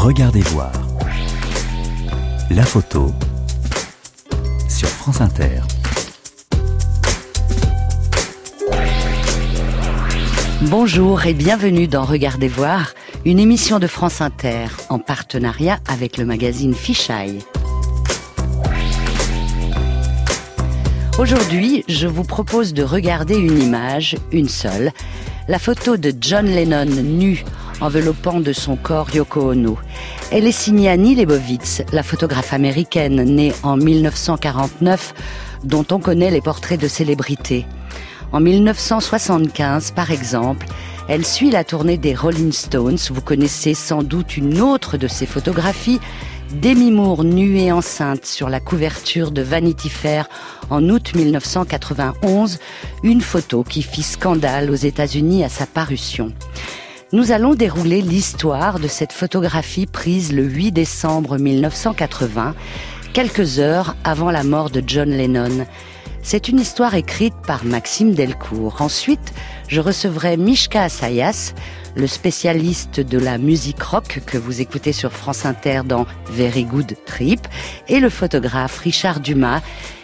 Regardez 0.00 0.42
voir. 0.42 0.70
La 2.50 2.62
photo 2.62 3.10
sur 4.68 4.86
France 4.86 5.20
Inter. 5.20 5.60
Bonjour 10.62 11.26
et 11.26 11.34
bienvenue 11.34 11.88
dans 11.88 12.04
Regardez 12.04 12.46
voir, 12.46 12.94
une 13.24 13.40
émission 13.40 13.80
de 13.80 13.88
France 13.88 14.20
Inter 14.20 14.68
en 14.88 15.00
partenariat 15.00 15.80
avec 15.88 16.16
le 16.16 16.24
magazine 16.24 16.74
Fichaille. 16.74 17.40
Aujourd'hui, 21.18 21.84
je 21.88 22.06
vous 22.06 22.22
propose 22.22 22.72
de 22.72 22.84
regarder 22.84 23.36
une 23.36 23.60
image, 23.60 24.14
une 24.30 24.48
seule, 24.48 24.92
la 25.48 25.58
photo 25.58 25.96
de 25.96 26.12
John 26.20 26.46
Lennon 26.46 26.84
nu 26.84 27.44
enveloppant 27.80 28.40
de 28.40 28.52
son 28.52 28.76
corps 28.76 29.08
Yoko 29.14 29.52
Ono. 29.52 29.78
Elle 30.30 30.46
est 30.46 30.52
signée 30.52 30.90
Annie 30.90 31.14
Leibovitz, 31.14 31.82
la 31.90 32.02
photographe 32.02 32.52
américaine 32.52 33.22
née 33.22 33.54
en 33.62 33.78
1949 33.78 35.14
dont 35.64 35.86
on 35.90 36.00
connaît 36.00 36.30
les 36.30 36.42
portraits 36.42 36.78
de 36.78 36.86
célébrités. 36.86 37.64
En 38.32 38.40
1975, 38.40 39.92
par 39.92 40.10
exemple, 40.10 40.66
elle 41.08 41.24
suit 41.24 41.50
la 41.50 41.64
tournée 41.64 41.96
des 41.96 42.14
Rolling 42.14 42.52
Stones. 42.52 42.98
Vous 43.10 43.22
connaissez 43.22 43.72
sans 43.72 44.02
doute 44.02 44.36
une 44.36 44.60
autre 44.60 44.98
de 44.98 45.08
ses 45.08 45.24
photographies, 45.24 45.98
Demi 46.60 46.90
Moore 46.90 47.24
nue 47.24 47.58
et 47.58 47.72
enceinte 47.72 48.26
sur 48.26 48.50
la 48.50 48.60
couverture 48.60 49.30
de 49.30 49.40
Vanity 49.40 49.88
Fair 49.88 50.28
en 50.68 50.90
août 50.90 51.12
1991, 51.14 52.58
une 53.02 53.22
photo 53.22 53.62
qui 53.62 53.80
fit 53.80 54.02
scandale 54.02 54.70
aux 54.70 54.74
États-Unis 54.74 55.42
à 55.42 55.48
sa 55.48 55.64
parution. 55.64 56.34
Nous 57.10 57.32
allons 57.32 57.54
dérouler 57.54 58.02
l'histoire 58.02 58.78
de 58.78 58.86
cette 58.86 59.14
photographie 59.14 59.86
prise 59.86 60.30
le 60.30 60.42
8 60.42 60.72
décembre 60.72 61.38
1980, 61.38 62.54
quelques 63.14 63.60
heures 63.60 63.96
avant 64.04 64.30
la 64.30 64.44
mort 64.44 64.68
de 64.68 64.82
John 64.86 65.08
Lennon. 65.08 65.66
C'est 66.22 66.48
une 66.48 66.60
histoire 66.60 66.94
écrite 66.94 67.32
par 67.46 67.64
Maxime 67.64 68.12
Delcourt. 68.12 68.82
Ensuite, 68.82 69.32
je 69.68 69.80
recevrai 69.80 70.36
Mishka 70.36 70.82
Asayas, 70.82 71.54
le 71.96 72.06
spécialiste 72.06 73.00
de 73.00 73.18
la 73.18 73.38
musique 73.38 73.82
rock 73.82 74.20
que 74.26 74.36
vous 74.36 74.60
écoutez 74.60 74.92
sur 74.92 75.14
France 75.14 75.46
Inter 75.46 75.80
dans 75.86 76.04
Very 76.26 76.64
Good 76.64 76.94
Trip, 77.06 77.40
et 77.88 78.00
le 78.00 78.10
photographe 78.10 78.80
Richard 78.80 79.20
Dumas, 79.20 79.62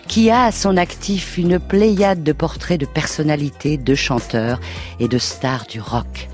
qui 0.09 0.31
a 0.31 0.45
à 0.45 0.53
son 0.53 0.79
actif 0.79 1.37
une 1.37 1.59
pléiade 1.59 2.23
de 2.23 2.33
portraits 2.33 2.81
de 2.81 2.87
personnalités, 2.87 3.77
de 3.77 3.95
chanteurs 3.95 4.59
et 5.01 5.09
de 5.09 5.19
stars 5.19 5.67
du 5.67 5.83
rock. 5.83 6.31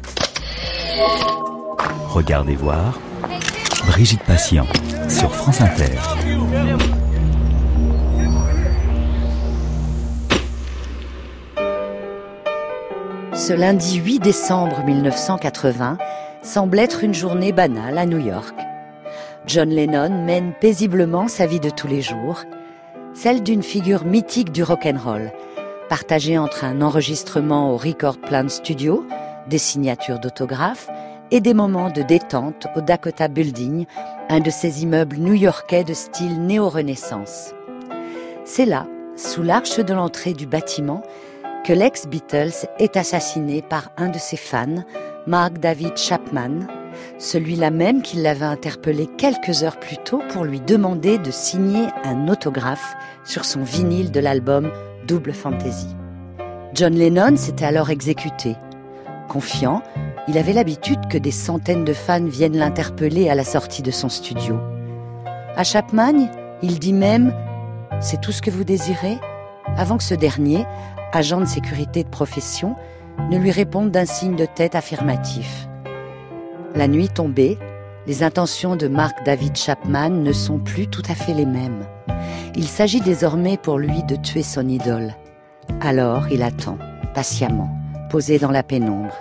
Regardez 2.08 2.56
voir 2.56 2.98
Brigitte 3.86 4.22
Patient 4.24 4.66
sur 5.08 5.32
France 5.32 5.60
Inter. 5.60 5.96
Ce 13.34 13.52
lundi 13.52 13.98
8 13.98 14.18
décembre 14.18 14.82
1980 14.84 15.98
semble 16.42 16.78
être 16.78 17.04
une 17.04 17.14
journée 17.14 17.52
banale 17.52 17.96
à 17.96 18.06
New 18.06 18.18
York. 18.18 18.54
John 19.46 19.70
Lennon 19.70 20.24
mène 20.24 20.52
paisiblement 20.60 21.28
sa 21.28 21.46
vie 21.46 21.60
de 21.60 21.70
tous 21.70 21.86
les 21.86 22.02
jours, 22.02 22.42
celle 23.14 23.42
d'une 23.42 23.62
figure 23.62 24.04
mythique 24.04 24.52
du 24.52 24.62
rock'n'roll, 24.62 25.32
partagée 25.88 26.36
entre 26.36 26.64
un 26.64 26.82
enregistrement 26.82 27.72
au 27.72 27.76
Record 27.76 28.18
Plant 28.18 28.48
Studio, 28.48 29.06
des 29.50 29.58
signatures 29.58 30.18
d'autographes 30.18 30.88
et 31.30 31.40
des 31.40 31.52
moments 31.52 31.90
de 31.90 32.00
détente 32.00 32.66
au 32.74 32.80
Dakota 32.80 33.28
Building, 33.28 33.84
un 34.30 34.40
de 34.40 34.50
ces 34.50 34.82
immeubles 34.82 35.16
new-yorkais 35.18 35.84
de 35.84 35.92
style 35.92 36.40
néo-renaissance. 36.40 37.52
C'est 38.44 38.64
là, 38.64 38.86
sous 39.16 39.42
l'arche 39.42 39.78
de 39.78 39.92
l'entrée 39.92 40.32
du 40.32 40.46
bâtiment, 40.46 41.02
que 41.64 41.72
l'ex-Beatles 41.74 42.66
est 42.78 42.96
assassiné 42.96 43.60
par 43.60 43.90
un 43.98 44.08
de 44.08 44.18
ses 44.18 44.38
fans, 44.38 44.84
Mark 45.26 45.58
David 45.58 45.96
Chapman, 45.96 46.66
celui-là 47.18 47.70
même 47.70 48.02
qui 48.02 48.16
l'avait 48.16 48.46
interpellé 48.46 49.06
quelques 49.18 49.62
heures 49.62 49.78
plus 49.78 49.98
tôt 49.98 50.22
pour 50.30 50.44
lui 50.44 50.60
demander 50.60 51.18
de 51.18 51.30
signer 51.30 51.86
un 52.04 52.28
autographe 52.28 52.96
sur 53.24 53.44
son 53.44 53.62
vinyle 53.62 54.10
de 54.10 54.20
l'album 54.20 54.72
Double 55.06 55.32
Fantasy. 55.32 55.88
John 56.74 56.94
Lennon 56.94 57.36
s'était 57.36 57.64
alors 57.64 57.90
exécuté. 57.90 58.56
Confiant, 59.30 59.80
il 60.26 60.38
avait 60.38 60.52
l'habitude 60.52 61.06
que 61.08 61.16
des 61.16 61.30
centaines 61.30 61.84
de 61.84 61.92
fans 61.92 62.26
viennent 62.26 62.56
l'interpeller 62.56 63.30
à 63.30 63.36
la 63.36 63.44
sortie 63.44 63.80
de 63.80 63.92
son 63.92 64.08
studio. 64.08 64.58
À 65.54 65.62
Chapman, 65.62 66.28
il 66.62 66.80
dit 66.80 66.92
même 66.92 67.32
C'est 68.00 68.20
tout 68.20 68.32
ce 68.32 68.42
que 68.42 68.50
vous 68.50 68.64
désirez? 68.64 69.18
Avant 69.76 69.98
que 69.98 70.02
ce 70.02 70.16
dernier, 70.16 70.66
agent 71.12 71.38
de 71.38 71.44
sécurité 71.44 72.02
de 72.02 72.08
profession, 72.08 72.74
ne 73.30 73.38
lui 73.38 73.52
réponde 73.52 73.92
d'un 73.92 74.04
signe 74.04 74.34
de 74.34 74.46
tête 74.46 74.74
affirmatif. 74.74 75.68
La 76.74 76.88
nuit 76.88 77.08
tombée, 77.08 77.56
les 78.08 78.24
intentions 78.24 78.74
de 78.74 78.88
Mark 78.88 79.24
David 79.24 79.56
Chapman 79.56 80.10
ne 80.10 80.32
sont 80.32 80.58
plus 80.58 80.88
tout 80.88 81.04
à 81.08 81.14
fait 81.14 81.34
les 81.34 81.46
mêmes. 81.46 81.86
Il 82.56 82.66
s'agit 82.66 83.00
désormais 83.00 83.58
pour 83.58 83.78
lui 83.78 84.02
de 84.02 84.16
tuer 84.16 84.42
son 84.42 84.66
idole. 84.66 85.14
Alors 85.80 86.26
il 86.32 86.42
attend, 86.42 86.78
patiemment, 87.14 87.70
posé 88.10 88.38
dans 88.38 88.50
la 88.50 88.62
pénombre. 88.62 89.14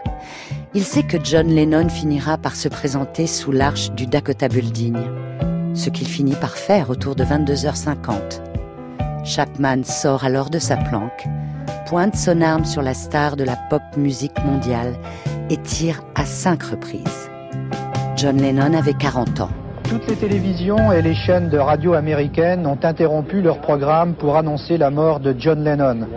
Il 0.74 0.84
sait 0.84 1.04
que 1.04 1.18
John 1.24 1.48
Lennon 1.48 1.88
finira 1.88 2.38
par 2.38 2.56
se 2.56 2.68
présenter 2.68 3.28
sous 3.28 3.52
l'arche 3.52 3.92
du 3.92 4.08
Dakota 4.08 4.48
Building, 4.48 4.98
ce 5.74 5.90
qu'il 5.90 6.08
finit 6.08 6.36
par 6.36 6.58
faire 6.58 6.90
autour 6.90 7.16
de 7.16 7.24
22h50. 7.24 8.42
Chapman 9.24 9.84
sort 9.84 10.24
alors 10.24 10.50
de 10.50 10.60
sa 10.60 10.76
planque, 10.76 11.26
pointe 11.88 12.16
son 12.16 12.42
arme 12.42 12.66
sur 12.66 12.82
la 12.82 12.94
star 12.94 13.36
de 13.36 13.44
la 13.44 13.56
pop 13.70 13.82
musique 13.96 14.38
mondiale 14.44 14.96
et 15.50 15.58
tire 15.58 16.02
à 16.16 16.26
cinq 16.26 16.64
reprises. 16.64 17.30
John 18.16 18.38
Lennon 18.38 18.74
avait 18.74 18.94
40 18.94 19.42
ans. 19.42 19.52
Toutes 19.90 20.08
les 20.08 20.18
télévisions 20.18 20.92
et 20.92 21.02
les 21.02 21.16
chaînes 21.16 21.50
de 21.50 21.58
radio 21.58 21.96
américaines 21.96 22.68
ont 22.68 22.78
interrompu 22.84 23.42
leur 23.42 23.58
programme 23.58 24.14
pour 24.14 24.38
annoncer 24.38 24.78
la 24.78 24.92
mort 24.92 25.20
de 25.20 25.34
John 25.36 25.64
Lennon. 25.64 26.08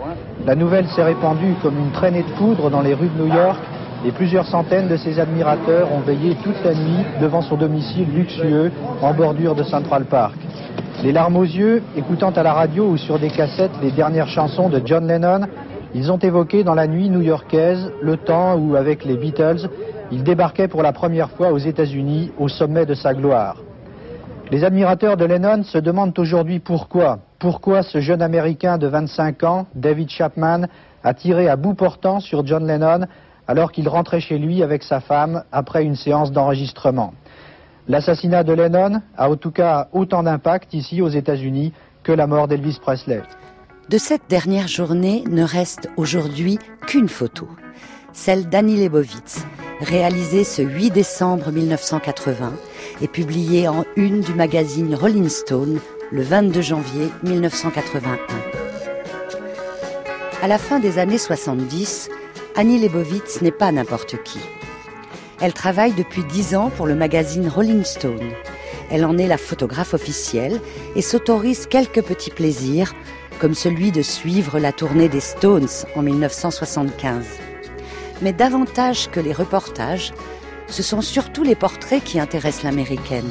La 0.45 0.53
nouvelle 0.53 0.87
s'est 0.89 1.01
répandue 1.01 1.55
comme 1.63 1.79
une 1.79 1.91
traînée 1.91 2.21
de 2.21 2.31
poudre 2.33 2.69
dans 2.69 2.81
les 2.81 2.93
rues 2.93 3.09
de 3.09 3.23
New 3.23 3.33
York 3.33 3.59
et 4.05 4.11
plusieurs 4.11 4.45
centaines 4.45 4.89
de 4.89 4.95
ses 4.95 5.19
admirateurs 5.19 5.91
ont 5.91 6.01
veillé 6.01 6.35
toute 6.43 6.63
la 6.63 6.75
nuit 6.75 7.03
devant 7.19 7.41
son 7.41 7.57
domicile 7.57 8.09
luxueux 8.13 8.71
en 9.01 9.11
bordure 9.15 9.55
de 9.55 9.63
Central 9.63 10.05
Park. 10.05 10.35
Les 11.03 11.11
larmes 11.11 11.37
aux 11.37 11.43
yeux, 11.43 11.81
écoutant 11.97 12.29
à 12.29 12.43
la 12.43 12.53
radio 12.53 12.85
ou 12.85 12.97
sur 12.97 13.17
des 13.17 13.29
cassettes 13.29 13.71
les 13.81 13.91
dernières 13.91 14.29
chansons 14.29 14.69
de 14.69 14.83
John 14.85 15.07
Lennon, 15.07 15.47
ils 15.95 16.11
ont 16.11 16.17
évoqué 16.17 16.63
dans 16.63 16.73
la 16.73 16.87
nuit 16.87 17.09
new-yorkaise 17.09 17.91
le 18.01 18.17
temps 18.17 18.55
où, 18.55 18.75
avec 18.75 19.05
les 19.05 19.15
Beatles, 19.15 19.69
il 20.11 20.23
débarquait 20.23 20.67
pour 20.67 20.81
la 20.81 20.91
première 20.91 21.29
fois 21.31 21.51
aux 21.51 21.57
États-Unis 21.57 22.31
au 22.39 22.47
sommet 22.47 22.85
de 22.85 22.93
sa 22.93 23.13
gloire. 23.13 23.61
Les 24.51 24.63
admirateurs 24.63 25.17
de 25.17 25.25
Lennon 25.25 25.63
se 25.63 25.77
demandent 25.77 26.17
aujourd'hui 26.17 26.59
pourquoi. 26.59 27.19
Pourquoi 27.39 27.83
ce 27.83 27.99
jeune 27.99 28.21
Américain 28.21 28.77
de 28.77 28.87
25 28.87 29.43
ans, 29.43 29.67
David 29.75 30.09
Chapman, 30.09 30.67
a 31.03 31.13
tiré 31.13 31.47
à 31.47 31.55
bout 31.55 31.73
portant 31.73 32.19
sur 32.19 32.45
John 32.45 32.65
Lennon 32.65 33.05
alors 33.47 33.71
qu'il 33.71 33.89
rentrait 33.89 34.19
chez 34.19 34.37
lui 34.37 34.63
avec 34.63 34.83
sa 34.83 34.99
femme 34.99 35.43
après 35.51 35.83
une 35.83 35.95
séance 35.95 36.31
d'enregistrement. 36.31 37.13
L'assassinat 37.87 38.43
de 38.43 38.53
Lennon 38.53 39.01
a 39.17 39.29
en 39.29 39.35
tout 39.35 39.51
cas 39.51 39.87
autant 39.91 40.23
d'impact 40.23 40.73
ici 40.73 41.01
aux 41.01 41.09
États-Unis 41.09 41.73
que 42.03 42.11
la 42.11 42.27
mort 42.27 42.47
d'Elvis 42.47 42.79
Presley. 42.81 43.21
De 43.89 43.97
cette 43.97 44.23
dernière 44.29 44.69
journée 44.69 45.23
ne 45.29 45.43
reste 45.43 45.89
aujourd'hui 45.97 46.57
qu'une 46.87 47.09
photo, 47.09 47.47
celle 48.13 48.47
d'Annie 48.47 48.77
Leibovitz, 48.77 49.45
réalisée 49.81 50.45
ce 50.45 50.61
8 50.61 50.91
décembre 50.91 51.51
1980 51.51 52.53
et 53.01 53.07
publiée 53.09 53.67
en 53.67 53.83
une 53.97 54.21
du 54.21 54.33
magazine 54.33 54.95
Rolling 54.95 55.27
Stone 55.27 55.79
le 56.11 56.21
22 56.21 56.61
janvier 56.61 57.09
1981. 57.23 58.17
À 60.41 60.47
la 60.47 60.57
fin 60.57 60.79
des 60.79 60.97
années 60.97 61.17
70, 61.17 62.09
Annie 62.55 62.79
Leibovitz 62.79 63.41
n'est 63.41 63.51
pas 63.51 63.71
n'importe 63.73 64.23
qui. 64.23 64.39
Elle 65.41 65.53
travaille 65.53 65.93
depuis 65.93 66.23
dix 66.23 66.55
ans 66.55 66.69
pour 66.69 66.87
le 66.87 66.95
magazine 66.95 67.49
Rolling 67.49 67.83
Stone. 67.83 68.31
Elle 68.89 69.03
en 69.05 69.17
est 69.17 69.27
la 69.27 69.37
photographe 69.37 69.93
officielle 69.93 70.61
et 70.95 71.01
s'autorise 71.01 71.67
quelques 71.67 72.01
petits 72.01 72.29
plaisirs, 72.29 72.93
comme 73.43 73.55
celui 73.55 73.91
de 73.91 74.01
suivre 74.01 74.57
la 74.57 74.71
tournée 74.71 75.09
des 75.09 75.19
Stones 75.19 75.67
en 75.97 76.01
1975. 76.01 77.25
Mais 78.21 78.31
davantage 78.31 79.09
que 79.11 79.19
les 79.19 79.33
reportages, 79.33 80.13
ce 80.67 80.81
sont 80.81 81.01
surtout 81.01 81.43
les 81.43 81.53
portraits 81.53 82.01
qui 82.01 82.21
intéressent 82.21 82.63
l'américaine. 82.63 83.29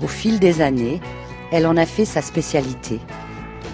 Au 0.00 0.06
fil 0.06 0.38
des 0.38 0.60
années, 0.60 1.00
elle 1.50 1.66
en 1.66 1.76
a 1.76 1.86
fait 1.86 2.04
sa 2.04 2.22
spécialité. 2.22 3.00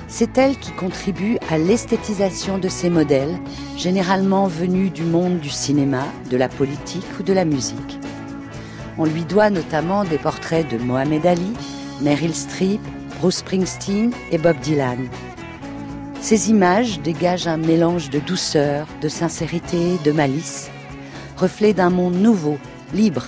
C'est 0.06 0.38
elle 0.38 0.56
qui 0.56 0.72
contribue 0.72 1.36
à 1.50 1.58
l'esthétisation 1.58 2.56
de 2.56 2.70
ces 2.70 2.88
modèles, 2.88 3.38
généralement 3.76 4.46
venus 4.46 4.90
du 4.90 5.02
monde 5.02 5.38
du 5.38 5.50
cinéma, 5.50 6.06
de 6.30 6.38
la 6.38 6.48
politique 6.48 7.04
ou 7.20 7.22
de 7.22 7.34
la 7.34 7.44
musique. 7.44 7.98
On 8.96 9.04
lui 9.04 9.26
doit 9.26 9.50
notamment 9.50 10.04
des 10.04 10.16
portraits 10.16 10.66
de 10.66 10.78
Mohamed 10.78 11.26
Ali, 11.26 11.52
Meryl 12.00 12.34
Streep, 12.34 12.80
Bruce 13.20 13.40
Springsteen 13.40 14.12
et 14.32 14.38
Bob 14.38 14.58
Dylan. 14.60 15.10
Ces 16.20 16.50
images 16.50 17.00
dégagent 17.00 17.46
un 17.46 17.56
mélange 17.56 18.10
de 18.10 18.18
douceur, 18.18 18.86
de 19.00 19.08
sincérité, 19.08 19.98
de 20.04 20.12
malice, 20.12 20.70
reflet 21.36 21.72
d'un 21.72 21.90
monde 21.90 22.16
nouveau, 22.16 22.58
libre. 22.92 23.24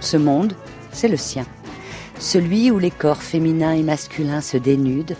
Ce 0.00 0.16
monde, 0.16 0.52
c'est 0.92 1.08
le 1.08 1.16
sien. 1.16 1.46
Celui 2.18 2.70
où 2.70 2.78
les 2.78 2.90
corps 2.90 3.22
féminins 3.22 3.72
et 3.72 3.82
masculins 3.82 4.42
se 4.42 4.58
dénudent, 4.58 5.16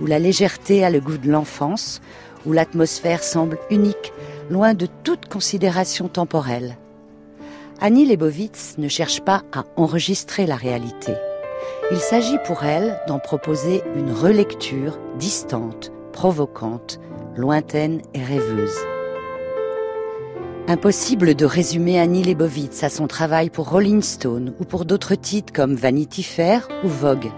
où 0.00 0.06
la 0.06 0.18
légèreté 0.18 0.84
a 0.84 0.90
le 0.90 1.00
goût 1.00 1.16
de 1.16 1.30
l'enfance, 1.30 2.02
où 2.44 2.52
l'atmosphère 2.52 3.24
semble 3.24 3.58
unique, 3.70 4.12
loin 4.50 4.74
de 4.74 4.86
toute 5.02 5.26
considération 5.26 6.08
temporelle. 6.08 6.76
Annie 7.80 8.04
Leibovitz 8.04 8.74
ne 8.76 8.88
cherche 8.88 9.22
pas 9.22 9.42
à 9.52 9.64
enregistrer 9.76 10.46
la 10.46 10.56
réalité. 10.56 11.14
Il 11.90 11.98
s'agit 11.98 12.38
pour 12.46 12.64
elle 12.64 13.00
d'en 13.08 13.18
proposer 13.18 13.82
une 13.96 14.12
relecture 14.12 14.98
distante, 15.18 15.90
provocante, 16.14 17.00
lointaine 17.36 18.00
et 18.14 18.22
rêveuse. 18.22 18.78
Impossible 20.68 21.34
de 21.34 21.44
résumer 21.44 21.98
Annie 21.98 22.22
Leibovitz 22.22 22.84
à 22.84 22.88
son 22.88 23.08
travail 23.08 23.50
pour 23.50 23.68
Rolling 23.68 24.00
Stone 24.00 24.54
ou 24.60 24.64
pour 24.64 24.84
d'autres 24.84 25.16
titres 25.16 25.52
comme 25.52 25.74
Vanity 25.74 26.22
Fair 26.22 26.68
ou 26.84 26.88
Vogue. 26.88 27.32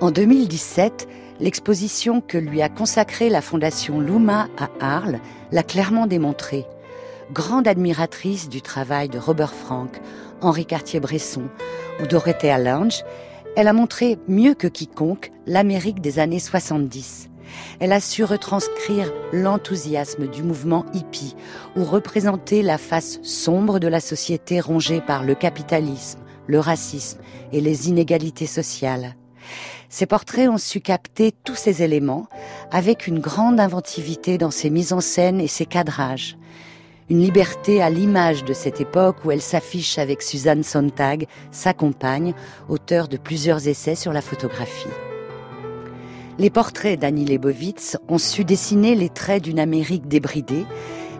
En 0.00 0.12
2017, 0.12 1.08
l'exposition 1.40 2.20
que 2.20 2.38
lui 2.38 2.62
a 2.62 2.68
consacrée 2.68 3.28
la 3.28 3.42
fondation 3.42 4.00
Luma 4.00 4.46
à 4.56 4.68
Arles 4.78 5.18
l'a 5.50 5.64
clairement 5.64 6.06
démontré. 6.06 6.64
Grande 7.32 7.66
admiratrice 7.66 8.48
du 8.48 8.62
travail 8.62 9.08
de 9.08 9.18
Robert 9.18 9.52
Frank, 9.52 10.00
Henri 10.40 10.64
Cartier-Bresson 10.64 11.42
ou 12.00 12.06
Dorothea 12.06 12.56
Lange, 12.58 13.02
elle 13.56 13.66
a 13.66 13.72
montré 13.72 14.16
mieux 14.28 14.54
que 14.54 14.68
quiconque 14.68 15.32
l'Amérique 15.46 16.00
des 16.00 16.20
années 16.20 16.38
70. 16.38 17.30
Elle 17.80 17.92
a 17.92 18.00
su 18.00 18.24
retranscrire 18.24 19.12
l'enthousiasme 19.32 20.26
du 20.26 20.42
mouvement 20.42 20.86
hippie 20.92 21.36
ou 21.76 21.84
représenter 21.84 22.62
la 22.62 22.78
face 22.78 23.18
sombre 23.22 23.78
de 23.78 23.88
la 23.88 24.00
société 24.00 24.60
rongée 24.60 25.00
par 25.00 25.24
le 25.24 25.34
capitalisme, 25.34 26.20
le 26.46 26.58
racisme 26.58 27.18
et 27.52 27.60
les 27.60 27.88
inégalités 27.88 28.46
sociales. 28.46 29.14
Ses 29.88 30.06
portraits 30.06 30.48
ont 30.48 30.58
su 30.58 30.80
capter 30.80 31.32
tous 31.44 31.54
ces 31.54 31.82
éléments 31.82 32.26
avec 32.70 33.06
une 33.06 33.20
grande 33.20 33.60
inventivité 33.60 34.38
dans 34.38 34.50
ses 34.50 34.70
mises 34.70 34.92
en 34.92 35.00
scène 35.00 35.40
et 35.40 35.48
ses 35.48 35.66
cadrages. 35.66 36.36
Une 37.08 37.20
liberté 37.20 37.80
à 37.80 37.88
l'image 37.88 38.44
de 38.44 38.52
cette 38.52 38.80
époque 38.80 39.24
où 39.24 39.30
elle 39.30 39.42
s'affiche 39.42 39.98
avec 39.98 40.22
Suzanne 40.22 40.64
Sontag, 40.64 41.28
sa 41.52 41.72
compagne, 41.72 42.34
auteur 42.68 43.06
de 43.06 43.16
plusieurs 43.16 43.68
essais 43.68 43.94
sur 43.94 44.12
la 44.12 44.22
photographie. 44.22 44.88
Les 46.38 46.50
portraits 46.50 47.00
d'Annie 47.00 47.24
Leibovitz 47.24 47.96
ont 48.08 48.18
su 48.18 48.44
dessiner 48.44 48.94
les 48.94 49.08
traits 49.08 49.42
d'une 49.42 49.58
Amérique 49.58 50.06
débridée 50.06 50.66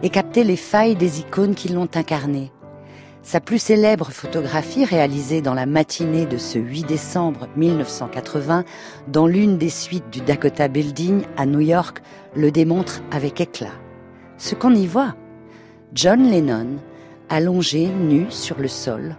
et 0.03 0.11
capter 0.11 0.45
les 0.45 0.57
failles 0.57 0.95
des 0.95 1.21
icônes 1.21 1.55
qui 1.55 1.71
l'ont 1.71 1.89
incarnée. 1.95 2.53
Sa 3.23 3.41
plus 3.41 3.59
célèbre 3.59 4.11
photographie 4.11 4.85
réalisée 4.85 5.41
dans 5.41 5.55
la 5.55 5.65
matinée 5.65 6.27
de 6.27 6.37
ce 6.37 6.59
8 6.59 6.85
décembre 6.87 7.49
1980 7.57 8.65
dans 9.09 9.27
l'une 9.27 9.57
des 9.57 9.71
suites 9.71 10.11
du 10.11 10.21
Dakota 10.21 10.69
Building 10.69 11.23
à 11.39 11.47
New 11.47 11.61
York 11.61 12.03
le 12.37 12.51
démontre 12.51 13.01
avec 13.11 13.41
éclat. 13.41 13.73
Ce 14.37 14.55
qu'on 14.55 14.75
y 14.75 14.87
voit, 14.87 15.17
John 15.95 16.31
Lennon, 16.31 16.77
allongé 17.31 17.87
nu 17.89 18.27
sur 18.29 18.59
le 18.59 18.69
sol, 18.69 19.17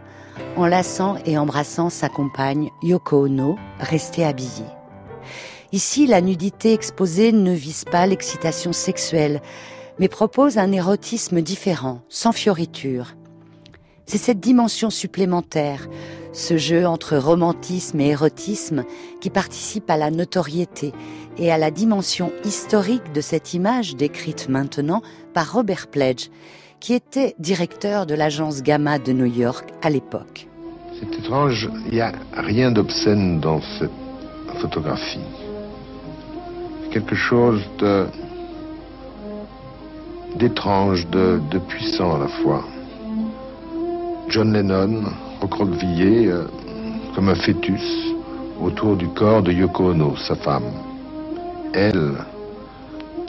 enlaçant 0.58 1.18
et 1.26 1.40
embrassant 1.40 1.90
sa 1.90 2.08
compagne 2.08 2.70
Yoko 2.84 3.26
Ono, 3.26 3.58
restée 3.80 4.24
habillée. 4.24 4.77
Ici, 5.74 6.08
la 6.08 6.22
nudité 6.22 6.74
exposée 6.74 7.34
ne 7.34 7.52
vise 7.52 7.84
pas 7.84 8.08
l'excitation 8.08 8.72
sexuelle, 8.72 9.42
mais 10.00 10.08
propose 10.08 10.58
un 10.58 10.72
érotisme 10.72 11.42
différent, 11.42 12.02
sans 12.08 12.32
fioriture. 12.32 13.16
C'est 14.06 14.18
cette 14.18 14.40
dimension 14.40 14.90
supplémentaire, 14.90 15.90
ce 16.32 16.56
jeu 16.56 16.88
entre 16.88 17.18
romantisme 17.18 18.00
et 18.00 18.10
érotisme 18.10 18.86
qui 19.20 19.30
participe 19.30 19.90
à 19.90 19.98
la 19.98 20.10
notoriété 20.10 20.94
et 21.38 21.52
à 21.52 21.58
la 21.58 21.72
dimension 21.72 22.32
historique 22.46 23.12
de 23.12 23.20
cette 23.20 23.54
image 23.54 23.98
décrite 23.98 24.48
maintenant 24.48 25.02
par 25.34 25.52
Robert 25.52 25.88
Pledge, 25.88 26.30
qui 26.80 26.94
était 26.94 27.36
directeur 27.40 28.06
de 28.06 28.16
l'agence 28.16 28.64
Gamma 28.64 29.00
de 29.00 29.12
New 29.12 29.26
York 29.26 29.68
à 29.82 29.90
l'époque. 29.90 30.48
C'est 30.98 31.20
étrange, 31.20 31.70
il 31.88 31.96
n'y 31.96 32.02
a 32.02 32.14
rien 32.34 32.72
d'obscène 32.72 33.42
dans 33.42 33.60
cette 33.80 33.92
photographie 34.62 35.20
quelque 36.92 37.16
chose 37.16 37.62
d'étrange, 40.36 41.08
de, 41.08 41.40
de, 41.52 41.60
puissant 41.60 42.16
à 42.16 42.20
la 42.20 42.28
fois. 42.28 42.64
John 44.30 44.54
Lennon, 44.54 45.04
recroquevillé 45.42 46.28
euh, 46.28 46.44
comme 47.16 47.30
un 47.30 47.36
fœtus 47.36 48.14
autour 48.62 48.96
du 48.96 49.08
corps 49.10 49.42
de 49.42 49.52
Yoko 49.52 49.92
Ono, 49.92 50.16
sa 50.16 50.36
femme. 50.36 50.72
Elle, 51.74 52.14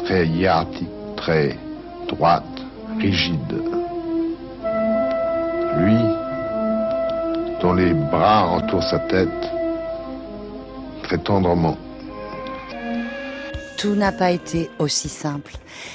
très 0.05 0.27
hiératique, 0.27 0.89
très 1.17 1.57
droite, 2.09 2.45
rigide. 2.99 3.63
Lui, 5.79 5.99
dont 7.61 7.75
les 7.75 7.93
bras 7.95 8.49
entourent 8.49 8.83
sa 8.83 8.99
tête, 9.01 9.53
très 11.05 11.19
tendrement 11.19 11.77
tout 13.79 13.95
n'a 13.95 14.11
pas 14.13 14.33
été 14.33 14.71
aussi 14.81 15.09
simple. 15.09 15.53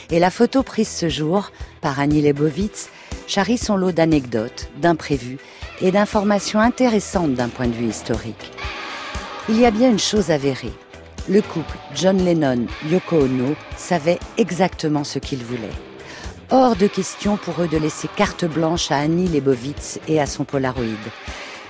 Et 0.10 0.18
la 0.18 0.32
photo 0.32 0.64
prise 0.64 0.88
ce 0.88 1.10
jour 1.10 1.52
par 1.82 2.00
Annie 2.00 2.22
Leibovitz 2.22 2.90
charrie 3.28 3.58
son 3.58 3.76
lot 3.76 3.92
d'anecdotes, 3.92 4.70
d'imprévus 4.78 5.38
et 5.82 5.92
d'informations 5.92 6.62
intéressantes 6.62 7.34
d'un 7.34 7.50
point 7.50 7.68
de 7.68 7.74
vue 7.74 7.90
historique. 7.90 8.52
Il 9.50 9.60
y 9.60 9.66
a 9.66 9.72
bien 9.72 9.92
une 9.92 10.00
chose 10.00 10.32
avérée. 10.32 10.72
Le 11.28 11.42
couple 11.42 11.78
John 11.94 12.24
Lennon-Yoko 12.24 13.18
Ono 13.18 13.56
savait 13.76 14.20
exactement 14.38 15.04
ce 15.04 15.20
qu'ils 15.20 15.44
voulaient. 15.44 15.78
Hors 16.52 16.78
de 16.78 16.88
question 16.88 17.36
pour 17.36 17.62
eux 17.62 17.68
de 17.68 17.78
laisser 17.78 18.08
carte 18.16 18.46
blanche 18.46 18.92
à 18.92 18.98
Annie 18.98 19.28
Leibovitz 19.28 20.00
et 20.08 20.22
à 20.22 20.26
son 20.26 20.46
Polaroid. 20.46 20.86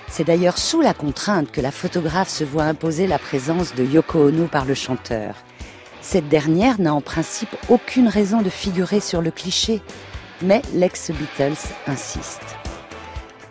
C'est 0.10 0.25
d'ailleurs 0.25 0.60
sous 0.60 0.82
la 0.82 0.93
contrainte 0.93 1.51
que 1.51 1.62
la 1.62 1.72
photographe 1.72 2.29
se 2.29 2.43
voit 2.43 2.65
imposer 2.65 3.08
la 3.08 3.17
présence 3.17 3.74
de 3.74 3.84
Yoko 3.84 4.27
Ono 4.27 4.46
par 4.46 4.65
le 4.65 4.75
chanteur. 4.75 5.34
Cette 6.03 6.27
dernière 6.27 6.81
n'a 6.81 6.93
en 6.93 7.00
principe 7.00 7.55
aucune 7.69 8.10
raison 8.10 8.41
de 8.41 8.50
figurer 8.50 9.00
sur 9.00 9.22
le 9.22 9.31
cliché, 9.31 9.81
mais 10.41 10.62
l'ex-Beatles 10.75 11.74
insiste. 11.88 12.41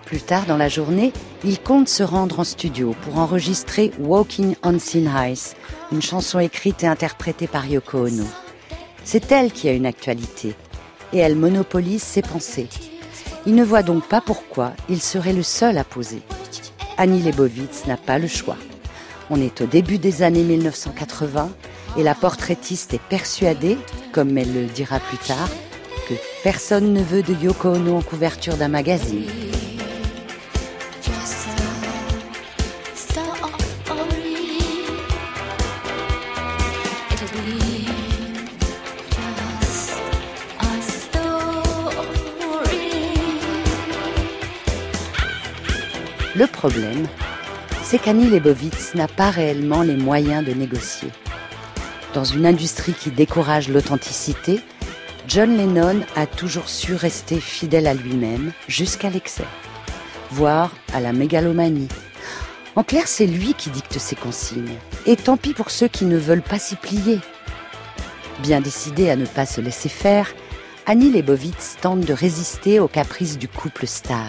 Plus 0.05 0.21
tard 0.21 0.45
dans 0.45 0.59
la 0.59 0.69
journée, 0.69 1.15
il 1.45 1.59
compte 1.59 1.89
se 1.89 2.03
rendre 2.03 2.41
en 2.41 2.45
studio 2.45 2.95
pour 3.03 3.19
enregistrer 3.19 3.91
Walking 3.99 4.55
on 4.63 4.77
Thin 4.77 5.31
Ice, 5.31 5.57
une 5.93 6.03
chanson 6.03 6.39
écrite 6.39 6.85
et 6.85 6.87
interprétée 6.87 7.47
par 7.47 7.67
Yoko 7.67 8.07
Ono. 8.07 8.27
C'est 9.03 9.33
elle 9.33 9.51
qui 9.51 9.71
a 9.71 9.73
une 9.73 9.87
actualité, 9.87 10.55
et 11.15 11.19
elle 11.19 11.37
monopolise 11.37 12.03
ses 12.03 12.23
pensées. 12.23 12.69
Il 13.47 13.55
ne 13.55 13.65
voit 13.65 13.83
donc 13.83 14.07
pas 14.07 14.21
pourquoi 14.21 14.75
il 14.91 15.01
serait 15.01 15.33
le 15.33 15.43
seul 15.43 15.79
à 15.79 15.85
poser. 15.85 16.21
Annie 16.99 17.23
Leibovitz 17.23 17.87
n'a 17.87 17.97
pas 17.97 18.19
le 18.19 18.29
choix. 18.29 18.59
On 19.31 19.41
est 19.41 19.63
au 19.63 19.67
début 19.67 19.97
des 19.97 20.23
années 20.23 20.45
1980 20.45 21.51
et 21.97 22.03
la 22.03 22.15
portraitiste 22.15 22.95
est 22.95 23.03
persuadée, 23.09 23.79
comme 24.13 24.37
elle 24.39 24.53
le 24.53 24.67
dira 24.67 24.99
plus 25.01 25.19
tard, 25.19 25.49
que 26.09 26.15
personne 26.43 26.93
ne 26.93 27.03
veut 27.03 27.23
de 27.23 27.35
Yoko 27.35 27.71
Ono 27.71 27.99
en 27.99 28.03
couverture 28.03 28.57
d'un 28.57 28.69
magazine. 28.69 29.25
Le 46.35 46.47
problème, 46.47 47.07
c'est 47.83 47.99
qu'Annie 48.01 48.31
Leibovitz 48.31 48.95
n'a 48.95 49.07
pas 49.07 49.31
réellement 49.31 49.83
les 49.83 49.97
moyens 49.97 50.45
de 50.45 50.53
négocier. 50.53 51.11
Dans 52.15 52.25
une 52.25 52.45
industrie 52.45 52.93
qui 52.93 53.11
décourage 53.11 53.71
l'authenticité, 53.71 54.61
John 55.29 55.57
Lennon 55.57 56.01
a 56.15 56.27
toujours 56.27 56.69
su 56.69 56.95
rester 56.95 57.41
fidèle 57.41 57.87
à 57.87 57.95
lui-même 57.95 58.53
jusqu'à 58.69 59.09
l'excès, 59.09 59.47
voire 60.31 60.73
à 60.93 61.01
la 61.01 61.15
mégalomanie. 61.15 61.89
En 62.77 62.83
clair, 62.83 63.07
c'est 63.07 63.27
lui 63.27 63.55
qui 63.55 63.71
dicte 63.71 63.99
ses 63.99 64.17
consignes. 64.17 64.77
Et 65.07 65.17
tant 65.17 65.39
pis 65.39 65.55
pour 65.55 65.71
ceux 65.71 65.89
qui 65.89 66.05
ne 66.05 66.19
veulent 66.19 66.43
pas 66.43 66.59
s'y 66.59 66.77
plier. 66.77 67.19
Bien 68.41 68.61
décidée 68.61 69.09
à 69.09 69.17
ne 69.17 69.27
pas 69.27 69.47
se 69.47 69.61
laisser 69.61 69.89
faire, 69.89 70.35
Annie 70.85 71.11
Leibovitz 71.11 71.77
tente 71.81 72.01
de 72.01 72.13
résister 72.13 72.79
aux 72.79 72.89
caprices 72.89 73.39
du 73.39 73.49
couple 73.49 73.87
star. 73.87 74.27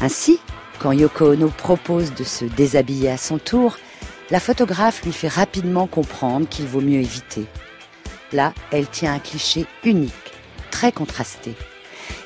Ainsi, 0.00 0.38
Quand 0.78 0.90
Yoko 0.90 1.32
Ono 1.32 1.48
propose 1.48 2.12
de 2.12 2.24
se 2.24 2.44
déshabiller 2.44 3.10
à 3.10 3.16
son 3.16 3.38
tour, 3.38 3.78
la 4.32 4.40
photographe 4.40 5.04
lui 5.04 5.12
fait 5.12 5.28
rapidement 5.28 5.86
comprendre 5.86 6.48
qu'il 6.48 6.64
vaut 6.64 6.80
mieux 6.80 7.00
éviter. 7.00 7.44
Là, 8.32 8.54
elle 8.70 8.86
tient 8.86 9.12
un 9.12 9.18
cliché 9.18 9.66
unique, 9.84 10.14
très 10.70 10.90
contrasté. 10.90 11.54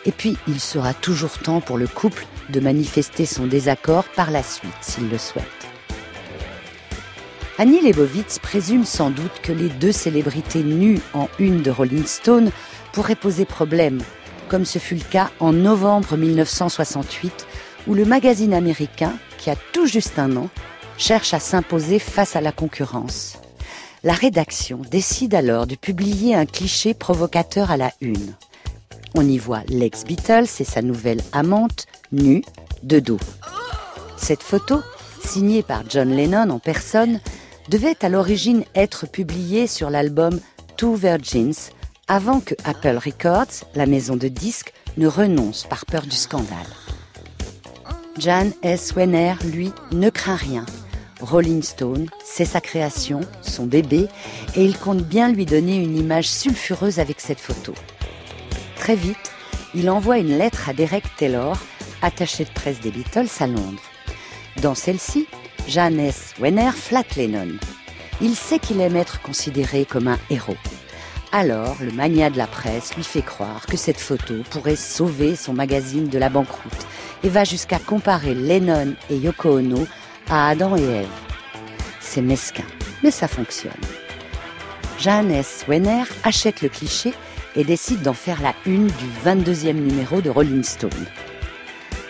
Et 0.05 0.13
puis, 0.13 0.37
il 0.47 0.61
sera 0.61 0.95
toujours 0.95 1.37
temps 1.37 1.61
pour 1.61 1.79
le 1.79 1.89
couple 1.89 2.25
de 2.49 2.61
manifester 2.61 3.27
son 3.27 3.49
désaccord 3.49 4.05
par 4.05 4.31
la 4.31 4.45
suite, 4.45 4.71
s'il 4.83 5.09
le 5.09 5.19
souhaite. 5.19 5.45
Annie 7.59 7.81
Leibovitz 7.81 8.39
présume 8.39 8.85
sans 8.85 9.11
doute 9.11 9.41
que 9.43 9.51
les 9.51 9.69
deux 9.69 9.91
célébrités 9.91 10.63
nues 10.63 11.01
en 11.13 11.29
une 11.41 11.61
de 11.61 11.73
Rolling 11.73 12.07
Stone 12.07 12.53
pourraient 12.93 13.17
poser 13.17 13.47
problème, 13.47 14.01
comme 14.49 14.65
ce 14.65 14.79
fut 14.79 14.95
le 14.95 15.11
cas 15.11 15.31
en 15.41 15.53
novembre 15.53 16.17
1968, 16.17 17.49
où 17.89 17.95
le 17.95 18.05
magazine 18.05 18.55
américain, 18.55 19.15
qui 19.39 19.51
a 19.51 19.57
tout 19.73 19.87
juste 19.87 20.21
un 20.21 20.37
an, 20.37 20.51
cherche 20.99 21.35
à 21.35 21.41
s'imposer 21.41 21.99
face 21.99 22.37
à 22.37 22.41
la 22.41 22.53
concurrence. 22.53 23.39
La 24.05 24.13
rédaction 24.13 24.81
décide 24.91 25.35
alors 25.35 25.67
de 25.67 25.75
publier 25.75 26.35
un 26.35 26.47
cliché 26.47 26.95
provocateur 26.95 27.71
à 27.71 27.77
la 27.77 27.93
une. 28.01 28.35
On 29.15 29.27
y 29.27 29.39
voit 29.39 29.63
l'ex 29.69 30.05
Beatles 30.05 30.49
et 30.61 30.65
sa 30.65 30.83
nouvelle 30.83 31.23
amante, 31.33 31.87
nue, 32.13 32.45
de 32.83 33.01
dos. 33.01 33.19
Cette 34.17 34.43
photo, 34.43 34.81
signée 35.25 35.63
par 35.63 35.83
John 35.89 36.11
Lennon 36.11 36.51
en 36.51 36.59
personne, 36.59 37.21
devait 37.69 37.97
à 38.05 38.09
l'origine 38.09 38.65
être 38.75 39.07
publié 39.07 39.67
sur 39.67 39.91
l'album 39.91 40.39
Two 40.77 40.95
Virgins 40.95 41.71
avant 42.09 42.41
que 42.41 42.55
Apple 42.65 42.99
Records, 43.05 43.65
la 43.75 43.87
maison 43.87 44.17
de 44.17 44.29
disques, 44.29 44.73
ne 44.97 45.07
renonce 45.07 45.65
par 45.65 45.87
peur 45.87 46.03
du 46.03 46.15
scandale. 46.15 46.67
Jan 48.19 48.51
S. 48.63 48.95
Wenner, 48.95 49.35
lui, 49.45 49.73
ne 49.93 50.09
craint 50.11 50.37
rien. 50.37 50.65
Rolling 51.21 51.63
Stone, 51.63 52.09
c'est 52.25 52.45
sa 52.45 52.61
création, 52.61 53.21
son 53.41 53.67
bébé, 53.67 54.09
et 54.55 54.65
il 54.65 54.79
compte 54.79 55.03
bien 55.03 55.33
lui 55.33 55.47
donner 55.47 55.77
une 55.77 55.97
image 55.97 56.29
sulfureuse 56.29 56.99
avec 56.99 57.21
cette 57.21 57.41
photo. 57.41 57.73
Très 58.77 58.97
vite, 58.97 59.33
il 59.75 59.89
envoie 59.89 60.19
une 60.19 60.37
lettre 60.37 60.69
à 60.69 60.75
Derek 60.75 61.05
Taylor, 61.17 61.59
attaché 62.03 62.45
de 62.45 62.51
presse 62.51 62.81
des 62.81 62.91
Beatles 62.91 63.31
à 63.41 63.47
Londres. 63.47 63.83
Dans 64.61 64.75
celle-ci, 64.75 65.27
Janes 65.69 66.13
Wenner 66.39 66.71
flatte 66.73 67.17
Lennon. 67.17 67.57
Il 68.21 68.35
sait 68.35 68.59
qu'il 68.59 68.81
aime 68.81 68.97
être 68.97 69.21
considéré 69.23 69.85
comme 69.85 70.09
un 70.09 70.19
héros. 70.31 70.57
Alors, 71.33 71.77
le 71.81 71.93
mania 71.93 72.31
de 72.31 72.39
la 72.39 72.47
presse 72.47 72.95
lui 72.95 73.05
fait 73.05 73.23
croire 73.23 73.67
que 73.67 73.77
cette 73.77 74.01
photo 74.01 74.35
pourrait 74.51 74.77
sauver 74.77 75.35
son 75.35 75.53
magazine 75.53 76.09
de 76.09 76.19
la 76.19 76.29
banqueroute 76.29 76.87
et 77.25 77.29
va 77.29 77.45
jusqu'à 77.45 77.79
comparer 77.79 78.35
Lennon 78.35 78.95
et 79.11 79.17
Yoko 79.17 79.59
Ono 79.59 79.87
à 80.29 80.49
Adam 80.49 80.77
et 80.77 80.83
Ève. 80.83 81.09
C'est 82.01 82.23
mesquin, 82.23 82.65
mais 83.03 83.11
ça 83.11 83.29
fonctionne. 83.29 83.73
Janes 84.99 85.43
Wenner 85.69 86.05
achète 86.25 86.63
le 86.63 86.69
cliché 86.69 87.13
et 87.55 87.65
décide 87.65 88.03
d'en 88.03 88.15
faire 88.15 88.43
la 88.43 88.55
une 88.65 88.87
du 88.87 89.07
22e 89.25 89.73
numéro 89.73 90.21
de 90.21 90.31
Rolling 90.31 90.63
Stone. 90.63 90.91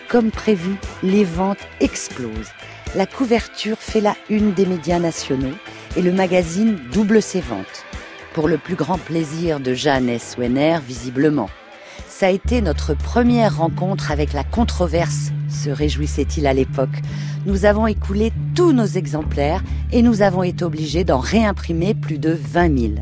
Comme 0.07 0.31
prévu, 0.31 0.75
les 1.03 1.23
ventes 1.25 1.67
explosent 1.79 2.53
la 2.95 3.05
couverture 3.05 3.77
fait 3.77 4.01
la 4.01 4.15
une 4.29 4.53
des 4.53 4.65
médias 4.65 4.99
nationaux 4.99 5.55
et 5.95 6.01
le 6.01 6.11
magazine 6.11 6.79
double 6.91 7.21
ses 7.21 7.41
ventes. 7.41 7.85
Pour 8.33 8.47
le 8.47 8.57
plus 8.57 8.75
grand 8.75 8.97
plaisir 8.97 9.59
de 9.59 9.73
Jeanne 9.73 10.09
S. 10.09 10.35
Wenner, 10.37 10.79
visiblement. 10.85 11.49
Ça 12.19 12.25
a 12.25 12.29
été 12.31 12.63
notre 12.63 12.95
première 12.95 13.57
rencontre 13.57 14.09
avec 14.09 14.33
la 14.33 14.43
controverse, 14.43 15.31
se 15.49 15.69
réjouissait-il 15.69 16.47
à 16.47 16.53
l'époque. 16.55 17.03
Nous 17.45 17.65
avons 17.65 17.85
écoulé 17.85 18.33
tous 18.55 18.73
nos 18.73 18.87
exemplaires 18.87 19.63
et 19.91 20.01
nous 20.01 20.23
avons 20.23 20.41
été 20.41 20.65
obligés 20.65 21.03
d'en 21.03 21.19
réimprimer 21.19 21.93
plus 21.93 22.17
de 22.17 22.31
20 22.31 22.79
000. 22.79 22.93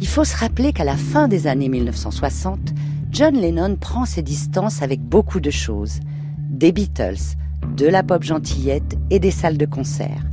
Il 0.00 0.08
faut 0.08 0.24
se 0.24 0.36
rappeler 0.36 0.72
qu'à 0.72 0.82
la 0.82 0.96
fin 0.96 1.28
des 1.28 1.46
années 1.46 1.68
1960, 1.68 2.58
John 3.12 3.36
Lennon 3.36 3.76
prend 3.76 4.06
ses 4.06 4.22
distances 4.22 4.82
avec 4.82 5.00
beaucoup 5.00 5.38
de 5.38 5.52
choses. 5.52 6.00
Des 6.50 6.72
Beatles, 6.72 7.36
de 7.76 7.86
la 7.86 8.02
pop 8.02 8.24
gentillette 8.24 8.96
et 9.10 9.20
des 9.20 9.30
salles 9.30 9.56
de 9.56 9.66
concert. 9.66 10.24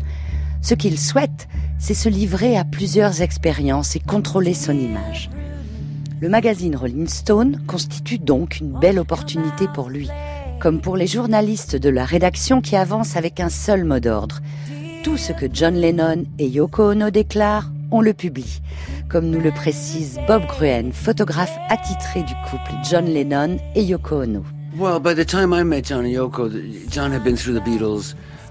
Ce 0.63 0.73
qu'il 0.73 0.97
souhaite, 0.97 1.47
c'est 1.77 1.93
se 1.93 2.09
livrer 2.09 2.57
à 2.57 2.65
plusieurs 2.65 3.21
expériences 3.21 3.95
et 3.95 3.99
contrôler 3.99 4.55
son 4.55 4.73
image. 4.73 5.29
Le 6.21 6.29
magazine 6.29 6.75
Rolling 6.75 7.07
Stone 7.07 7.59
constitue 7.65 8.19
donc 8.19 8.59
une 8.59 8.79
belle 8.79 8.99
opportunité 8.99 9.65
pour 9.73 9.89
lui, 9.89 10.07
comme 10.59 10.79
pour 10.79 10.95
les 10.95 11.07
journalistes 11.07 11.75
de 11.75 11.89
la 11.89 12.05
rédaction 12.05 12.61
qui 12.61 12.75
avancent 12.75 13.17
avec 13.17 13.39
un 13.39 13.49
seul 13.49 13.85
mot 13.85 13.99
d'ordre. 13.99 14.39
Tout 15.03 15.17
ce 15.17 15.33
que 15.33 15.47
John 15.51 15.73
Lennon 15.73 16.25
et 16.37 16.45
Yoko 16.47 16.91
Ono 16.91 17.09
déclarent, 17.09 17.71
on 17.89 18.01
le 18.01 18.13
publie, 18.13 18.61
comme 19.09 19.31
nous 19.31 19.41
le 19.41 19.49
précise 19.49 20.19
Bob 20.27 20.43
Gruen, 20.45 20.91
photographe 20.93 21.57
attitré 21.69 22.21
du 22.21 22.33
couple 22.51 22.71
John 22.87 23.05
Lennon 23.05 23.57
et 23.73 23.81
Yoko 23.81 24.21
Ono. 24.21 24.43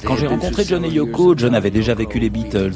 Quand 0.05 0.17
j'ai 0.17 0.27
rencontré 0.27 0.65
John 0.65 0.85
et 0.85 0.89
Yoko, 0.89 1.35
John 1.37 1.55
avait 1.55 1.71
déjà 1.71 1.95
vécu 1.95 2.19
les 2.19 2.31
Beatles. 2.31 2.73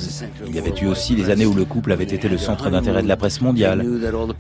Il 0.46 0.54
y 0.54 0.58
avait 0.58 0.74
eu 0.80 0.86
aussi 0.86 1.14
les 1.14 1.30
années 1.30 1.46
où 1.46 1.54
le 1.54 1.64
couple 1.64 1.92
avait 1.92 2.04
été 2.04 2.28
le 2.28 2.38
centre 2.38 2.70
d'intérêt 2.70 3.02
de 3.02 3.08
la 3.08 3.16
presse 3.16 3.40
mondiale. 3.40 3.84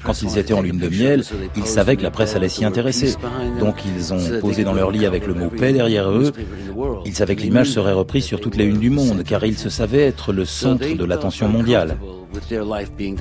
Quand 0.04 0.22
ils 0.22 0.38
étaient 0.38 0.54
en 0.54 0.62
lune 0.62 0.78
de 0.78 0.88
miel, 0.88 1.24
ils 1.56 1.66
savaient 1.66 1.96
que 1.96 2.02
la 2.02 2.10
presse 2.10 2.36
allait 2.36 2.48
s'y 2.48 2.64
intéresser. 2.64 3.14
Donc 3.58 3.76
ils 3.84 4.12
ont 4.12 4.40
posé 4.40 4.64
dans 4.64 4.74
leur 4.74 4.90
lit 4.90 5.06
avec 5.06 5.26
le 5.26 5.34
mot 5.34 5.48
paix 5.48 5.72
derrière 5.72 6.10
eux. 6.10 6.32
Ils 7.04 7.14
savaient 7.14 7.36
que 7.36 7.42
l'image 7.42 7.70
serait 7.70 7.92
reprise 7.92 8.24
sur 8.24 8.40
toutes 8.40 8.56
les 8.56 8.64
unes 8.64 8.78
du 8.78 8.90
monde, 8.90 9.22
car 9.24 9.44
ils 9.44 9.58
se 9.58 9.68
savaient 9.68 10.02
être 10.02 10.32
le 10.32 10.44
centre 10.44 10.86
de 10.94 11.04
l'attention 11.04 11.48
mondiale. 11.48 11.96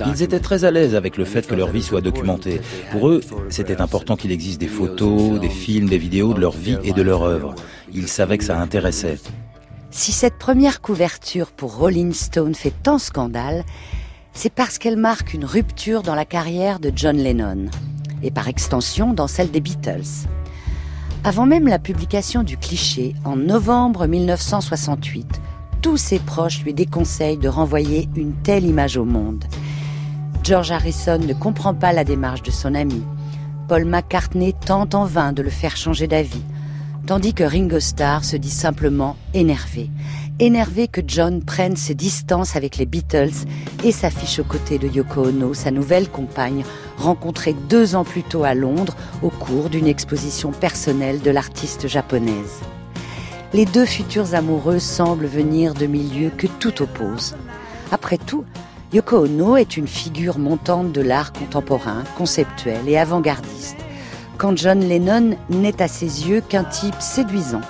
Ils 0.06 0.22
étaient 0.22 0.40
très 0.40 0.64
à 0.64 0.70
l'aise 0.70 0.94
avec 0.94 1.16
le 1.16 1.24
fait 1.24 1.46
que 1.46 1.54
leur 1.54 1.68
vie 1.68 1.82
soit 1.82 2.00
documentée. 2.00 2.60
Pour 2.90 3.08
eux, 3.08 3.20
c'était 3.48 3.80
important 3.80 4.16
qu'il 4.16 4.32
existe 4.32 4.60
des 4.60 4.66
photos, 4.66 5.38
des 5.40 5.48
films, 5.48 5.88
des 5.88 5.98
vidéos 5.98 6.34
de 6.34 6.40
leur 6.40 6.52
vie 6.52 6.76
et 6.82 6.92
de 6.92 7.02
leur 7.02 7.22
œuvre. 7.22 7.54
Ils 7.92 8.08
savaient 8.08 8.38
que 8.38 8.44
ça 8.44 8.58
intéressait. 8.58 9.18
Si 9.96 10.10
cette 10.10 10.38
première 10.38 10.80
couverture 10.80 11.52
pour 11.52 11.76
Rolling 11.76 12.12
Stone 12.12 12.56
fait 12.56 12.74
tant 12.82 12.98
scandale, 12.98 13.64
c'est 14.32 14.52
parce 14.52 14.78
qu'elle 14.78 14.96
marque 14.96 15.34
une 15.34 15.44
rupture 15.44 16.02
dans 16.02 16.16
la 16.16 16.24
carrière 16.24 16.80
de 16.80 16.90
John 16.92 17.16
Lennon, 17.16 17.66
et 18.20 18.32
par 18.32 18.48
extension 18.48 19.14
dans 19.14 19.28
celle 19.28 19.52
des 19.52 19.60
Beatles. 19.60 20.26
Avant 21.22 21.46
même 21.46 21.68
la 21.68 21.78
publication 21.78 22.42
du 22.42 22.56
cliché, 22.56 23.14
en 23.24 23.36
novembre 23.36 24.08
1968, 24.08 25.40
tous 25.80 25.96
ses 25.96 26.18
proches 26.18 26.64
lui 26.64 26.74
déconseillent 26.74 27.38
de 27.38 27.48
renvoyer 27.48 28.08
une 28.16 28.34
telle 28.42 28.64
image 28.64 28.96
au 28.96 29.04
monde. 29.04 29.44
George 30.42 30.72
Harrison 30.72 31.18
ne 31.18 31.34
comprend 31.34 31.72
pas 31.72 31.92
la 31.92 32.02
démarche 32.02 32.42
de 32.42 32.50
son 32.50 32.74
ami. 32.74 33.04
Paul 33.68 33.84
McCartney 33.84 34.54
tente 34.54 34.96
en 34.96 35.04
vain 35.04 35.32
de 35.32 35.42
le 35.42 35.50
faire 35.50 35.76
changer 35.76 36.08
d'avis, 36.08 36.42
tandis 37.06 37.34
que 37.34 37.44
Ringo 37.44 37.80
Starr 37.80 38.24
se 38.24 38.36
dit 38.36 38.50
simplement 38.50 39.16
énervé. 39.34 39.90
Énervé 40.40 40.88
que 40.88 41.00
John 41.06 41.44
prenne 41.44 41.76
ses 41.76 41.94
distances 41.94 42.56
avec 42.56 42.76
les 42.76 42.86
Beatles 42.86 43.46
et 43.84 43.92
s'affiche 43.92 44.38
aux 44.40 44.44
côtés 44.44 44.78
de 44.78 44.88
Yoko 44.88 45.28
Ono, 45.28 45.54
sa 45.54 45.70
nouvelle 45.70 46.08
compagne, 46.08 46.64
rencontrée 46.98 47.54
deux 47.68 47.94
ans 47.94 48.04
plus 48.04 48.22
tôt 48.22 48.44
à 48.44 48.54
Londres 48.54 48.96
au 49.22 49.30
cours 49.30 49.70
d'une 49.70 49.86
exposition 49.86 50.50
personnelle 50.50 51.20
de 51.20 51.30
l'artiste 51.30 51.86
japonaise 51.86 52.60
les 53.54 53.66
deux 53.66 53.86
futurs 53.86 54.34
amoureux 54.34 54.80
semblent 54.80 55.26
venir 55.26 55.74
de 55.74 55.86
milieux 55.86 56.30
que 56.36 56.48
tout 56.48 56.82
oppose. 56.82 57.36
Après 57.92 58.18
tout, 58.18 58.44
Yoko 58.92 59.26
Ono 59.26 59.56
est 59.56 59.76
une 59.76 59.86
figure 59.86 60.38
montante 60.38 60.90
de 60.90 61.00
l'art 61.00 61.32
contemporain, 61.32 62.02
conceptuel 62.16 62.88
et 62.88 62.98
avant-gardiste, 62.98 63.76
John 64.54 64.80
Lennon 64.80 65.36
n'est 65.48 65.80
à 65.80 65.88
ses 65.88 66.28
yeux 66.28 66.40
qu'un 66.40 66.64
type 66.64 67.00
séduisant, 67.00 67.62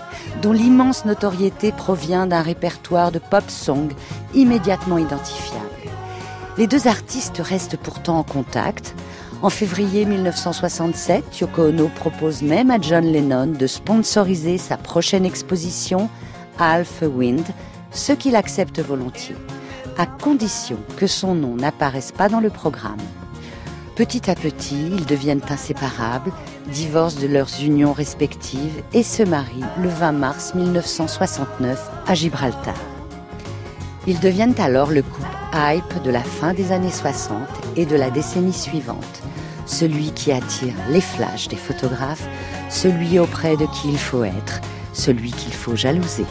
dont 0.43 0.53
l'immense 0.53 1.05
notoriété 1.05 1.73
provient 1.73 2.27
d'un 2.27 2.43
répertoire 2.43 3.13
de 3.13 3.19
pop 3.19 3.45
song 3.49 3.93
immédiatement 4.35 4.99
identifiable. 4.99 5.61
Les 6.57 6.67
deux 6.67 6.89
artistes 6.89 7.39
restent 7.39 7.77
pourtant 7.77 8.19
en 8.19 8.23
contact, 8.23 8.95
en 9.43 9.51
février 9.51 10.07
1967, 10.07 11.41
Yoko 11.41 11.69
Ono 11.69 11.89
propose 11.89 12.43
même 12.43 12.71
à 12.71 12.81
John 12.81 13.05
Lennon 13.05 13.49
de 13.49 13.67
sponsoriser 13.67 14.57
sa 14.57 14.77
prochaine 14.77 15.27
exposition, 15.27 16.09
Alpha 16.59 17.07
Wind, 17.07 17.45
ce 17.91 18.13
qu'il 18.13 18.37
accepte 18.37 18.81
volontiers, 18.81 19.37
à 19.99 20.07
condition 20.07 20.79
que 20.97 21.07
son 21.07 21.35
nom 21.35 21.57
n'apparaisse 21.57 22.11
pas 22.11 22.29
dans 22.29 22.41
le 22.41 22.51
programme. 22.51 22.97
Petit 23.97 24.31
à 24.31 24.35
petit, 24.35 24.89
ils 24.93 25.07
deviennent 25.07 25.43
inséparables, 25.49 26.33
divorcent 26.67 27.21
de 27.21 27.27
leurs 27.27 27.63
unions 27.63 27.93
respectives 27.93 28.83
et 28.93 29.03
se 29.03 29.23
marient 29.23 29.65
le 29.81 29.89
20 29.89 30.13
mars 30.13 30.55
1969 30.55 31.91
à 32.07 32.15
Gibraltar. 32.15 32.75
Ils 34.07 34.21
deviennent 34.21 34.59
alors 34.59 34.91
le 34.91 35.03
couple 35.03 35.27
hype 35.55 36.03
de 36.03 36.11
la 36.11 36.23
fin 36.23 36.53
des 36.53 36.73
années 36.73 36.91
60 36.91 37.39
et 37.77 37.87
de 37.87 37.97
la 37.97 38.11
décennie 38.11 38.53
suivante 38.53 39.23
celui 39.67 40.13
qui 40.13 40.33
attire 40.33 40.75
les 40.91 41.01
flashs 41.01 41.49
des 41.49 41.57
photographes, 41.57 42.27
celui 42.69 43.19
auprès 43.19 43.57
de 43.57 43.67
qui 43.67 43.89
il 43.89 43.99
faut 43.99 44.25
être, 44.25 44.61
celui 44.93 45.31
qu'il 45.31 45.53
faut 45.53 45.77
jalouser. 45.77 46.27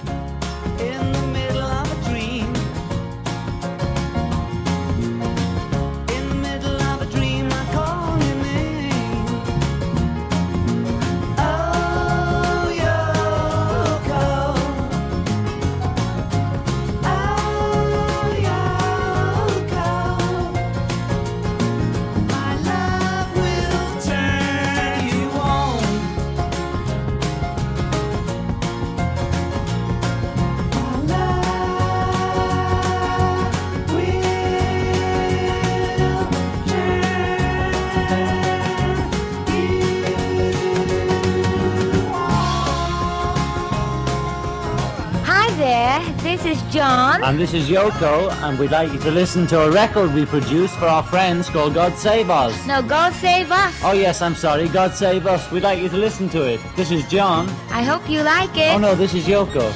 And 47.34 47.42
this 47.42 47.56
is 47.56 47.68
Yoko, 47.68 48.32
and 48.44 48.60
we'd 48.60 48.70
like 48.70 48.94
you 48.94 49.00
to 49.00 49.10
listen 49.10 49.48
to 49.48 49.64
a 49.64 49.72
record 49.72 50.14
we 50.14 50.24
produced 50.24 50.76
for 50.76 50.86
our 50.86 51.02
friends 51.02 51.50
called 51.50 51.74
God 51.74 51.98
Save 51.98 52.30
Us. 52.30 52.54
No, 52.68 52.84
God 52.84 53.12
Save 53.14 53.52
Us. 53.52 53.74
Oh, 53.84 53.94
yes, 53.94 54.22
I'm 54.22 54.36
sorry, 54.36 54.70
God 54.70 54.94
Save 54.94 55.26
Us. 55.26 55.50
We'd 55.52 55.64
like 55.64 55.80
you 55.80 55.90
to 55.90 55.98
listen 55.98 56.30
to 56.30 56.44
it. 56.44 56.60
This 56.76 56.92
is 56.92 57.04
John. 57.10 57.50
I 57.72 57.82
hope 57.82 58.08
you 58.08 58.22
like 58.22 58.56
it. 58.56 58.76
Oh, 58.76 58.78
no, 58.78 58.94
this 58.94 59.16
is 59.16 59.26
Yoko. 59.28 59.68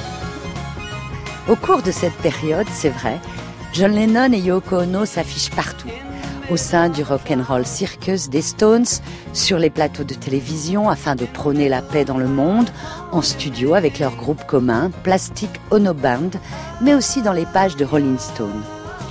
Au 1.48 1.56
cours 1.56 1.82
de 1.82 1.90
cette 1.90 2.16
période, 2.22 2.68
c'est 2.70 2.90
vrai, 2.90 3.18
John 3.72 3.90
Lennon 3.90 4.32
et 4.32 4.38
Yoko 4.38 4.82
Ono 4.82 5.04
s'affichent 5.04 5.50
partout. 5.50 5.90
au 6.50 6.56
sein 6.56 6.88
du 6.88 7.02
rock'n'roll 7.02 7.66
circus 7.66 8.28
des 8.28 8.42
Stones, 8.42 8.86
sur 9.32 9.58
les 9.58 9.70
plateaux 9.70 10.04
de 10.04 10.14
télévision 10.14 10.88
afin 10.88 11.14
de 11.14 11.26
prôner 11.26 11.68
la 11.68 11.82
paix 11.82 12.04
dans 12.04 12.18
le 12.18 12.28
monde, 12.28 12.70
en 13.12 13.22
studio 13.22 13.74
avec 13.74 13.98
leur 13.98 14.14
groupe 14.16 14.44
commun 14.46 14.90
Plastic 15.02 15.50
Ono 15.70 15.94
Band, 15.94 16.30
mais 16.80 16.94
aussi 16.94 17.22
dans 17.22 17.32
les 17.32 17.46
pages 17.46 17.76
de 17.76 17.84
Rolling 17.84 18.18
Stone. 18.18 18.62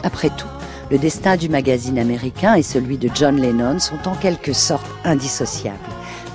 Après 0.03 0.29
tout, 0.29 0.47
le 0.89 0.97
destin 0.97 1.35
du 1.35 1.49
magazine 1.49 1.99
américain 1.99 2.55
et 2.55 2.63
celui 2.63 2.97
de 2.97 3.09
John 3.13 3.35
Lennon 3.35 3.79
sont 3.79 4.07
en 4.07 4.15
quelque 4.15 4.53
sorte 4.53 4.85
indissociables, 5.03 5.77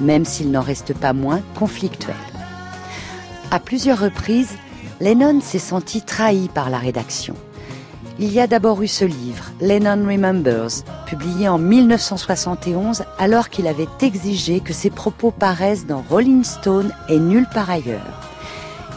même 0.01 0.25
s'ils 0.25 0.51
n'en 0.51 0.61
restent 0.61 0.95
pas 0.95 1.13
moins 1.13 1.41
conflictuels. 1.59 2.15
À 3.51 3.59
plusieurs 3.61 4.01
reprises, 4.01 4.55
Lennon 5.01 5.41
s'est 5.41 5.59
senti 5.59 6.03
trahi 6.03 6.49
par 6.53 6.71
la 6.71 6.79
rédaction. 6.79 7.35
Il 8.19 8.31
y 8.31 8.41
a 8.41 8.47
d'abord 8.47 8.83
eu 8.83 8.89
ce 8.89 9.07
livre, 9.07 9.45
Lennon 9.61 10.07
Remembers, 10.07 10.85
publié 11.07 11.49
en 11.49 11.57
1971 11.59 13.05
alors 13.19 13.49
qu'il 13.49 13.67
avait 13.67 13.89
exigé 14.03 14.61
que 14.61 14.75
ses 14.75 14.91
propos 14.91 15.31
paraissent 15.31 15.87
dans 15.87 16.05
Rolling 16.11 16.45
Stone 16.45 16.93
et 17.09 17.19
nulle 17.19 17.47
part 17.53 17.71
ailleurs. 17.71 18.21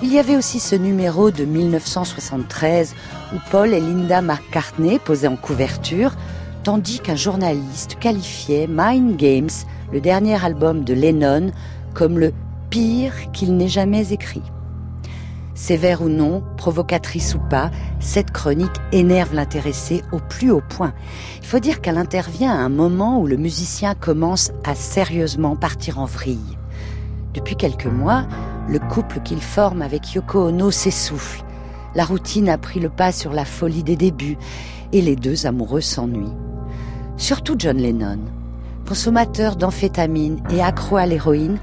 Il 0.04 0.12
y 0.12 0.20
avait 0.20 0.36
aussi 0.36 0.60
ce 0.60 0.76
numéro 0.76 1.32
de 1.32 1.46
1973 1.46 2.94
où 3.34 3.38
Paul 3.52 3.74
et 3.74 3.80
Linda 3.80 4.22
McCartney 4.22 5.00
posaient 5.00 5.28
en 5.28 5.38
couverture, 5.38 6.12
tandis 6.64 7.00
qu'un 7.00 7.16
journaliste 7.16 7.98
qualifiait 8.00 8.68
Mind 8.70 9.16
Games, 9.16 9.50
le 9.94 10.02
dernier 10.02 10.44
album 10.44 10.84
de 10.84 10.94
Lennon, 10.94 11.52
comme 11.94 12.20
le 12.20 12.34
pire 12.70 13.32
qu'il 13.32 13.56
n'ait 13.56 13.70
jamais 13.70 14.12
écrit. 14.12 14.44
Sévère 15.56 16.02
ou 16.02 16.10
non, 16.10 16.44
provocatrice 16.58 17.34
ou 17.34 17.40
pas, 17.40 17.72
cette 18.02 18.32
chronique 18.32 18.76
énerve 18.92 19.34
l'intéressé 19.34 20.04
au 20.12 20.20
plus 20.20 20.52
haut 20.52 20.62
point. 20.62 20.94
Il 21.40 21.48
faut 21.48 21.60
dire 21.60 21.80
qu'elle 21.80 21.98
intervient 21.98 22.52
à 22.52 22.58
un 22.58 22.70
moment 22.70 23.22
où 23.22 23.26
le 23.26 23.38
musicien 23.38 23.96
commence 23.96 24.52
à 24.66 24.76
sérieusement 24.76 25.56
partir 25.56 25.98
en 25.98 26.06
vrille. 26.06 26.58
Depuis 27.34 27.56
quelques 27.56 27.86
mois, 27.86 28.28
le 28.68 28.80
couple 28.80 29.22
qu'il 29.22 29.42
forme 29.42 29.82
avec 29.82 30.14
Yoko 30.14 30.50
Ono 30.50 30.72
s'essouffle. 30.72 31.44
La 31.96 32.04
routine 32.04 32.50
a 32.50 32.58
pris 32.58 32.82
le 32.82 32.90
pas 32.90 33.14
sur 33.14 33.32
la 33.32 33.46
folie 33.46 33.84
des 33.84 33.96
débuts 33.96 34.38
et 34.92 35.02
les 35.02 35.16
deux 35.16 35.46
amoureux 35.46 35.82
s'ennuient. 35.82 36.36
Surtout 37.16 37.56
John 37.58 37.78
Lennon. 37.78 38.20
Consommateur 38.86 39.56
d'amphétamines 39.56 40.42
et 40.50 40.62
accro 40.62 40.98
à 40.98 41.06
l'héroïne, 41.06 41.60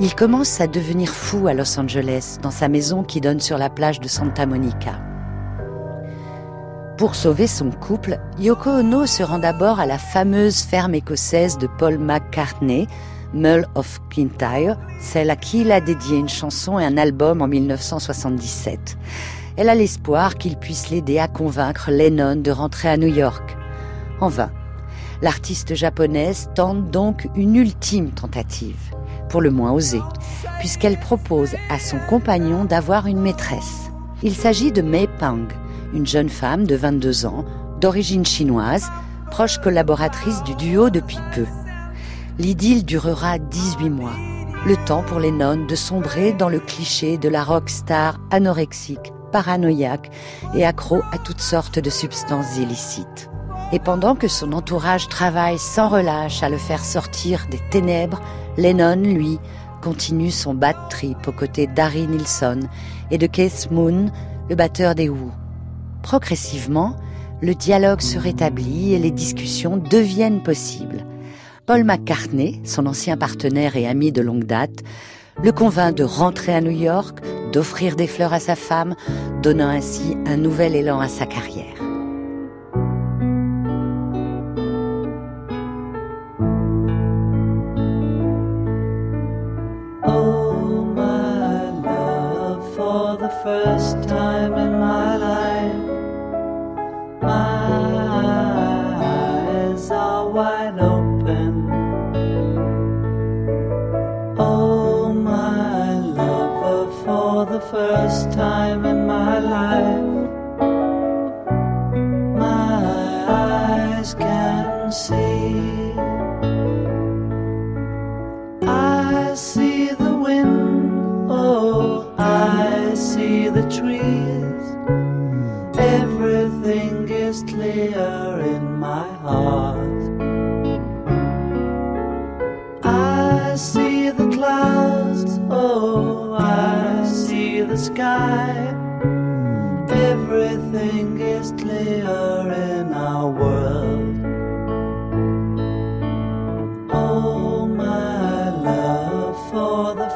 il 0.00 0.14
commence 0.14 0.60
à 0.60 0.68
devenir 0.68 1.08
fou 1.08 1.48
à 1.48 1.54
Los 1.54 1.78
Angeles, 1.78 2.38
dans 2.40 2.52
sa 2.52 2.68
maison 2.68 3.02
qui 3.02 3.20
donne 3.20 3.40
sur 3.40 3.58
la 3.58 3.68
plage 3.68 3.98
de 3.98 4.06
Santa 4.06 4.46
Monica. 4.46 5.00
Pour 6.96 7.16
sauver 7.16 7.48
son 7.48 7.70
couple, 7.70 8.18
Yoko 8.38 8.70
Ono 8.70 9.06
se 9.06 9.22
rend 9.24 9.38
d'abord 9.38 9.80
à 9.80 9.86
la 9.86 9.98
fameuse 9.98 10.62
ferme 10.62 10.94
écossaise 10.94 11.58
de 11.58 11.68
Paul 11.78 11.98
McCartney, 11.98 12.86
Mull 13.34 13.66
of 13.74 14.00
Kintyre, 14.10 14.76
celle 15.00 15.30
à 15.30 15.36
qui 15.36 15.62
il 15.62 15.72
a 15.72 15.80
dédié 15.80 16.16
une 16.16 16.28
chanson 16.28 16.78
et 16.78 16.84
un 16.84 16.96
album 16.96 17.42
en 17.42 17.48
1977. 17.48 18.96
Elle 19.56 19.68
a 19.68 19.74
l'espoir 19.74 20.36
qu'il 20.36 20.56
puisse 20.56 20.90
l'aider 20.90 21.18
à 21.18 21.26
convaincre 21.26 21.90
Lennon 21.90 22.36
de 22.36 22.50
rentrer 22.52 22.88
à 22.88 22.96
New 22.96 23.12
York. 23.12 23.56
En 24.20 24.28
vain. 24.28 24.50
L'artiste 25.22 25.74
japonaise 25.74 26.48
tente 26.54 26.90
donc 26.92 27.28
une 27.34 27.56
ultime 27.56 28.10
tentative 28.10 28.97
pour 29.28 29.40
le 29.40 29.50
moins 29.50 29.72
osé, 29.72 30.00
puisqu'elle 30.58 30.98
propose 30.98 31.54
à 31.70 31.78
son 31.78 31.98
compagnon 32.08 32.64
d'avoir 32.64 33.06
une 33.06 33.20
maîtresse. 33.20 33.90
Il 34.22 34.34
s'agit 34.34 34.72
de 34.72 34.82
Mei 34.82 35.08
Pang, 35.18 35.46
une 35.94 36.06
jeune 36.06 36.28
femme 36.28 36.66
de 36.66 36.74
22 36.74 37.26
ans, 37.26 37.44
d'origine 37.80 38.26
chinoise, 38.26 38.90
proche 39.30 39.58
collaboratrice 39.58 40.42
du 40.42 40.54
duo 40.54 40.90
depuis 40.90 41.18
peu. 41.34 41.44
L'idylle 42.38 42.84
durera 42.84 43.38
18 43.38 43.90
mois, 43.90 44.16
le 44.66 44.76
temps 44.86 45.02
pour 45.02 45.20
les 45.20 45.30
nonnes 45.30 45.66
de 45.66 45.74
sombrer 45.74 46.32
dans 46.32 46.48
le 46.48 46.60
cliché 46.60 47.18
de 47.18 47.28
la 47.28 47.44
rock 47.44 47.70
star 47.70 48.18
anorexique, 48.30 49.12
paranoïaque 49.32 50.10
et 50.54 50.64
accro 50.64 51.02
à 51.12 51.18
toutes 51.18 51.40
sortes 51.40 51.78
de 51.78 51.90
substances 51.90 52.56
illicites. 52.56 53.30
Et 53.72 53.78
pendant 53.78 54.14
que 54.14 54.28
son 54.28 54.52
entourage 54.52 55.08
travaille 55.08 55.58
sans 55.58 55.88
relâche 55.88 56.42
à 56.42 56.48
le 56.48 56.56
faire 56.56 56.84
sortir 56.84 57.46
des 57.50 57.60
ténèbres, 57.70 58.20
Lennon, 58.56 58.96
lui, 58.96 59.38
continue 59.82 60.30
son 60.30 60.54
bad 60.54 60.76
trip 60.88 61.18
aux 61.26 61.32
côtés 61.32 61.66
d'Harry 61.66 62.06
Nilsson 62.06 62.60
et 63.10 63.18
de 63.18 63.26
Keith 63.26 63.68
Moon, 63.70 64.10
le 64.48 64.56
batteur 64.56 64.94
des 64.94 65.08
Who. 65.10 65.30
Progressivement, 66.02 66.96
le 67.42 67.54
dialogue 67.54 68.00
se 68.00 68.18
rétablit 68.18 68.94
et 68.94 68.98
les 68.98 69.10
discussions 69.10 69.76
deviennent 69.76 70.42
possibles. 70.42 71.04
Paul 71.66 71.84
McCartney, 71.84 72.62
son 72.64 72.86
ancien 72.86 73.18
partenaire 73.18 73.76
et 73.76 73.86
ami 73.86 74.12
de 74.12 74.22
longue 74.22 74.44
date, 74.44 74.82
le 75.44 75.52
convainc 75.52 75.94
de 75.94 76.04
rentrer 76.04 76.54
à 76.54 76.62
New 76.62 76.70
York, 76.70 77.18
d'offrir 77.52 77.94
des 77.94 78.06
fleurs 78.06 78.32
à 78.32 78.40
sa 78.40 78.56
femme, 78.56 78.96
donnant 79.42 79.68
ainsi 79.68 80.16
un 80.26 80.38
nouvel 80.38 80.74
élan 80.74 80.98
à 80.98 81.08
sa 81.08 81.26
carrière. 81.26 81.87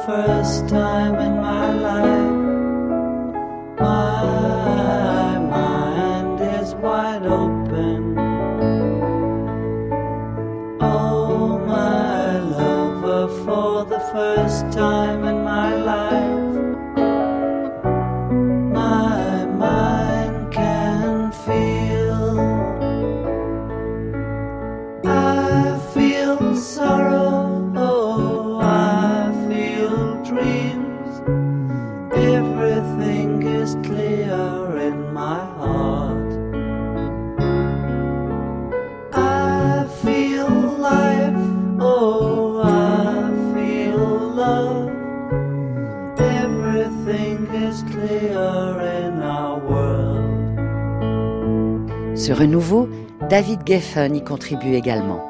First 0.05 0.67
time 0.67 1.12
in 1.12 1.12
my 1.12 1.12
life. 1.12 1.12
Renouveau, 52.33 52.89
David 53.29 53.59
Geffen 53.65 54.15
y 54.15 54.23
contribue 54.23 54.73
également. 54.73 55.23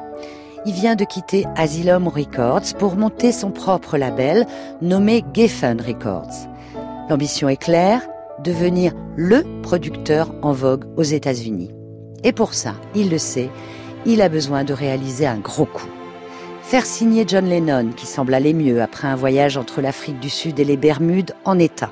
Il 0.64 0.72
vient 0.72 0.96
de 0.96 1.04
quitter 1.04 1.44
Asylum 1.54 2.08
Records 2.08 2.74
pour 2.78 2.96
monter 2.96 3.30
son 3.30 3.50
propre 3.50 3.98
label 3.98 4.46
nommé 4.80 5.22
Geffen 5.34 5.80
Records. 5.80 6.32
L'ambition 7.10 7.50
est 7.50 7.58
claire, 7.58 8.00
devenir 8.42 8.92
LE 9.18 9.44
producteur 9.62 10.34
en 10.40 10.52
vogue 10.52 10.86
aux 10.96 11.02
États-Unis. 11.02 11.70
Et 12.24 12.32
pour 12.32 12.54
ça, 12.54 12.74
il 12.94 13.10
le 13.10 13.18
sait, 13.18 13.50
il 14.06 14.22
a 14.22 14.30
besoin 14.30 14.64
de 14.64 14.72
réaliser 14.72 15.26
un 15.26 15.38
gros 15.38 15.66
coup. 15.66 15.88
Faire 16.62 16.86
signer 16.86 17.24
John 17.28 17.44
Lennon, 17.44 17.90
qui 17.94 18.06
semble 18.06 18.32
aller 18.32 18.54
mieux 18.54 18.80
après 18.80 19.06
un 19.06 19.16
voyage 19.16 19.58
entre 19.58 19.82
l'Afrique 19.82 20.20
du 20.20 20.30
Sud 20.30 20.58
et 20.58 20.64
les 20.64 20.78
Bermudes, 20.78 21.34
en 21.44 21.58
état. 21.58 21.90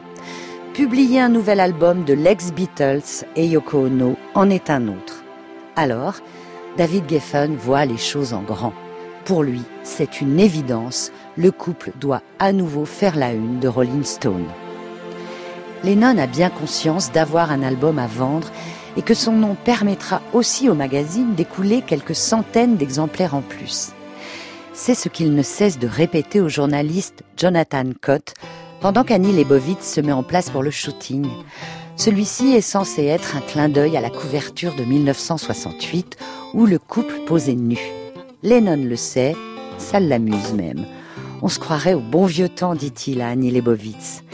Publier 0.74 1.20
un 1.20 1.28
nouvel 1.28 1.60
album 1.60 2.02
de 2.04 2.14
l'ex-Beatles 2.14 3.26
et 3.36 3.46
Yoko 3.46 3.84
Ono 3.88 4.16
en 4.34 4.48
est 4.48 4.70
un 4.70 4.88
autre. 4.88 5.22
Alors, 5.76 6.14
David 6.78 7.10
Geffen 7.10 7.56
voit 7.56 7.84
les 7.84 7.98
choses 7.98 8.32
en 8.32 8.40
grand. 8.40 8.72
Pour 9.26 9.42
lui, 9.42 9.60
c'est 9.82 10.22
une 10.22 10.40
évidence, 10.40 11.12
le 11.36 11.50
couple 11.50 11.92
doit 12.00 12.22
à 12.38 12.54
nouveau 12.54 12.86
faire 12.86 13.16
la 13.16 13.34
une 13.34 13.60
de 13.60 13.68
Rolling 13.68 14.02
Stone. 14.02 14.46
Lennon 15.84 16.16
a 16.16 16.26
bien 16.26 16.48
conscience 16.48 17.12
d'avoir 17.12 17.52
un 17.52 17.62
album 17.62 17.98
à 17.98 18.06
vendre 18.06 18.50
et 18.96 19.02
que 19.02 19.12
son 19.12 19.32
nom 19.32 19.54
permettra 19.54 20.22
aussi 20.32 20.70
au 20.70 20.74
magazine 20.74 21.34
d'écouler 21.34 21.82
quelques 21.82 22.14
centaines 22.14 22.78
d'exemplaires 22.78 23.34
en 23.34 23.42
plus. 23.42 23.90
C'est 24.72 24.94
ce 24.94 25.10
qu'il 25.10 25.34
ne 25.34 25.42
cesse 25.42 25.78
de 25.78 25.86
répéter 25.86 26.40
au 26.40 26.48
journaliste 26.48 27.24
Jonathan 27.36 27.90
Cott 28.00 28.32
pendant 28.82 29.04
qu'Annie 29.04 29.32
Leibovitz 29.32 29.84
se 29.84 30.00
met 30.00 30.12
en 30.12 30.24
place 30.24 30.50
pour 30.50 30.62
le 30.62 30.72
shooting. 30.72 31.26
Celui-ci 31.96 32.52
est 32.54 32.60
censé 32.60 33.04
être 33.04 33.36
un 33.36 33.40
clin 33.40 33.68
d'œil 33.68 33.96
à 33.96 34.00
la 34.00 34.10
couverture 34.10 34.74
de 34.74 34.82
1968 34.82 36.18
où 36.52 36.66
le 36.66 36.80
couple 36.80 37.20
posait 37.26 37.54
nu. 37.54 37.78
Lennon 38.42 38.84
le 38.84 38.96
sait, 38.96 39.36
ça 39.78 40.00
l'amuse 40.00 40.52
même. 40.52 40.84
On 41.42 41.48
se 41.48 41.60
croirait 41.60 41.94
au 41.94 42.00
bon 42.00 42.26
vieux 42.26 42.48
temps, 42.48 42.74
dit-il 42.74 43.20
à 43.20 43.28
Annie 43.28 43.52
Leibovitz. 43.52 44.24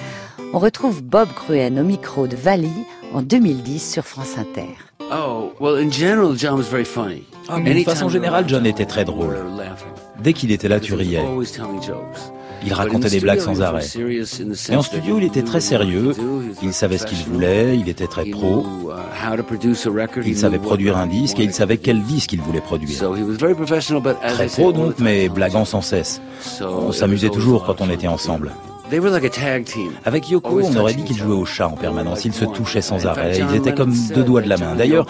On 0.55 0.59
retrouve 0.59 1.03
Bob 1.03 1.29
Cruen 1.29 1.79
au 1.79 1.85
micro 1.85 2.27
de 2.27 2.37
Valley 2.37 2.71
en 3.13 3.21
2010 3.21 3.93
sur 3.93 4.05
France 4.05 4.39
Inter. 4.39 4.75
Oh, 5.13 5.53
well, 5.61 5.77
in 5.77 5.91
general, 5.91 6.35
John 6.37 6.55
was 6.55 6.71
very 6.71 6.85
funny. 6.85 7.25
Ah, 7.49 7.59
mais 7.59 7.75
de 7.75 7.85
façon 7.85 8.09
générale, 8.09 8.45
John 8.49 8.65
était 8.67 8.87
très 8.87 9.05
drôle. 9.05 9.37
Dès 10.23 10.33
qu'il 10.33 10.53
était 10.53 10.69
là, 10.69 10.81
tu 10.81 10.95
riais. 10.95 11.23
Il 12.65 12.73
racontait 12.73 13.11
des 13.11 13.21
blagues 13.21 13.41
sans 13.41 13.63
arrêt. 13.63 13.85
Mais 14.69 14.77
en 14.77 14.83
studio, 14.83 15.19
il 15.19 15.25
était 15.25 15.43
très 15.43 15.61
sérieux. 15.61 16.15
Il 16.63 16.73
savait 16.73 16.99
ce 16.99 17.07
qu'il 17.07 17.19
voulait, 17.19 17.79
il 17.79 17.89
était 17.89 18.07
très 18.07 18.25
pro. 18.25 18.67
Il 20.25 20.37
savait 20.37 20.59
produire 20.59 20.97
un 20.97 21.07
disque 21.07 21.41
et 21.41 21.45
il 21.45 21.53
savait 21.53 21.77
quel 21.79 22.03
disque 22.03 22.33
il 22.33 22.41
voulait 22.41 22.61
produire. 22.61 22.99
Très 24.29 24.47
pro 24.47 24.73
donc, 24.73 24.95
mais 24.99 25.29
blaguant 25.29 25.65
sans 25.65 25.83
cesse. 25.83 26.21
On 26.61 26.93
s'amusait 26.93 27.31
toujours 27.31 27.65
quand 27.65 27.81
on 27.81 27.91
était 27.91 28.09
ensemble. 28.09 28.53
Avec 30.05 30.31
Yoko, 30.31 30.63
on 30.63 30.77
aurait 30.77 30.95
dit 30.95 31.05
qu'ils 31.05 31.19
jouaient 31.19 31.35
au 31.35 31.45
chat 31.45 31.69
en 31.69 31.77
permanence. 31.77 32.25
Ils 32.25 32.33
se 32.33 32.47
touchaient 32.47 32.81
sans 32.81 33.07
arrêt. 33.07 33.39
Ils 33.39 33.57
étaient 33.57 33.75
comme 33.75 33.95
deux 34.15 34.25
doigts 34.25 34.41
de 34.41 34.49
la 34.49 34.57
main. 34.57 34.75
D'ailleurs, 34.77 35.07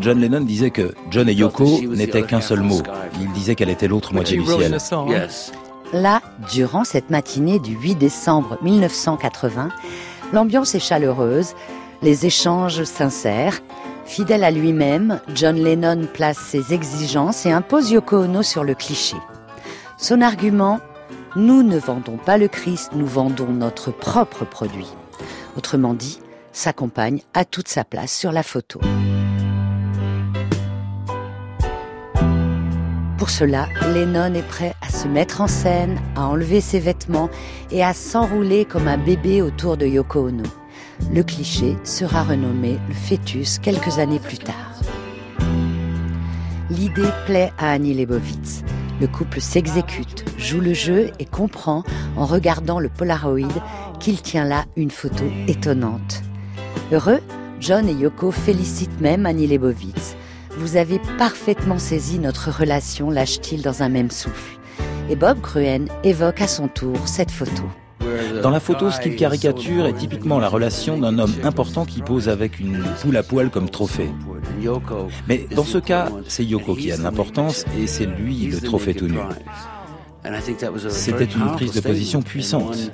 John 0.00 0.18
Lennon 0.18 0.40
disait 0.40 0.70
que 0.70 0.94
John 1.10 1.28
et 1.28 1.34
Yoko 1.34 1.80
n'étaient 1.90 2.22
qu'un 2.22 2.40
seul 2.40 2.60
mot. 2.60 2.80
Il 3.20 3.30
disait 3.32 3.54
qu'elle 3.54 3.70
était 3.70 3.88
l'autre 3.88 4.14
moitié 4.14 4.38
du 4.38 4.46
ciel. 4.46 4.78
Là, 5.92 6.20
durant 6.52 6.84
cette 6.84 7.10
matinée 7.10 7.58
du 7.58 7.74
8 7.74 7.94
décembre 7.94 8.58
1980, 8.62 9.70
l'ambiance 10.32 10.74
est 10.74 10.80
chaleureuse, 10.80 11.54
les 12.02 12.26
échanges 12.26 12.84
sincères. 12.84 13.60
Fidèle 14.04 14.44
à 14.44 14.50
lui-même, 14.50 15.20
John 15.34 15.56
Lennon 15.56 16.06
place 16.12 16.38
ses 16.38 16.72
exigences 16.72 17.46
et 17.46 17.52
impose 17.52 17.90
Yoko 17.90 18.18
Ono 18.24 18.42
sur 18.42 18.64
le 18.64 18.74
cliché. 18.74 19.16
Son 19.96 20.20
argument 20.20 20.80
nous 21.36 21.62
ne 21.62 21.78
vendons 21.78 22.16
pas 22.16 22.38
le 22.38 22.48
Christ, 22.48 22.90
nous 22.94 23.06
vendons 23.06 23.52
notre 23.52 23.90
propre 23.90 24.44
produit. 24.44 24.88
Autrement 25.56 25.94
dit, 25.94 26.20
sa 26.52 26.72
compagne 26.72 27.20
a 27.34 27.44
toute 27.44 27.68
sa 27.68 27.84
place 27.84 28.12
sur 28.12 28.32
la 28.32 28.42
photo. 28.42 28.80
Pour 33.28 33.36
cela, 33.36 33.68
Lennon 33.92 34.32
est 34.32 34.48
prêt 34.48 34.74
à 34.80 34.88
se 34.88 35.06
mettre 35.06 35.42
en 35.42 35.48
scène, 35.48 36.00
à 36.16 36.28
enlever 36.28 36.62
ses 36.62 36.80
vêtements 36.80 37.28
et 37.70 37.84
à 37.84 37.92
s'enrouler 37.92 38.64
comme 38.64 38.88
un 38.88 38.96
bébé 38.96 39.42
autour 39.42 39.76
de 39.76 39.84
Yoko 39.84 40.28
Ono. 40.28 40.44
Le 41.12 41.22
cliché 41.22 41.76
sera 41.84 42.22
renommé 42.22 42.78
le 42.88 42.94
fœtus 42.94 43.58
quelques 43.58 43.98
années 43.98 44.18
plus 44.18 44.38
tard. 44.38 44.80
L'idée 46.70 47.10
plaît 47.26 47.52
à 47.58 47.72
Annie 47.72 47.92
Leibovitz. 47.92 48.62
Le 48.98 49.06
couple 49.06 49.42
s'exécute, 49.42 50.24
joue 50.38 50.60
le 50.60 50.72
jeu 50.72 51.10
et 51.18 51.26
comprend, 51.26 51.82
en 52.16 52.24
regardant 52.24 52.80
le 52.80 52.88
Polaroid, 52.88 53.62
qu'il 54.00 54.22
tient 54.22 54.46
là 54.46 54.64
une 54.74 54.90
photo 54.90 55.24
étonnante. 55.46 56.22
Heureux, 56.92 57.20
John 57.60 57.90
et 57.90 57.92
Yoko 57.92 58.30
félicitent 58.30 59.02
même 59.02 59.26
Annie 59.26 59.46
Leibovitz. 59.46 60.16
Vous 60.58 60.76
avez 60.76 60.98
parfaitement 61.18 61.78
saisi 61.78 62.18
notre 62.18 62.50
relation, 62.50 63.10
lâche-t-il 63.10 63.62
dans 63.62 63.84
un 63.84 63.88
même 63.88 64.10
souffle. 64.10 64.58
Et 65.08 65.14
Bob 65.14 65.40
Cruen 65.40 65.86
évoque 66.02 66.40
à 66.40 66.48
son 66.48 66.66
tour 66.66 66.96
cette 67.06 67.30
photo. 67.30 67.62
Dans 68.42 68.50
la 68.50 68.58
photo, 68.58 68.90
ce 68.90 69.00
qu'il 69.00 69.14
caricature 69.14 69.86
est 69.86 69.92
typiquement 69.92 70.40
la 70.40 70.48
relation 70.48 70.98
d'un 70.98 71.20
homme 71.20 71.32
important 71.44 71.84
qui 71.84 72.02
pose 72.02 72.28
avec 72.28 72.58
une 72.58 72.82
poule 73.00 73.16
à 73.16 73.22
poil 73.22 73.50
comme 73.50 73.70
trophée. 73.70 74.10
Mais 75.28 75.46
dans 75.54 75.62
ce 75.62 75.78
cas, 75.78 76.08
c'est 76.26 76.44
Yoko 76.44 76.74
qui 76.74 76.90
a 76.90 76.96
de 76.96 77.04
l'importance 77.04 77.64
et 77.80 77.86
c'est 77.86 78.06
lui 78.06 78.48
le 78.48 78.60
trophée 78.60 78.94
tout 78.94 79.06
nu. 79.06 79.18
C'était 80.88 81.24
une 81.24 81.52
prise 81.52 81.72
de 81.72 81.80
position 81.80 82.20
puissante. 82.20 82.90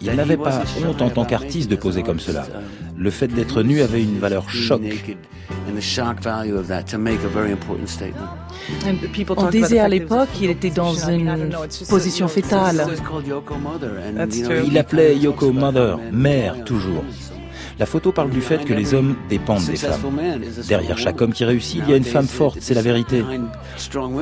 Il 0.00 0.14
n'avait 0.14 0.36
pas 0.36 0.62
honte 0.86 1.02
en 1.02 1.10
tant 1.10 1.24
qu'artiste 1.24 1.68
de 1.68 1.76
poser 1.76 2.04
comme 2.04 2.20
cela. 2.20 2.46
Le 2.96 3.10
fait 3.10 3.26
d'être 3.26 3.64
nu 3.64 3.82
avait 3.82 4.02
une 4.02 4.20
valeur 4.20 4.48
choc. 4.48 4.82
On 9.36 9.50
disait 9.50 9.78
à 9.78 9.88
l'époque 9.88 10.28
qu'il 10.34 10.50
était 10.50 10.70
dans 10.70 10.94
une 10.94 11.50
position 11.88 12.28
fétale. 12.28 12.86
Il 14.64 14.78
appelait 14.78 15.16
Yoko 15.16 15.52
Mother, 15.52 15.98
mère 16.12 16.64
toujours. 16.64 17.04
La 17.78 17.86
photo 17.86 18.12
parle 18.12 18.30
du 18.30 18.40
fait 18.40 18.64
que 18.64 18.74
les 18.74 18.94
hommes 18.94 19.16
dépendent 19.28 19.64
des 19.64 19.76
femmes. 19.76 20.00
Derrière 20.68 20.98
chaque 20.98 21.20
homme 21.20 21.32
qui 21.32 21.44
réussit, 21.44 21.80
il 21.84 21.90
y 21.90 21.94
a 21.94 21.96
une 21.96 22.04
femme 22.04 22.26
forte, 22.26 22.58
c'est 22.60 22.74
la 22.74 22.82
vérité. 22.82 23.24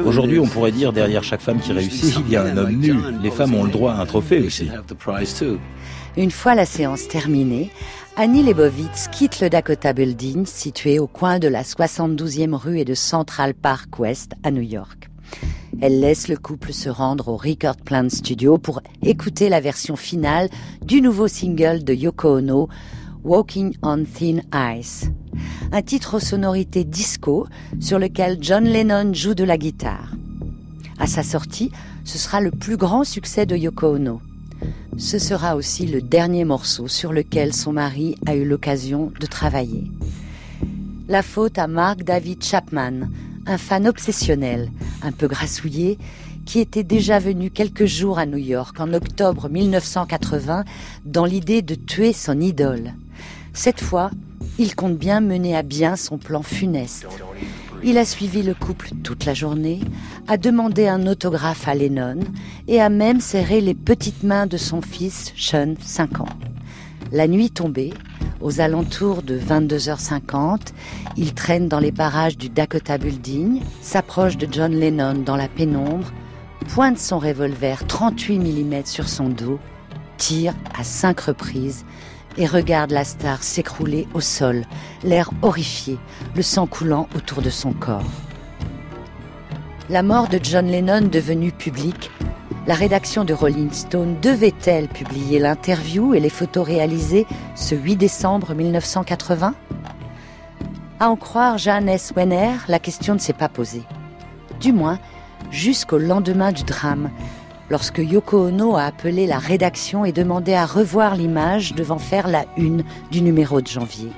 Aujourd'hui, 0.04 0.38
on 0.38 0.46
pourrait 0.46 0.72
dire 0.72 0.92
derrière 0.92 1.24
chaque 1.24 1.40
femme 1.40 1.60
qui 1.60 1.72
réussit, 1.72 2.16
il 2.26 2.32
y 2.32 2.36
a 2.36 2.44
un 2.44 2.56
homme 2.56 2.72
nu. 2.72 2.94
Les 3.22 3.30
femmes 3.30 3.54
ont 3.54 3.64
le 3.64 3.70
droit 3.70 3.92
à 3.92 4.00
un 4.00 4.06
trophée 4.06 4.40
aussi. 4.40 4.70
Une 6.16 6.30
fois 6.30 6.54
la 6.54 6.66
séance 6.66 7.06
terminée, 7.08 7.70
Annie 8.16 8.42
Leibovitz 8.42 9.08
quitte 9.12 9.40
le 9.40 9.48
Dakota 9.48 9.92
Building, 9.92 10.44
situé 10.44 10.98
au 10.98 11.06
coin 11.06 11.38
de 11.38 11.48
la 11.48 11.62
72e 11.62 12.54
rue 12.54 12.80
et 12.80 12.84
de 12.84 12.94
Central 12.94 13.54
Park 13.54 13.98
West 13.98 14.32
à 14.42 14.50
New 14.50 14.62
York. 14.62 15.08
Elle 15.80 16.00
laisse 16.00 16.28
le 16.28 16.36
couple 16.36 16.72
se 16.72 16.88
rendre 16.88 17.28
au 17.28 17.36
Record 17.36 17.76
Plant 17.76 18.08
Studio 18.10 18.58
pour 18.58 18.82
écouter 19.02 19.48
la 19.48 19.60
version 19.60 19.96
finale 19.96 20.50
du 20.82 21.00
nouveau 21.00 21.28
single 21.28 21.84
de 21.84 21.94
Yoko 21.94 22.38
Ono, 22.38 22.68
Walking 23.22 23.76
on 23.82 24.04
Thin 24.04 24.40
Ice. 24.78 25.10
Un 25.72 25.82
titre 25.82 26.16
aux 26.16 26.20
sonorités 26.20 26.84
disco 26.84 27.46
sur 27.78 27.98
lequel 27.98 28.38
John 28.40 28.64
Lennon 28.64 29.12
joue 29.12 29.34
de 29.34 29.44
la 29.44 29.58
guitare. 29.58 30.14
À 30.98 31.06
sa 31.06 31.22
sortie, 31.22 31.70
ce 32.04 32.16
sera 32.16 32.40
le 32.40 32.50
plus 32.50 32.78
grand 32.78 33.04
succès 33.04 33.44
de 33.44 33.56
Yoko 33.56 33.96
Ono. 33.96 34.22
Ce 34.96 35.18
sera 35.18 35.54
aussi 35.54 35.86
le 35.86 36.00
dernier 36.00 36.44
morceau 36.44 36.88
sur 36.88 37.12
lequel 37.12 37.52
son 37.52 37.74
mari 37.74 38.16
a 38.26 38.34
eu 38.34 38.46
l'occasion 38.46 39.12
de 39.20 39.26
travailler. 39.26 39.90
La 41.06 41.22
faute 41.22 41.58
à 41.58 41.66
Mark 41.66 42.02
David 42.04 42.42
Chapman, 42.42 43.10
un 43.46 43.58
fan 43.58 43.86
obsessionnel, 43.86 44.70
un 45.02 45.12
peu 45.12 45.28
grassouillé, 45.28 45.98
qui 46.46 46.58
était 46.58 46.84
déjà 46.84 47.18
venu 47.18 47.50
quelques 47.50 47.84
jours 47.84 48.18
à 48.18 48.24
New 48.24 48.38
York 48.38 48.80
en 48.80 48.94
octobre 48.94 49.50
1980 49.50 50.64
dans 51.04 51.26
l'idée 51.26 51.60
de 51.60 51.74
tuer 51.74 52.14
son 52.14 52.40
idole. 52.40 52.94
Cette 53.52 53.80
fois, 53.80 54.10
il 54.58 54.74
compte 54.74 54.96
bien 54.96 55.20
mener 55.20 55.56
à 55.56 55.62
bien 55.62 55.96
son 55.96 56.18
plan 56.18 56.42
funeste. 56.42 57.06
Il 57.82 57.98
a 57.98 58.04
suivi 58.04 58.42
le 58.42 58.54
couple 58.54 58.90
toute 59.02 59.24
la 59.24 59.34
journée, 59.34 59.80
a 60.28 60.36
demandé 60.36 60.86
un 60.86 61.06
autographe 61.06 61.66
à 61.66 61.74
Lennon 61.74 62.20
et 62.68 62.80
a 62.80 62.90
même 62.90 63.20
serré 63.20 63.60
les 63.60 63.74
petites 63.74 64.22
mains 64.22 64.46
de 64.46 64.56
son 64.56 64.82
fils, 64.82 65.32
Sean, 65.36 65.74
5 65.80 66.20
ans. 66.20 66.28
La 67.10 67.26
nuit 67.26 67.50
tombée, 67.50 67.92
aux 68.40 68.60
alentours 68.60 69.22
de 69.22 69.38
22h50, 69.38 70.58
il 71.16 71.34
traîne 71.34 71.68
dans 71.68 71.80
les 71.80 71.92
parages 71.92 72.38
du 72.38 72.48
Dakota 72.50 72.98
Building, 72.98 73.62
s'approche 73.80 74.36
de 74.36 74.46
John 74.50 74.72
Lennon 74.72 75.14
dans 75.24 75.36
la 75.36 75.48
pénombre, 75.48 76.12
pointe 76.68 76.98
son 76.98 77.18
revolver 77.18 77.86
38 77.86 78.38
mm 78.38 78.84
sur 78.84 79.08
son 79.08 79.28
dos, 79.28 79.58
tire 80.18 80.54
à 80.78 80.84
cinq 80.84 81.20
reprises 81.20 81.84
et 82.36 82.46
regarde 82.46 82.90
la 82.90 83.04
star 83.04 83.42
s'écrouler 83.42 84.06
au 84.14 84.20
sol, 84.20 84.64
l'air 85.02 85.30
horrifié, 85.42 85.98
le 86.34 86.42
sang 86.42 86.66
coulant 86.66 87.08
autour 87.14 87.42
de 87.42 87.50
son 87.50 87.72
corps. 87.72 88.10
La 89.88 90.02
mort 90.02 90.28
de 90.28 90.38
John 90.42 90.66
Lennon 90.66 91.08
devenue 91.08 91.52
publique, 91.52 92.10
la 92.66 92.74
rédaction 92.74 93.24
de 93.24 93.34
Rolling 93.34 93.72
Stone 93.72 94.20
devait-elle 94.20 94.86
publier 94.86 95.38
l'interview 95.38 96.14
et 96.14 96.20
les 96.20 96.30
photos 96.30 96.64
réalisées 96.64 97.26
ce 97.56 97.74
8 97.74 97.96
décembre 97.96 98.54
1980 98.54 99.54
À 101.00 101.08
en 101.08 101.16
croire 101.16 101.58
Jeanne 101.58 101.88
S. 101.88 102.12
Wenner, 102.14 102.52
la 102.68 102.78
question 102.78 103.14
ne 103.14 103.18
s'est 103.18 103.32
pas 103.32 103.48
posée. 103.48 103.82
Du 104.60 104.72
moins, 104.72 104.98
jusqu'au 105.50 105.98
lendemain 105.98 106.52
du 106.52 106.62
drame, 106.62 107.10
lorsque 107.70 107.98
Yoko 107.98 108.48
Ono 108.48 108.76
a 108.76 108.84
appelé 108.84 109.26
la 109.26 109.38
rédaction 109.38 110.04
et 110.04 110.12
demandé 110.12 110.54
à 110.54 110.66
revoir 110.66 111.14
l'image 111.14 111.74
devant 111.74 111.98
faire 111.98 112.28
la 112.28 112.44
une 112.56 112.84
du 113.10 113.22
numéro 113.22 113.60
de 113.60 113.68
janvier. 113.68 114.10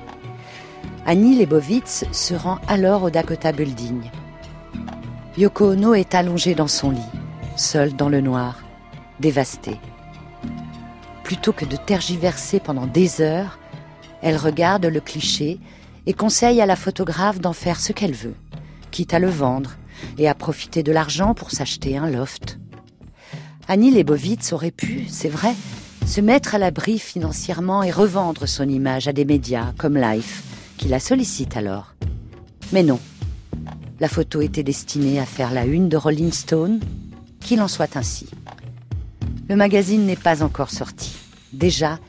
Annie 1.05 1.37
Lebovitz 1.37 2.05
se 2.11 2.33
rend 2.33 2.59
alors 2.67 3.03
au 3.03 3.09
Dakota 3.09 3.51
Building. 3.51 4.09
Yoko 5.37 5.71
Ono 5.71 5.93
est 5.93 6.15
allongée 6.15 6.55
dans 6.55 6.67
son 6.67 6.91
lit, 6.91 6.99
seule 7.55 7.95
dans 7.95 8.09
le 8.09 8.21
noir, 8.21 8.63
dévastée. 9.19 9.79
Plutôt 11.23 11.53
que 11.53 11.65
de 11.65 11.75
tergiverser 11.75 12.59
pendant 12.59 12.87
des 12.87 13.21
heures, 13.21 13.59
elle 14.21 14.37
regarde 14.37 14.85
le 14.85 14.99
cliché 14.99 15.59
et 16.05 16.13
conseille 16.13 16.61
à 16.61 16.65
la 16.65 16.75
photographe 16.75 17.39
d'en 17.39 17.53
faire 17.53 17.79
ce 17.79 17.93
qu'elle 17.93 18.13
veut, 18.13 18.35
quitte 18.91 19.13
à 19.13 19.19
le 19.19 19.29
vendre 19.29 19.71
et 20.17 20.27
à 20.27 20.35
profiter 20.35 20.83
de 20.83 20.91
l'argent 20.91 21.33
pour 21.33 21.51
s'acheter 21.51 21.97
un 21.97 22.09
loft. 22.09 22.57
Annie 23.67 23.91
Lebovitz 23.91 24.51
aurait 24.51 24.71
pu, 24.71 25.05
c'est 25.07 25.29
vrai, 25.29 25.53
se 26.05 26.19
mettre 26.19 26.55
à 26.55 26.57
l'abri 26.57 26.99
financièrement 26.99 27.81
et 27.81 27.91
revendre 27.91 28.45
son 28.45 28.67
image 28.67 29.07
à 29.07 29.13
des 29.13 29.23
médias 29.23 29.71
comme 29.77 29.97
Life, 29.97 30.43
qui 30.77 30.89
la 30.89 30.99
sollicitent 30.99 31.55
alors. 31.55 31.95
Mais 32.73 32.83
non. 32.83 32.99
La 34.01 34.09
photo 34.09 34.41
était 34.41 34.63
destinée 34.63 35.19
à 35.19 35.25
faire 35.25 35.51
la 35.51 35.65
une 35.65 35.87
de 35.87 35.95
Rolling 35.95 36.33
Stone, 36.33 36.81
qu'il 37.39 37.61
en 37.61 37.69
soit 37.69 37.95
ainsi. 37.95 38.27
Le 39.47 39.55
magazine 39.55 40.05
n'est 40.05 40.17
pas 40.17 40.43
encore 40.43 40.69
sorti. 40.69 41.15
Déjà, 41.53 41.99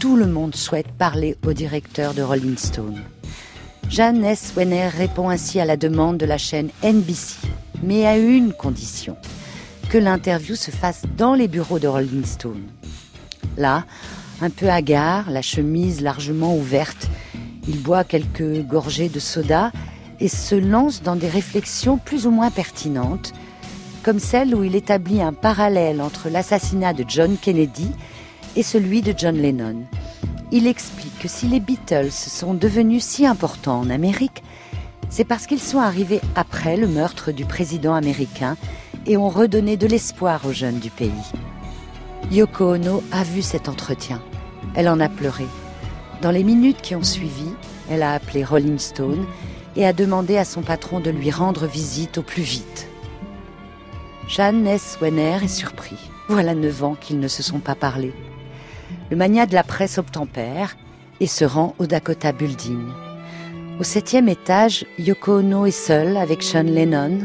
tout 0.00 0.16
le 0.16 0.26
monde 0.26 0.56
souhaite 0.56 0.90
parler 0.98 1.36
au 1.46 1.52
directeur 1.52 2.14
de 2.14 2.22
Rolling 2.22 2.56
Stone. 2.56 3.00
Jeanne 3.88 4.24
S. 4.24 4.54
Wenner 4.56 4.88
répond 4.88 5.28
ainsi 5.28 5.60
à 5.60 5.64
la 5.64 5.76
demande 5.76 6.18
de 6.18 6.26
la 6.26 6.38
chaîne 6.38 6.70
NBC, 6.82 7.36
mais 7.84 8.06
à 8.06 8.18
une 8.18 8.52
condition– 8.52 9.16
que 9.96 10.00
l'interview 10.02 10.56
se 10.56 10.70
fasse 10.70 11.04
dans 11.16 11.32
les 11.32 11.48
bureaux 11.48 11.78
de 11.78 11.88
Rolling 11.88 12.26
Stone. 12.26 12.64
Là, 13.56 13.86
un 14.42 14.50
peu 14.50 14.68
hagard, 14.68 15.30
la 15.30 15.40
chemise 15.40 16.02
largement 16.02 16.54
ouverte, 16.54 17.08
il 17.66 17.80
boit 17.80 18.04
quelques 18.04 18.60
gorgées 18.66 19.08
de 19.08 19.18
soda 19.18 19.72
et 20.20 20.28
se 20.28 20.54
lance 20.54 21.02
dans 21.02 21.16
des 21.16 21.30
réflexions 21.30 21.96
plus 21.96 22.26
ou 22.26 22.30
moins 22.30 22.50
pertinentes, 22.50 23.32
comme 24.02 24.18
celle 24.18 24.54
où 24.54 24.64
il 24.64 24.76
établit 24.76 25.22
un 25.22 25.32
parallèle 25.32 26.02
entre 26.02 26.28
l'assassinat 26.28 26.92
de 26.92 27.06
John 27.08 27.38
Kennedy 27.40 27.90
et 28.54 28.62
celui 28.62 29.00
de 29.00 29.14
John 29.16 29.38
Lennon. 29.38 29.84
Il 30.52 30.66
explique 30.66 31.18
que 31.20 31.28
si 31.28 31.46
les 31.46 31.60
Beatles 31.60 32.12
sont 32.12 32.52
devenus 32.52 33.02
si 33.02 33.24
importants 33.24 33.80
en 33.80 33.88
Amérique, 33.88 34.42
c'est 35.08 35.24
parce 35.24 35.46
qu'ils 35.46 35.58
sont 35.58 35.80
arrivés 35.80 36.20
après 36.34 36.76
le 36.76 36.86
meurtre 36.86 37.32
du 37.32 37.46
président 37.46 37.94
américain 37.94 38.58
et 39.06 39.16
ont 39.16 39.28
redonné 39.28 39.76
de 39.76 39.86
l'espoir 39.86 40.44
aux 40.46 40.52
jeunes 40.52 40.78
du 40.78 40.90
pays. 40.90 41.10
Yoko 42.30 42.74
Ono 42.74 43.02
a 43.12 43.22
vu 43.22 43.42
cet 43.42 43.68
entretien. 43.68 44.20
Elle 44.74 44.88
en 44.88 45.00
a 45.00 45.08
pleuré. 45.08 45.46
Dans 46.22 46.30
les 46.30 46.42
minutes 46.42 46.80
qui 46.82 46.94
ont 46.94 47.04
suivi, 47.04 47.48
elle 47.90 48.02
a 48.02 48.12
appelé 48.12 48.42
Rolling 48.42 48.78
Stone 48.78 49.26
et 49.76 49.86
a 49.86 49.92
demandé 49.92 50.36
à 50.36 50.44
son 50.44 50.62
patron 50.62 51.00
de 51.00 51.10
lui 51.10 51.30
rendre 51.30 51.66
visite 51.66 52.18
au 52.18 52.22
plus 52.22 52.42
vite. 52.42 52.88
Jeanne 54.28 54.66
S. 54.66 54.98
Wenner 55.00 55.38
est 55.44 55.48
surpris. 55.48 56.10
Voilà 56.28 56.54
neuf 56.54 56.82
ans 56.82 56.96
qu'ils 57.00 57.20
ne 57.20 57.28
se 57.28 57.42
sont 57.42 57.60
pas 57.60 57.76
parlé. 57.76 58.12
Le 59.10 59.16
mania 59.16 59.46
de 59.46 59.54
la 59.54 59.62
presse 59.62 59.98
obtempère 59.98 60.76
et 61.20 61.28
se 61.28 61.44
rend 61.44 61.74
au 61.78 61.86
Dakota 61.86 62.32
Building. 62.32 62.88
Au 63.78 63.84
septième 63.84 64.28
étage, 64.28 64.84
Yoko 64.98 65.38
Ono 65.38 65.66
est 65.66 65.70
seule 65.70 66.16
avec 66.16 66.42
Sean 66.42 66.64
Lennon, 66.64 67.20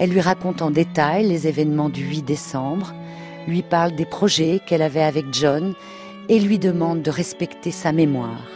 elle 0.00 0.10
lui 0.10 0.22
raconte 0.22 0.62
en 0.62 0.70
détail 0.70 1.28
les 1.28 1.46
événements 1.46 1.90
du 1.90 2.02
8 2.02 2.22
décembre, 2.22 2.94
lui 3.46 3.62
parle 3.62 3.94
des 3.94 4.06
projets 4.06 4.60
qu'elle 4.66 4.80
avait 4.80 5.02
avec 5.02 5.26
John 5.30 5.74
et 6.30 6.40
lui 6.40 6.58
demande 6.58 7.02
de 7.02 7.10
respecter 7.10 7.70
sa 7.70 7.92
mémoire. 7.92 8.48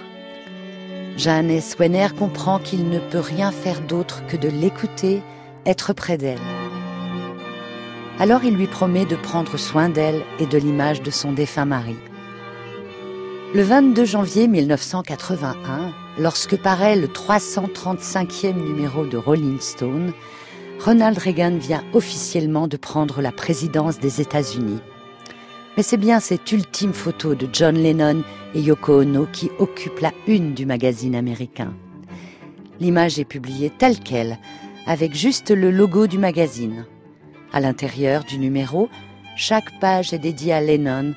Jeanne 1.19 1.61
Swenner 1.61 2.09
comprend 2.19 2.59
qu'il 2.59 2.89
ne 2.89 2.99
peut 2.99 3.21
rien 3.21 3.53
faire 3.53 3.83
d'autre 3.83 4.23
que 4.27 4.39
de 4.39 4.49
l'écouter, 4.49 5.21
être 5.67 5.93
près 5.93 6.17
d'elle. 6.17 6.39
Alors 8.19 8.43
il 8.45 8.55
lui 8.55 8.67
promet 8.67 9.05
de 9.05 9.17
prendre 9.17 9.59
soin 9.59 9.91
d'elle 9.91 10.23
et 10.41 10.47
de 10.47 10.57
l'image 10.57 11.03
de 11.03 11.11
son 11.11 11.33
défunt 11.33 11.67
mari. 11.67 11.97
Le 13.55 13.63
22 13.63 14.05
janvier 14.07 14.49
1981, 14.49 15.93
lorsque 16.19 16.57
paraît 16.57 16.97
le 16.97 17.07
335e 17.07 18.55
numéro 18.55 19.05
de 19.05 19.19
Rolling 19.19 19.61
Stone, 19.61 20.15
Ronald 20.81 21.19
Reagan 21.19 21.57
vient 21.57 21.83
officiellement 21.93 22.69
de 22.69 22.77
prendre 22.77 23.23
la 23.23 23.33
présidence 23.33 23.99
des 23.99 24.21
États-Unis. 24.21 24.81
Mais 25.77 25.83
c'est 25.83 25.97
bien 25.97 26.21
cette 26.21 26.51
ultime 26.53 26.93
photo 26.93 27.35
de 27.35 27.49
John 27.53 27.77
Lennon 27.77 28.23
et 28.55 28.61
Yoko 28.61 29.01
Ono 29.01 29.27
qui 29.27 29.51
occupe 29.59 30.01
la 30.01 30.13
une 30.27 30.55
du 30.55 30.67
magazine 30.67 31.17
américain. 31.17 31.75
L'image 32.81 33.19
est 33.19 33.25
publiée 33.25 33.71
telle 33.71 33.99
qu'elle, 33.99 34.39
avec 34.87 35.15
juste 35.15 35.51
le 35.51 35.71
logo 35.71 36.07
du 36.07 36.19
magazine. 36.19 36.85
À 37.53 37.61
l'intérieur 37.61 38.25
du 38.25 38.39
numéro, 38.39 38.89
chaque 39.37 39.79
page 39.81 40.13
est 40.13 40.19
dédiée 40.19 40.53
à 40.53 40.61
Lennon, 40.61 41.15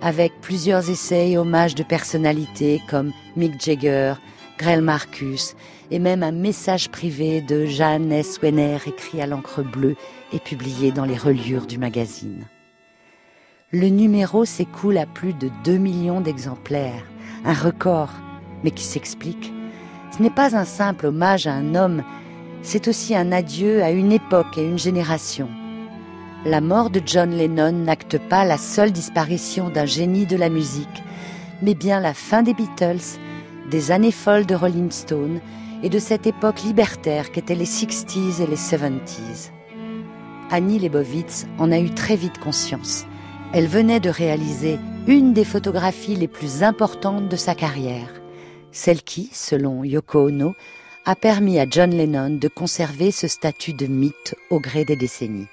avec 0.00 0.32
plusieurs 0.40 0.88
essais 0.88 1.30
et 1.30 1.38
hommages 1.38 1.74
de 1.74 1.82
personnalités 1.82 2.80
comme 2.88 3.12
Mick 3.36 3.60
Jagger, 3.60 4.14
Grell 4.60 4.82
Marcus 4.82 5.56
et 5.90 5.98
même 5.98 6.22
un 6.22 6.32
message 6.32 6.90
privé 6.90 7.40
de 7.40 7.64
Jeanne 7.64 8.12
S. 8.12 8.38
Wenner 8.42 8.76
écrit 8.86 9.22
à 9.22 9.26
l'encre 9.26 9.62
bleue 9.62 9.96
et 10.34 10.38
publié 10.38 10.92
dans 10.92 11.06
les 11.06 11.16
reliures 11.16 11.66
du 11.66 11.78
magazine. 11.78 12.44
Le 13.72 13.88
numéro 13.88 14.44
s'écoule 14.44 14.98
à 14.98 15.06
plus 15.06 15.32
de 15.32 15.50
2 15.64 15.78
millions 15.78 16.20
d'exemplaires, 16.20 17.06
un 17.46 17.54
record, 17.54 18.10
mais 18.62 18.70
qui 18.70 18.84
s'explique. 18.84 19.50
Ce 20.14 20.22
n'est 20.22 20.28
pas 20.28 20.54
un 20.54 20.66
simple 20.66 21.06
hommage 21.06 21.46
à 21.46 21.54
un 21.54 21.74
homme, 21.74 22.02
c'est 22.60 22.86
aussi 22.86 23.16
un 23.16 23.32
adieu 23.32 23.82
à 23.82 23.90
une 23.90 24.12
époque 24.12 24.58
et 24.58 24.66
une 24.66 24.78
génération. 24.78 25.48
La 26.44 26.60
mort 26.60 26.90
de 26.90 27.00
John 27.06 27.30
Lennon 27.30 27.72
n'acte 27.72 28.18
pas 28.18 28.44
la 28.44 28.58
seule 28.58 28.92
disparition 28.92 29.70
d'un 29.70 29.86
génie 29.86 30.26
de 30.26 30.36
la 30.36 30.50
musique, 30.50 31.02
mais 31.62 31.74
bien 31.74 31.98
la 31.98 32.12
fin 32.12 32.42
des 32.42 32.52
Beatles 32.52 33.18
des 33.70 33.90
années 33.90 34.12
folles 34.12 34.46
de 34.46 34.54
Rolling 34.54 34.90
Stone 34.90 35.40
et 35.82 35.88
de 35.88 35.98
cette 35.98 36.26
époque 36.26 36.62
libertaire 36.62 37.32
qu'étaient 37.32 37.54
les 37.54 37.64
60s 37.64 38.42
et 38.42 38.46
les 38.46 38.56
70s. 38.56 39.50
Annie 40.50 40.78
Lebovitz 40.78 41.46
en 41.58 41.70
a 41.72 41.78
eu 41.78 41.90
très 41.90 42.16
vite 42.16 42.38
conscience. 42.38 43.06
Elle 43.52 43.68
venait 43.68 44.00
de 44.00 44.10
réaliser 44.10 44.78
une 45.06 45.32
des 45.32 45.44
photographies 45.44 46.16
les 46.16 46.28
plus 46.28 46.62
importantes 46.62 47.28
de 47.28 47.36
sa 47.36 47.54
carrière, 47.54 48.10
celle 48.72 49.02
qui, 49.02 49.30
selon 49.32 49.84
Yoko 49.84 50.28
Ono, 50.28 50.54
a 51.06 51.14
permis 51.14 51.58
à 51.58 51.66
John 51.68 51.90
Lennon 51.90 52.36
de 52.36 52.48
conserver 52.48 53.10
ce 53.10 53.26
statut 53.26 53.72
de 53.72 53.86
mythe 53.86 54.34
au 54.50 54.60
gré 54.60 54.84
des 54.84 54.96
décennies. 54.96 55.48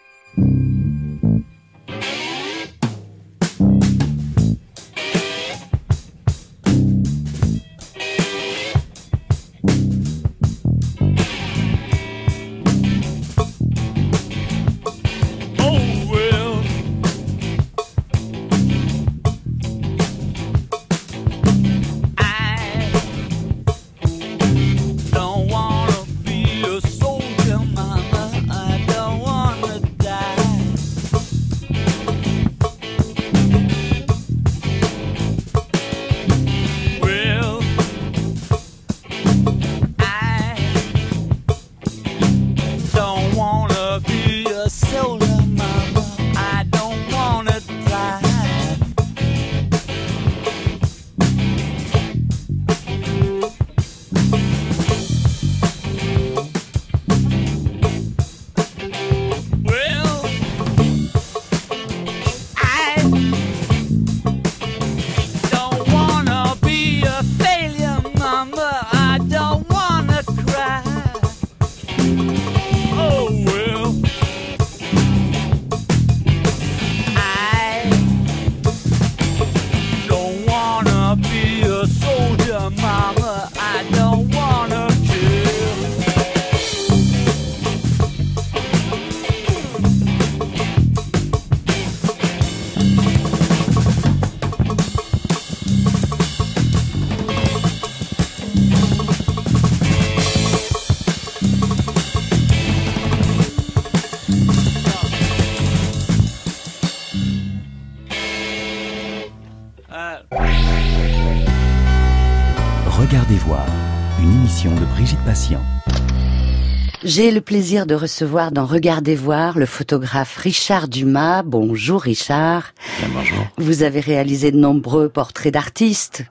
J'ai 117.07 117.31
le 117.31 117.39
plaisir 117.39 117.85
de 117.85 117.95
recevoir 117.95 118.51
dans 118.51 118.65
Regardez 118.65 119.15
voir 119.15 119.57
le 119.57 119.65
photographe 119.65 120.35
Richard 120.35 120.89
Dumas. 120.89 121.41
Bonjour 121.41 122.01
Richard. 122.01 122.73
bonjour. 123.13 123.47
Vous 123.57 123.83
avez 123.83 124.01
réalisé 124.01 124.51
de 124.51 124.57
nombreux 124.57 125.07
portraits 125.07 125.53
d'artistes. 125.53 126.25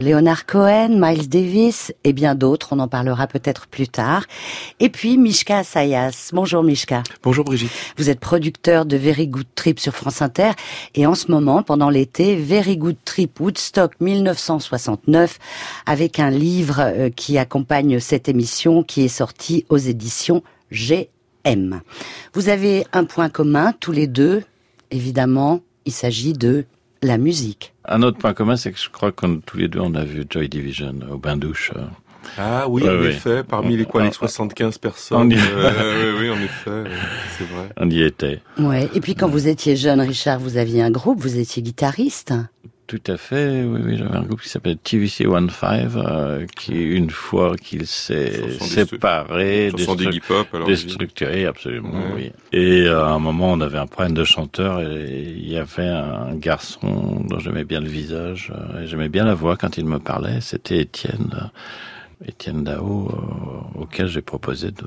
Leonard 0.00 0.46
Cohen, 0.46 0.98
Miles 0.98 1.28
Davis 1.28 1.92
et 2.04 2.12
bien 2.12 2.34
d'autres, 2.34 2.68
on 2.72 2.78
en 2.78 2.88
parlera 2.88 3.26
peut-être 3.26 3.66
plus 3.66 3.88
tard. 3.88 4.24
Et 4.80 4.88
puis 4.88 5.18
Mishka 5.18 5.58
Asayas. 5.58 6.30
Bonjour 6.32 6.62
Mishka. 6.62 7.02
Bonjour 7.22 7.44
Brigitte. 7.44 7.70
Vous 7.96 8.10
êtes 8.10 8.20
producteur 8.20 8.86
de 8.86 8.96
Very 8.96 9.28
Good 9.28 9.46
Trip 9.54 9.78
sur 9.78 9.94
France 9.94 10.22
Inter 10.22 10.52
et 10.94 11.06
en 11.06 11.14
ce 11.14 11.30
moment, 11.30 11.62
pendant 11.62 11.90
l'été, 11.90 12.36
Very 12.36 12.76
Good 12.76 12.96
Trip 13.04 13.38
Woodstock 13.40 13.92
1969 14.00 15.38
avec 15.86 16.18
un 16.18 16.30
livre 16.30 16.80
euh, 16.80 17.10
qui 17.10 17.38
accompagne 17.38 18.00
cette 18.00 18.28
émission 18.28 18.82
qui 18.82 19.02
est 19.04 19.08
sorti 19.08 19.64
aux 19.68 19.78
éditions 19.78 20.42
GM. 20.70 21.80
Vous 22.34 22.48
avez 22.48 22.86
un 22.92 23.04
point 23.04 23.28
commun 23.28 23.72
tous 23.80 23.92
les 23.92 24.06
deux, 24.06 24.42
évidemment, 24.90 25.60
il 25.84 25.92
s'agit 25.92 26.32
de 26.32 26.64
la 27.02 27.18
musique. 27.18 27.74
Un 27.84 28.02
autre 28.02 28.18
point 28.18 28.32
commun, 28.34 28.56
c'est 28.56 28.72
que 28.72 28.78
je 28.78 28.88
crois 28.90 29.12
que 29.12 29.26
tous 29.44 29.56
les 29.58 29.68
deux, 29.68 29.80
on 29.80 29.94
a 29.94 30.04
vu 30.04 30.24
Joy 30.28 30.48
Division 30.48 30.94
au 31.10 31.18
bain-douche. 31.18 31.72
euh. 31.76 31.80
Ah 32.38 32.66
oui, 32.68 32.82
Ouais, 32.84 32.88
en 32.90 33.00
ouais. 33.00 33.08
effet, 33.10 33.42
parmi 33.42 33.76
les 33.76 33.84
quoi, 33.84 34.04
les 34.04 34.12
75 34.12 34.78
personnes. 34.78 35.18
On 35.18 35.28
y- 35.28 35.34
euh, 35.36 36.12
oui, 36.20 36.28
oui, 36.28 36.30
en 36.30 36.40
effet, 36.40 36.70
euh, 36.70 36.86
c'est 37.36 37.44
vrai. 37.48 37.68
On 37.76 37.90
y 37.90 38.00
était. 38.02 38.40
Ouais. 38.58 38.88
Et 38.94 39.00
puis 39.00 39.16
quand 39.16 39.28
vous 39.28 39.48
étiez 39.48 39.74
jeune, 39.74 40.00
Richard, 40.00 40.38
vous 40.38 40.56
aviez 40.56 40.82
un 40.82 40.90
groupe, 40.92 41.18
vous 41.20 41.38
étiez 41.38 41.62
guitariste. 41.62 42.32
Tout 42.92 43.10
à 43.10 43.16
fait, 43.16 43.62
oui, 43.64 43.80
oui, 43.82 43.96
j'avais 43.96 44.14
un 44.14 44.20
groupe 44.22 44.42
qui 44.42 44.50
s'appelle 44.50 44.76
TVC 44.76 45.24
15, 45.24 45.96
euh, 45.96 46.44
qui, 46.58 46.74
une 46.74 47.08
fois 47.08 47.56
qu'il 47.56 47.86
s'est 47.86 48.58
séparé, 48.60 49.70
destru- 49.70 50.66
déstructuré, 50.66 51.46
absolument, 51.46 51.88
Ouais. 51.94 52.12
oui. 52.14 52.32
Et 52.52 52.82
euh, 52.86 53.02
à 53.02 53.12
un 53.12 53.18
moment, 53.18 53.50
on 53.52 53.62
avait 53.62 53.78
un 53.78 53.86
problème 53.86 54.12
de 54.12 54.24
chanteur 54.24 54.82
et 54.82 55.22
il 55.38 55.48
y 55.48 55.56
avait 55.56 55.88
un 55.88 56.34
garçon 56.34 57.24
dont 57.30 57.38
j'aimais 57.38 57.64
bien 57.64 57.80
le 57.80 57.88
visage 57.88 58.52
euh, 58.54 58.82
et 58.82 58.86
j'aimais 58.86 59.08
bien 59.08 59.24
la 59.24 59.32
voix 59.34 59.56
quand 59.56 59.78
il 59.78 59.86
me 59.86 59.98
parlait. 59.98 60.42
C'était 60.42 60.80
Étienne, 60.80 61.50
Étienne 62.26 62.62
Dao, 62.62 63.08
euh, 63.10 63.80
auquel 63.80 64.06
j'ai 64.06 64.20
proposé 64.20 64.70
de 64.70 64.84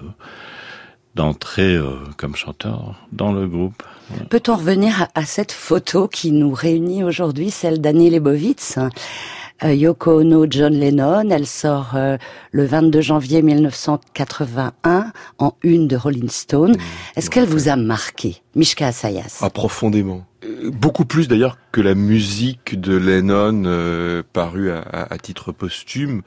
d'entrer 1.16 1.76
euh, 1.76 1.92
comme 2.18 2.36
chanteur 2.36 2.96
dans 3.12 3.32
le 3.32 3.48
groupe. 3.48 3.82
Peut-on 4.30 4.56
revenir 4.58 5.04
à, 5.04 5.08
à 5.22 5.26
cette 5.26 5.52
photo 5.52 6.08
qui 6.08 6.32
nous 6.32 6.52
réunit 6.54 7.04
aujourd'hui, 7.04 7.50
celle 7.52 7.80
d'Annie 7.82 8.10
Leibovitz 8.10 8.78
euh, 9.64 9.74
Yoko 9.74 10.20
Ono, 10.20 10.46
John 10.50 10.74
Lennon, 10.74 11.30
elle 11.30 11.48
sort 11.48 11.92
euh, 11.96 12.18
le 12.52 12.66
22 12.66 13.00
janvier 13.00 13.42
1981 13.42 15.12
en 15.40 15.54
une 15.64 15.88
de 15.88 15.96
Rolling 15.96 16.30
Stone. 16.30 16.76
Est-ce 17.16 17.30
qu'elle 17.30 17.46
vous 17.48 17.70
a 17.70 17.76
marqué, 17.78 18.42
Mishka 18.56 18.88
Asayas? 18.88 19.40
Ah, 19.42 19.50
profondément. 19.50 20.26
Euh, 20.44 20.70
Beaucoup 20.72 21.06
plus 21.06 21.28
d'ailleurs 21.30 21.58
que 21.72 21.80
la 21.82 21.96
musique 21.96 22.80
de 22.80 22.98
Lennon 22.98 23.64
euh, 23.66 24.24
parue 24.34 24.72
à, 24.72 24.80
à- 24.82 25.14
à 25.14 25.18
titre 25.18 25.52
posthume, 25.54 26.22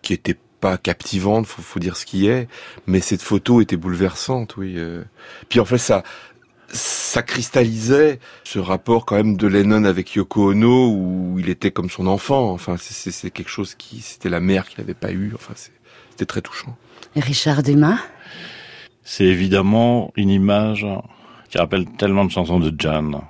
qui 0.00 0.14
était 0.14 0.36
pas 0.62 0.78
captivante, 0.78 1.44
faut, 1.46 1.60
faut 1.60 1.80
dire 1.80 1.96
ce 1.96 2.06
qui 2.06 2.28
est, 2.28 2.48
mais 2.86 3.00
cette 3.00 3.20
photo 3.22 3.60
était 3.60 3.76
bouleversante, 3.76 4.56
oui. 4.56 4.74
euh. 4.76 5.02
Puis 5.50 5.58
en 5.60 5.64
fait, 5.66 5.76
ça, 5.78 6.02
ça 6.68 7.22
cristallisait 7.22 8.18
ce 8.44 8.58
rapport 8.58 9.04
quand 9.04 9.16
même 9.16 9.36
de 9.36 9.46
Lennon 9.46 9.84
avec 9.84 10.14
Yoko 10.14 10.52
Ono 10.52 10.88
où 10.94 11.36
il 11.38 11.50
était 11.50 11.70
comme 11.72 11.90
son 11.90 12.06
enfant. 12.06 12.50
Enfin, 12.52 12.76
c'est- 12.78 13.30
quelque 13.30 13.50
chose 13.50 13.74
qui, 13.74 14.00
c'était 14.00 14.30
la 14.30 14.40
mère 14.40 14.66
qu'il 14.68 14.80
n'avait 14.80 14.94
pas 14.94 15.10
eu. 15.12 15.32
Enfin, 15.34 15.52
c'était 15.56 16.24
très 16.26 16.40
touchant. 16.40 16.76
Richard 17.16 17.62
Dumas 17.62 17.98
C'est 19.02 19.24
évidemment 19.26 20.12
une 20.16 20.30
image 20.30 20.86
qui 21.50 21.58
rappelle 21.58 21.84
tellement 21.98 22.24
de 22.24 22.30
chansons 22.30 22.60
de 22.60 22.72
John. 22.78 23.20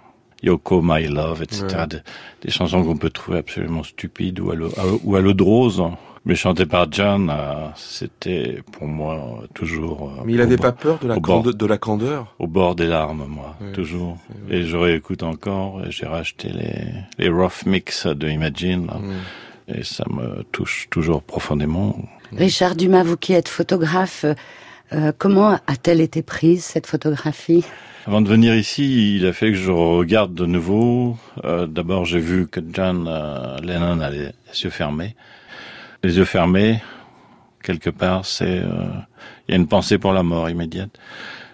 Yoko, 0.44 0.82
My 0.82 1.06
Love, 1.06 1.42
etc. 1.42 1.64
Ouais. 1.70 1.86
Des, 1.86 1.98
des 2.42 2.50
chansons 2.50 2.84
qu'on 2.84 2.96
peut 2.96 3.10
trouver 3.10 3.38
absolument 3.38 3.82
stupides 3.84 4.38
ou 4.40 4.50
à 4.50 4.54
l'eau 4.56 5.32
de 5.32 5.42
rose. 5.42 5.82
Mais 6.24 6.36
chantées 6.36 6.66
par 6.66 6.86
John, 6.92 7.30
euh, 7.30 7.66
c'était 7.74 8.62
pour 8.70 8.86
moi 8.86 9.14
euh, 9.42 9.46
toujours... 9.54 10.12
euh, 10.18 10.22
Mais 10.24 10.34
il 10.34 10.40
au 10.40 10.44
avait 10.44 10.56
bord- 10.56 10.66
pas 10.66 10.72
peur 10.72 10.98
de 11.00 11.08
la, 11.08 11.16
au 11.16 11.20
bord. 11.20 11.42
cande- 11.42 11.52
de 11.56 11.66
la 11.66 11.78
candeur. 11.78 12.34
Au 12.38 12.46
bord 12.46 12.76
des 12.76 12.86
larmes, 12.86 13.24
moi, 13.28 13.56
Ouais, 13.60 13.72
toujours. 13.72 14.18
Et 14.48 14.62
je 14.62 14.76
réécoute 14.76 15.24
encore, 15.24 15.82
et 15.84 15.90
j'ai 15.90 16.06
racheté 16.06 16.50
les, 16.50 16.84
les 17.18 17.28
rough 17.28 17.66
mix 17.66 18.06
de 18.06 18.28
Imagine, 18.28 18.86
là. 18.86 18.98
Mm. 18.98 19.74
et 19.78 19.82
ça 19.82 20.04
me 20.10 20.44
touche 20.52 20.86
toujours 20.90 21.22
profondément. 21.22 21.96
Richard 22.36 22.76
Dumas, 22.76 23.02
vous 23.02 23.16
qui 23.16 23.32
êtes 23.32 23.48
photographe, 23.48 24.24
euh, 24.92 25.10
comment 25.18 25.58
a-t-elle 25.66 26.00
été 26.00 26.22
prise, 26.22 26.62
cette 26.64 26.86
photographie? 26.86 27.64
Avant 28.06 28.20
de 28.20 28.28
venir 28.28 28.54
ici, 28.54 29.16
il 29.16 29.26
a 29.26 29.32
fait 29.32 29.48
que 29.50 29.54
je 29.58 29.70
regarde 29.72 30.34
de 30.34 30.46
nouveau. 30.46 31.16
Euh, 31.44 31.66
D'abord, 31.66 32.04
j'ai 32.04 32.18
vu 32.20 32.46
que 32.48 32.60
John 32.72 33.06
euh, 33.08 33.58
Lennon 33.58 34.00
avait 34.00 34.32
les 34.52 34.60
yeux 34.64 34.70
fermés. 34.70 35.14
Les 36.02 36.16
yeux 36.18 36.24
fermés, 36.24 36.82
quelque 37.62 37.90
part, 37.90 38.24
c'est 38.24 38.58
euh, 38.58 38.86
il 39.48 39.52
y 39.52 39.54
a 39.54 39.56
une 39.56 39.68
pensée 39.68 39.98
pour 39.98 40.12
la 40.12 40.22
mort 40.22 40.50
immédiate. 40.50 40.90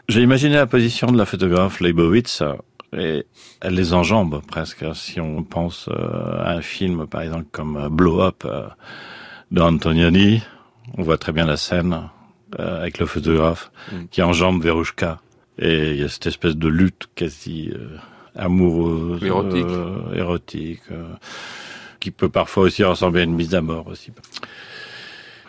J'ai 0.08 0.22
imaginé 0.22 0.54
la 0.56 0.66
position 0.66 1.08
de 1.08 1.18
la 1.18 1.26
photographe 1.26 1.80
Leibovitz 1.80 2.40
euh, 2.42 2.54
et 2.96 3.26
elle 3.60 3.74
les 3.74 3.92
enjambe 3.92 4.40
presque. 4.46 4.84
Si 4.94 5.20
on 5.20 5.42
pense 5.42 5.88
euh, 5.88 6.42
à 6.42 6.52
un 6.52 6.62
film, 6.62 7.06
par 7.06 7.20
exemple, 7.22 7.44
comme 7.52 7.88
Blow 7.90 8.22
Up 8.22 8.44
euh, 8.46 8.66
de 9.50 9.60
Antonioni, 9.60 10.42
on 10.96 11.02
voit 11.02 11.18
très 11.18 11.32
bien 11.32 11.44
la 11.44 11.58
scène 11.58 12.08
euh, 12.58 12.80
avec 12.80 12.98
le 12.98 13.06
photographe 13.06 13.70
Mm. 13.92 13.96
qui 14.10 14.22
enjambe 14.22 14.62
Verouchka. 14.62 15.20
Et 15.58 15.90
il 15.92 15.96
y 16.00 16.04
a 16.04 16.08
cette 16.08 16.26
espèce 16.26 16.56
de 16.56 16.68
lutte 16.68 17.08
quasi 17.14 17.70
euh, 17.74 17.96
amoureuse, 18.36 19.22
Érotique. 19.24 19.66
érotique, 20.14 20.82
qui 22.00 22.10
peut 22.10 22.28
parfois 22.28 22.64
aussi 22.64 22.84
ressembler 22.84 23.22
à 23.22 23.24
une 23.24 23.34
mise 23.34 23.54
à 23.54 23.60
mort 23.60 23.86
aussi. 23.86 24.12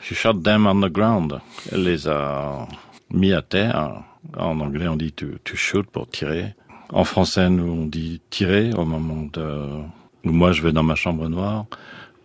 She 0.01 0.13
shot 0.13 0.41
them 0.43 0.65
on 0.65 0.81
the 0.81 0.91
ground. 0.91 1.39
Elle 1.71 1.83
les 1.83 2.07
a 2.07 2.67
mis 3.11 3.33
à 3.33 3.41
terre. 3.41 4.03
En 4.37 4.59
anglais, 4.59 4.87
on 4.87 4.95
dit 4.95 5.11
to, 5.11 5.27
shoot 5.53 5.85
pour 5.87 6.07
tirer. 6.07 6.55
En 6.91 7.03
français, 7.03 7.49
nous, 7.49 7.71
on 7.71 7.85
dit 7.85 8.21
tirer 8.29 8.73
au 8.73 8.85
moment 8.85 9.27
de... 9.31 9.65
où 10.25 10.31
Moi, 10.31 10.51
je 10.51 10.61
vais 10.61 10.71
dans 10.71 10.83
ma 10.83 10.95
chambre 10.95 11.29
noire, 11.29 11.65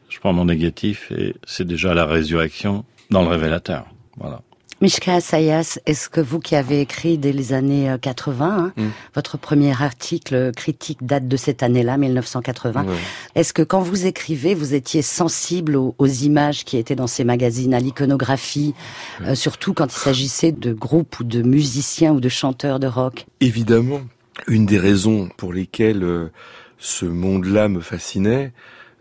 je 0.08 0.18
prends 0.18 0.32
mon 0.32 0.46
négatif 0.46 1.12
et 1.12 1.34
c'est 1.46 1.66
déjà 1.66 1.94
la 1.94 2.06
résurrection 2.06 2.84
dans 3.10 3.22
le 3.22 3.28
révélateur. 3.28 3.86
Voilà. 4.16 4.40
Mishka 4.84 5.14
Asayas, 5.14 5.78
est-ce 5.86 6.10
que 6.10 6.20
vous 6.20 6.40
qui 6.40 6.54
avez 6.54 6.82
écrit 6.82 7.16
dès 7.16 7.32
les 7.32 7.54
années 7.54 7.90
euh, 7.90 7.96
80, 7.96 8.46
hein, 8.46 8.72
Mm. 8.76 8.88
votre 9.14 9.38
premier 9.38 9.72
article 9.82 10.52
critique 10.54 10.98
date 11.06 11.26
de 11.26 11.38
cette 11.38 11.62
année-là, 11.62 11.96
1980, 11.96 12.84
Ouais. 12.84 12.92
est-ce 13.34 13.54
que 13.54 13.62
quand 13.62 13.80
vous 13.80 14.04
écrivez, 14.04 14.52
vous 14.52 14.74
étiez 14.74 15.00
sensible 15.00 15.76
aux, 15.76 15.94
aux 15.96 16.06
images 16.06 16.66
qui 16.66 16.76
étaient 16.76 16.96
dans 16.96 17.06
ces 17.06 17.24
magazines, 17.24 17.72
à 17.72 17.80
l'iconographie, 17.80 18.74
euh, 19.22 19.34
surtout 19.34 19.72
quand 19.72 19.86
il 19.86 19.98
s'agissait 19.98 20.52
de 20.52 20.74
groupes 20.74 21.18
ou 21.18 21.24
de 21.24 21.40
musiciens 21.40 22.12
ou 22.12 22.20
de 22.20 22.28
chanteurs 22.28 22.78
de 22.78 22.86
rock? 22.86 23.24
Évidemment, 23.40 24.02
une 24.48 24.66
des 24.66 24.78
raisons 24.78 25.30
pour 25.38 25.54
lesquelles 25.54 26.02
euh, 26.04 26.30
ce 26.78 27.06
monde-là 27.06 27.68
me 27.68 27.80
fascinait, 27.80 28.52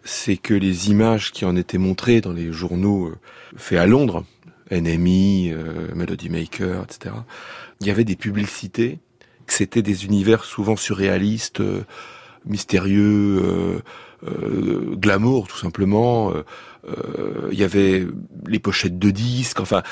c'est 0.06 0.38
que 0.38 0.54
les 0.54 0.90
images 0.92 1.34
qui 1.34 1.44
en 1.44 1.58
étaient 1.58 1.78
montrées 1.78 2.22
dans 2.22 2.32
les 2.32 2.54
journaux 2.54 3.08
euh, 3.08 3.16
faits 3.58 3.80
à 3.80 3.86
Londres, 3.86 4.24
NME, 4.72 5.52
euh, 5.54 5.94
Melody 5.96 6.30
Maker, 6.30 6.84
etc., 6.84 7.16
il 7.82 7.88
y 7.88 7.92
avait 7.92 8.04
des 8.06 8.16
publicités, 8.16 9.00
que 9.46 9.54
c'était 9.54 9.82
des 9.82 10.06
univers 10.06 10.46
souvent 10.46 10.76
surréalistes, 10.76 11.60
euh, 11.62 11.84
mystérieux, 12.46 13.42
euh, 13.44 13.80
euh, 14.28 14.96
glamour 14.96 15.48
tout 15.48 15.58
simplement. 15.58 16.32
euh, 16.32 16.44
il 17.52 17.58
y 17.58 17.64
avait 17.64 18.06
les 18.48 18.60
pochettes 18.60 19.00
de 19.00 19.12
disques. 19.12 19.60
Enfin, 19.60 19.84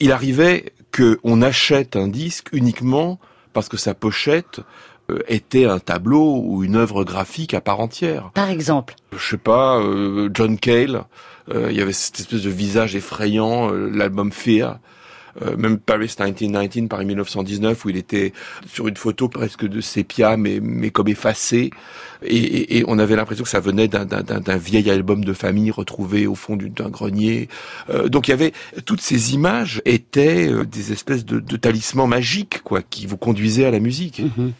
il 0.00 0.12
arrivait 0.12 0.72
que 0.92 1.18
on 1.24 1.42
achète 1.42 1.96
un 1.96 2.08
disque 2.08 2.48
uniquement 2.52 3.18
parce 3.52 3.68
que 3.68 3.76
sa 3.76 3.94
pochette 3.94 4.60
était 5.28 5.64
un 5.66 5.78
tableau 5.78 6.40
ou 6.44 6.64
une 6.64 6.76
œuvre 6.76 7.04
graphique 7.04 7.54
à 7.54 7.60
part 7.60 7.80
entière. 7.80 8.30
Par 8.34 8.50
exemple, 8.50 8.94
Je 9.16 9.24
sais 9.30 9.36
pas, 9.38 9.78
euh, 9.80 10.28
John 10.32 10.58
Cale, 10.58 11.04
euh, 11.52 11.68
il 11.70 11.76
y 11.76 11.80
avait 11.80 11.92
cette 11.92 12.20
espèce 12.20 12.42
de 12.42 12.50
visage 12.50 12.94
effrayant, 12.96 13.70
euh, 13.72 13.90
l'album 13.92 14.32
Fear. 14.32 14.78
Euh, 15.40 15.56
même 15.56 15.78
Paris 15.78 16.14
1919, 16.20 16.88
Paris 16.90 17.06
1919, 17.06 17.86
où 17.86 17.88
il 17.88 17.96
était 17.96 18.34
sur 18.66 18.86
une 18.86 18.98
photo 18.98 19.30
presque 19.30 19.66
de 19.66 19.80
sépia, 19.80 20.36
mais, 20.36 20.60
mais 20.60 20.90
comme 20.90 21.08
effacé. 21.08 21.70
Et, 22.22 22.36
et- 22.36 22.76
et 22.78 22.84
on 22.86 22.98
avait 22.98 23.16
l'impression 23.16 23.42
que 23.42 23.48
ça 23.48 23.58
venait 23.58 23.88
d'un- 23.88 24.04
d'un 24.04 24.20
d'un- 24.20 24.40
d'un 24.40 24.56
vieil 24.58 24.90
album 24.90 25.24
de 25.24 25.32
famille 25.32 25.70
retrouvé 25.70 26.26
au 26.26 26.34
fond 26.34 26.56
d'une- 26.56 26.74
d'un 26.74 26.90
grenier. 26.90 27.48
Euh, 27.88 28.10
donc 28.10 28.28
il 28.28 28.32
y 28.32 28.34
avait 28.34 28.52
toutes 28.84 29.00
ces 29.00 29.32
images 29.32 29.80
étaient 29.86 30.50
euh, 30.52 30.66
des 30.66 30.92
espèces 30.92 31.24
de, 31.24 31.40
de 31.40 31.56
talismans 31.56 32.06
magiques, 32.06 32.60
quoi, 32.62 32.82
qui 32.82 33.06
vous 33.06 33.16
conduisaient 33.16 33.64
à 33.64 33.70
la 33.70 33.80
musique. 33.80 34.20
mhm. 34.36 34.52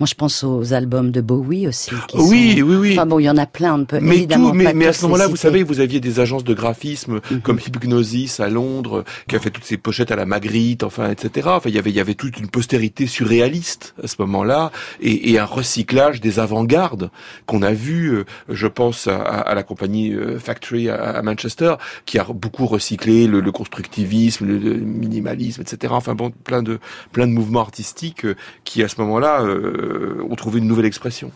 Moi, 0.00 0.06
je 0.06 0.14
pense 0.14 0.42
aux 0.44 0.72
albums 0.72 1.10
de 1.10 1.20
Bowie 1.20 1.68
aussi. 1.68 1.90
Qui 2.08 2.16
oui, 2.16 2.56
sont... 2.58 2.64
oui, 2.66 2.76
oui. 2.76 2.92
Enfin 2.92 3.06
bon, 3.06 3.18
il 3.18 3.24
y 3.24 3.30
en 3.30 3.36
a 3.36 3.46
plein. 3.46 3.78
On 3.78 3.84
peut 3.84 3.98
mais 4.00 4.16
évidemment 4.16 4.48
tout, 4.50 4.56
mais, 4.56 4.64
pas 4.64 4.72
mais 4.72 4.86
à 4.86 4.92
ce 4.92 5.02
moment-là, 5.04 5.26
vous 5.28 5.36
savez, 5.36 5.62
vous 5.62 5.80
aviez 5.80 6.00
des 6.00 6.20
agences 6.20 6.42
de 6.44 6.54
graphisme 6.54 7.20
Mhm. 7.30 7.40
comme 7.42 7.58
Hypnosis 7.64 8.40
à 8.40 8.48
Londres, 8.48 9.04
qui 9.28 9.36
a 9.36 9.38
fait 9.38 9.50
toutes 9.50 9.64
ces 9.64 9.76
pochettes 9.76 10.10
à 10.10 10.16
la 10.16 10.24
Magritte, 10.26 10.82
enfin, 10.84 11.10
etc. 11.10 11.48
Enfin, 11.50 11.68
il 11.68 11.74
y 11.74 11.78
avait, 11.78 11.90
il 11.90 11.96
y 11.96 12.00
avait 12.00 12.14
toute 12.14 12.38
une 12.38 12.48
postérité 12.48 13.06
surréaliste 13.06 13.94
à 14.02 14.06
ce 14.06 14.16
moment-là, 14.20 14.72
et, 15.00 15.30
et 15.32 15.38
un 15.38 15.44
recyclage 15.44 16.20
des 16.20 16.38
avant-gardes 16.38 17.10
qu'on 17.46 17.62
a 17.62 17.72
vu. 17.72 18.08
euh, 18.10 18.24
Je 18.48 18.66
pense 18.66 19.06
à, 19.06 19.16
à 19.18 19.54
la 19.54 19.62
compagnie 19.62 20.12
euh, 20.14 20.38
Factory 20.38 20.88
à, 20.88 20.94
à 20.96 21.22
Manchester, 21.22 21.74
qui 22.06 22.18
a 22.18 22.24
beaucoup 22.24 22.66
recyclé 22.66 23.26
le, 23.26 23.40
le 23.40 23.52
constructivisme, 23.52 24.46
le, 24.46 24.58
le 24.58 24.74
minimalisme, 24.76 25.60
etc. 25.62 25.92
Enfin 25.94 26.14
bon, 26.14 26.30
plein 26.44 26.62
de 26.62 26.78
plein 27.12 27.26
de 27.26 27.32
mouvements 27.32 27.60
artistiques 27.60 28.24
euh, 28.24 28.34
qui 28.64 28.82
à 28.82 28.88
ce 28.88 29.00
moment-là 29.02 29.42
euh, 29.42 29.89
ont 30.28 30.34
trouvé 30.36 30.58
une 30.60 30.66
nouvelle 30.66 30.86
expression. 30.86 31.32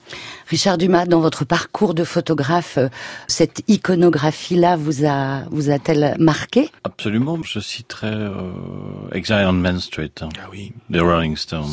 Richard 0.48 0.78
Dumas, 0.78 1.06
dans 1.06 1.20
votre 1.20 1.44
parcours 1.44 1.94
de 1.94 2.04
photographe, 2.04 2.78
euh, 2.78 2.88
cette 3.28 3.62
iconographie-là 3.68 4.76
vous 4.76 5.04
a 5.06 5.44
vous 5.50 5.70
a-t-elle 5.70 6.16
marqué? 6.18 6.70
Absolument, 6.84 7.42
je 7.42 7.60
citerai 7.60 8.08
euh, 8.12 8.52
Exile 9.12 9.44
on 9.48 9.52
Main 9.52 9.78
Street, 9.80 10.12
hein, 10.20 10.28
Ah 10.42 10.48
oui, 10.50 10.72
des 10.90 11.00
Rolling 11.00 11.36
Stones. 11.36 11.64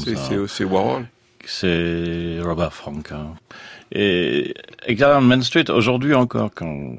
c'est 0.47 0.63
hein. 0.63 0.67
Warhol. 0.67 1.07
c'est 1.45 2.39
Robert 2.41 2.73
Frank. 2.73 3.11
hein. 3.11 3.33
Et 3.91 4.53
Exile 4.85 5.13
on 5.17 5.21
Main 5.21 5.41
Street, 5.41 5.69
aujourd'hui 5.69 6.13
encore, 6.13 6.51
quand 6.55 6.95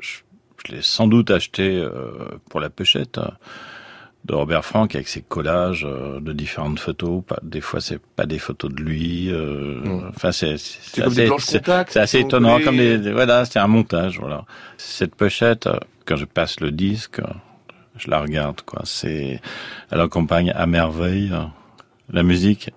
je, 0.00 0.18
je 0.66 0.72
l'ai 0.72 0.82
sans 0.82 1.06
doute 1.06 1.30
acheté 1.30 1.76
euh, 1.78 2.12
pour 2.48 2.60
la 2.60 2.70
pochette 2.70 3.18
hein, 3.18 3.32
de 4.24 4.34
Robert 4.34 4.64
Frank 4.64 4.94
avec 4.94 5.08
ses 5.08 5.22
collages 5.22 5.84
euh, 5.88 6.20
de 6.20 6.32
différentes 6.32 6.78
photos. 6.78 7.22
Des 7.42 7.60
fois, 7.60 7.80
c'est 7.80 8.00
pas 8.00 8.24
des 8.26 8.38
photos 8.38 8.72
de 8.72 8.80
lui. 8.82 9.30
euh, 9.32 9.80
Mm. 9.84 10.10
Enfin, 10.14 10.30
c'est 10.32 10.56
c'est 10.58 11.02
assez- 11.02 12.18
étonnant. 12.20 12.60
Comme 12.60 12.76
des, 12.76 12.98
des- 12.98 13.12
voilà, 13.12 13.44
c'est 13.44 13.58
un 13.58 13.66
montage. 13.66 14.18
Voilà. 14.20 14.44
Cette 14.76 15.14
pochette, 15.16 15.66
euh, 15.66 15.76
quand 16.06 16.16
je 16.16 16.24
passe 16.24 16.60
le 16.60 16.70
disque, 16.70 17.20
je 17.96 18.10
la 18.10 18.20
regarde. 18.20 18.60
Quoi. 18.62 18.82
C'est, 18.84 19.40
elle 19.90 20.00
accompagne 20.00 20.50
à 20.54 20.66
merveille 20.66 21.30
euh, 21.32 21.42
la 22.12 22.22
musique. 22.22 22.70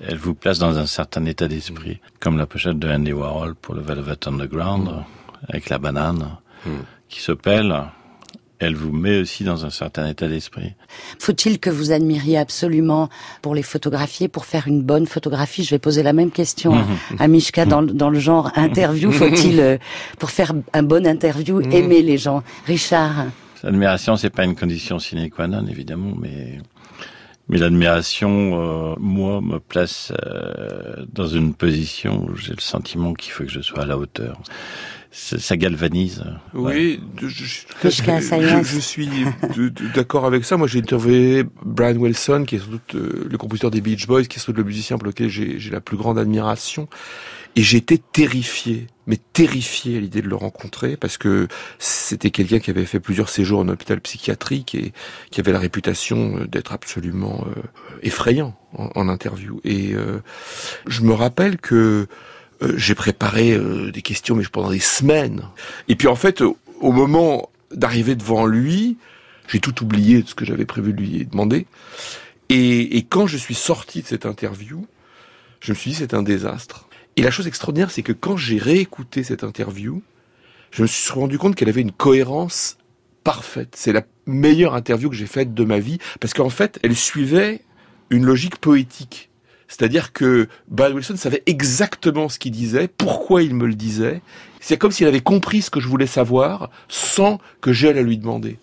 Elle 0.00 0.16
vous 0.18 0.34
place 0.34 0.58
dans 0.58 0.78
un 0.78 0.86
certain 0.86 1.24
état 1.24 1.46
d'esprit, 1.48 2.00
comme 2.20 2.36
la 2.38 2.46
pochette 2.46 2.78
de 2.78 2.88
Andy 2.88 3.12
Warhol 3.12 3.54
pour 3.56 3.74
le 3.74 3.80
Velvet 3.80 4.26
Underground, 4.28 4.88
euh, 4.88 5.00
avec 5.48 5.68
la 5.70 5.78
banane 5.78 6.36
Mm. 6.66 6.70
qui 7.08 7.20
se 7.20 7.32
pèle. 7.32 7.74
Elle 8.60 8.76
vous 8.76 8.92
met 8.92 9.18
aussi 9.20 9.42
dans 9.44 9.64
un 9.66 9.70
certain 9.70 10.08
état 10.08 10.28
d'esprit. 10.28 10.72
Faut-il 11.18 11.58
que 11.58 11.70
vous 11.70 11.90
admiriez 11.92 12.38
absolument 12.38 13.08
pour 13.42 13.54
les 13.54 13.62
photographier, 13.62 14.28
pour 14.28 14.44
faire 14.46 14.68
une 14.68 14.80
bonne 14.82 15.06
photographie? 15.06 15.64
Je 15.64 15.70
vais 15.70 15.78
poser 15.80 16.02
la 16.02 16.12
même 16.12 16.30
question 16.30 16.72
à, 16.74 16.84
à 17.24 17.28
Mishka 17.28 17.66
dans, 17.66 17.80
le- 17.80 17.92
dans 17.92 18.10
le 18.10 18.18
genre 18.20 18.50
interview. 18.56 19.10
Faut-il, 19.10 19.58
euh, 19.60 19.76
pour 20.18 20.30
faire 20.30 20.52
un 20.72 20.82
bon 20.84 21.06
interview, 21.06 21.60
aimer 21.60 22.00
les 22.02 22.16
gens? 22.16 22.42
Richard 22.66 23.26
L'admiration, 23.64 24.16
c'est 24.16 24.30
pas 24.30 24.44
une 24.44 24.54
condition 24.54 24.98
sine 24.98 25.28
qua 25.30 25.46
non, 25.48 25.66
évidemment, 25.66 26.14
mais 26.20 26.58
mais 27.48 27.58
l'admiration, 27.58 28.92
euh, 28.92 28.94
moi, 28.98 29.40
me 29.42 29.58
place 29.58 30.12
euh, 30.24 31.04
dans 31.12 31.26
une 31.26 31.52
position 31.54 32.24
où 32.24 32.36
j'ai 32.36 32.52
le 32.54 32.60
sentiment 32.60 33.12
qu'il 33.12 33.32
faut 33.32 33.44
que 33.44 33.50
je 33.50 33.60
sois 33.60 33.82
à 33.82 33.86
la 33.86 33.98
hauteur. 33.98 34.40
Ça, 35.16 35.38
ça 35.38 35.56
galvanise. 35.56 36.24
Ouais. 36.54 36.74
Oui, 36.74 37.00
je, 37.22 37.28
je 37.28 37.44
suis 37.44 37.66
tout 37.66 37.74
à 37.82 37.86
Mishka 37.86 38.14
fait- 38.16 38.20
Sayas. 38.20 38.62
je, 38.64 38.68
je 38.74 38.78
suis 38.80 39.08
d'accord 39.94 40.26
avec 40.26 40.44
ça. 40.44 40.56
Moi, 40.56 40.66
j'ai 40.66 40.80
interviewé 40.80 41.44
Brian 41.64 41.94
Wilson, 41.96 42.44
qui 42.48 42.56
est 42.56 42.58
sans 42.58 42.66
doute 42.66 42.96
euh, 42.96 43.28
le 43.30 43.38
compositeur 43.38 43.70
des 43.70 43.80
Beach 43.80 44.08
Boys, 44.08 44.24
qui 44.24 44.38
est 44.38 44.40
sans 44.40 44.46
doute 44.50 44.58
le 44.58 44.64
musicien 44.64 44.98
pour 44.98 45.06
lequel 45.06 45.28
j'ai 45.28 45.60
j'ai 45.60 45.70
la 45.70 45.80
plus 45.80 45.96
grande 45.96 46.18
admiration. 46.18 46.88
Et 47.56 47.62
j'étais 47.62 47.98
terrifié, 47.98 48.88
mais 49.06 49.16
terrifié 49.32 49.98
à 49.98 50.00
l'idée 50.00 50.20
de 50.20 50.28
le 50.28 50.34
rencontrer, 50.34 50.96
parce 50.96 51.16
que 51.16 51.46
c'était 51.78 52.30
quelqu'un 52.32 52.58
qui 52.58 52.70
avait 52.70 52.84
fait 52.84 52.98
plusieurs 52.98 53.28
séjours 53.28 53.60
en 53.60 53.68
hôpital 53.68 54.00
psychiatrique 54.00 54.74
et 54.74 54.92
qui 55.30 55.40
avait 55.40 55.52
la 55.52 55.60
réputation 55.60 56.38
euh, 56.40 56.46
d'être 56.48 56.72
absolument 56.72 57.46
euh, 57.56 57.60
effrayant 58.02 58.58
en, 58.76 58.90
en 58.96 59.08
interview. 59.08 59.60
Et 59.62 59.94
euh, 59.94 60.18
je 60.88 61.02
me 61.02 61.12
rappelle 61.12 61.58
que 61.58 62.08
j'ai 62.76 62.94
préparé 62.94 63.52
euh, 63.52 63.90
des 63.90 64.02
questions, 64.02 64.34
mais 64.36 64.44
pendant 64.50 64.70
des 64.70 64.78
semaines. 64.80 65.42
Et 65.88 65.96
puis 65.96 66.08
en 66.08 66.16
fait, 66.16 66.40
au- 66.40 66.56
au 66.80 66.92
moment 66.92 67.50
d'arriver 67.70 68.14
devant 68.14 68.46
lui, 68.46 68.96
j'ai 69.48 69.60
tout 69.60 69.82
oublié 69.82 70.22
de 70.22 70.28
ce 70.28 70.34
que 70.34 70.44
j'avais 70.44 70.64
prévu 70.64 70.92
de 70.92 71.00
lui 71.00 71.24
demander. 71.26 71.66
Et, 72.48 72.96
et 72.96 73.02
quand 73.02 73.26
je 73.26 73.36
suis 73.36 73.54
sorti 73.54 74.02
de 74.02 74.06
cette 74.06 74.26
interview, 74.26 74.86
je 75.60 75.72
me 75.72 75.76
suis 75.76 75.90
dit 75.92 75.96
c'est 75.96 76.14
un 76.14 76.22
désastre. 76.22 76.88
Et 77.16 77.22
la 77.22 77.30
chose 77.30 77.46
extraordinaire, 77.46 77.90
c'est 77.90 78.02
que 78.02 78.12
quand 78.12 78.36
j'ai 78.36 78.58
réécouté 78.58 79.22
cette 79.22 79.44
interview, 79.44 80.02
je 80.70 80.82
me 80.82 80.86
suis 80.86 81.12
rendu 81.12 81.38
compte 81.38 81.54
qu'elle 81.54 81.68
avait 81.68 81.80
une 81.80 81.92
cohérence 81.92 82.76
parfaite. 83.22 83.74
C'est 83.76 83.92
la 83.92 84.02
meilleure 84.26 84.74
interview 84.74 85.08
que 85.08 85.16
j'ai 85.16 85.26
faite 85.26 85.54
de 85.54 85.64
ma 85.64 85.78
vie, 85.78 85.98
parce 86.20 86.34
qu'en 86.34 86.50
fait, 86.50 86.78
elle 86.82 86.96
suivait 86.96 87.62
une 88.10 88.24
logique 88.24 88.56
poétique. 88.56 89.30
C'est-à-dire 89.76 90.12
que 90.12 90.46
Brian 90.68 90.94
Wilson 90.94 91.16
savait 91.16 91.42
exactement 91.46 92.28
ce 92.28 92.38
qu'il 92.38 92.52
disait, 92.52 92.86
pourquoi 92.86 93.42
il 93.42 93.56
me 93.56 93.66
le 93.66 93.74
disait. 93.74 94.22
C'est 94.60 94.76
comme 94.76 94.92
s'il 94.92 95.08
avait 95.08 95.20
compris 95.20 95.62
ce 95.62 95.70
que 95.70 95.80
je 95.80 95.88
voulais 95.88 96.06
savoir, 96.06 96.70
sans 96.88 97.38
que 97.60 97.72
j'aie 97.72 97.98
à 97.98 98.02
lui 98.02 98.16
demander. 98.16 98.56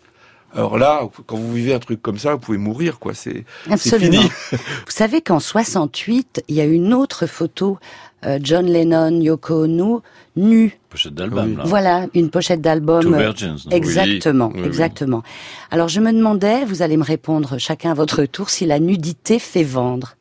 Alors 0.56 0.78
là, 0.78 1.02
quand 1.26 1.36
vous 1.36 1.54
vivez 1.54 1.74
un 1.74 1.80
truc 1.80 2.02
comme 2.02 2.18
ça, 2.18 2.32
vous 2.34 2.40
pouvez 2.40 2.58
mourir, 2.58 2.98
quoi. 2.98 3.14
C'est 3.14 3.44
fini. 3.78 4.20
Vous 4.52 4.58
savez 4.88 5.22
qu'en 5.22 5.40
68, 5.42 6.44
il 6.48 6.56
y 6.56 6.62
a 6.62 6.66
une 6.66 6.94
autre 6.94 7.26
photo, 7.26 7.78
euh, 8.26 8.40
John 8.42 8.66
Lennon, 8.66 9.20
Yoko 9.20 9.64
Ono, 9.66 10.04
nus. 10.38 10.78
Pochette 10.90 11.14
d'album, 11.14 11.46
Oui. 11.52 11.56
là. 11.58 11.64
Voilà, 11.66 12.08
une 12.14 12.30
pochette 12.30 12.62
d'album. 12.62 13.02
Two 13.02 13.14
Virgins. 13.16 13.58
non 13.66 13.72
Exactement, 13.72 14.52
oui. 14.56 14.62
exactement. 14.66 15.24
Alors 15.72 15.88
je 15.90 16.00
me 16.00 16.12
demandais, 16.14 16.64
vous 16.66 16.82
allez 16.82 16.96
me 16.98 17.04
répondre 17.04 17.58
chacun 17.58 17.92
à 17.92 17.96
votre 17.96 18.24
tour, 18.26 18.50
si 18.50 18.66
la 18.66 18.80
nudité 18.80 19.40
fait 19.40 19.64
vendre. 19.64 20.16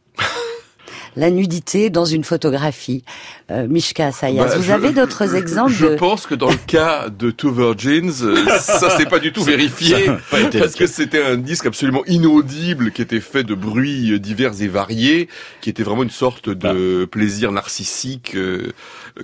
La 1.16 1.30
nudité 1.30 1.90
dans 1.90 2.04
une 2.04 2.24
photographie. 2.24 3.04
Euh, 3.50 3.66
Mishka 3.68 4.12
Sayas, 4.12 4.44
Bah, 4.44 4.56
vous 4.56 4.62
je- 4.62 4.72
avez 4.72 4.92
d'autres 4.92 5.34
exemples 5.34 5.72
Je 5.72 5.86
de... 5.86 5.94
pense 5.96 6.26
que 6.26 6.34
dans 6.34 6.50
le 6.50 6.56
cas 6.66 7.08
de 7.08 7.30
Two 7.30 7.50
Virgins, 7.52 8.12
euh, 8.22 8.36
ça 8.58 8.90
c'est 8.96 9.08
pas 9.08 9.18
du 9.18 9.32
tout 9.32 9.42
vérifié, 9.44 10.06
ça 10.06 10.12
n'a 10.12 10.18
pas 10.30 10.40
été 10.40 10.58
parce 10.60 10.74
que 10.74 10.86
c'était 10.86 11.22
un 11.22 11.36
disque 11.36 11.66
absolument 11.66 12.04
inaudible 12.06 12.92
qui 12.92 13.02
était 13.02 13.20
fait 13.20 13.42
de 13.44 13.54
bruits 13.54 14.18
divers 14.20 14.60
et 14.62 14.68
variés, 14.68 15.28
qui 15.60 15.70
était 15.70 15.82
vraiment 15.82 16.02
une 16.04 16.10
sorte 16.10 16.48
de 16.48 17.04
plaisir 17.06 17.50
narcissique 17.52 18.34
euh, 18.36 18.72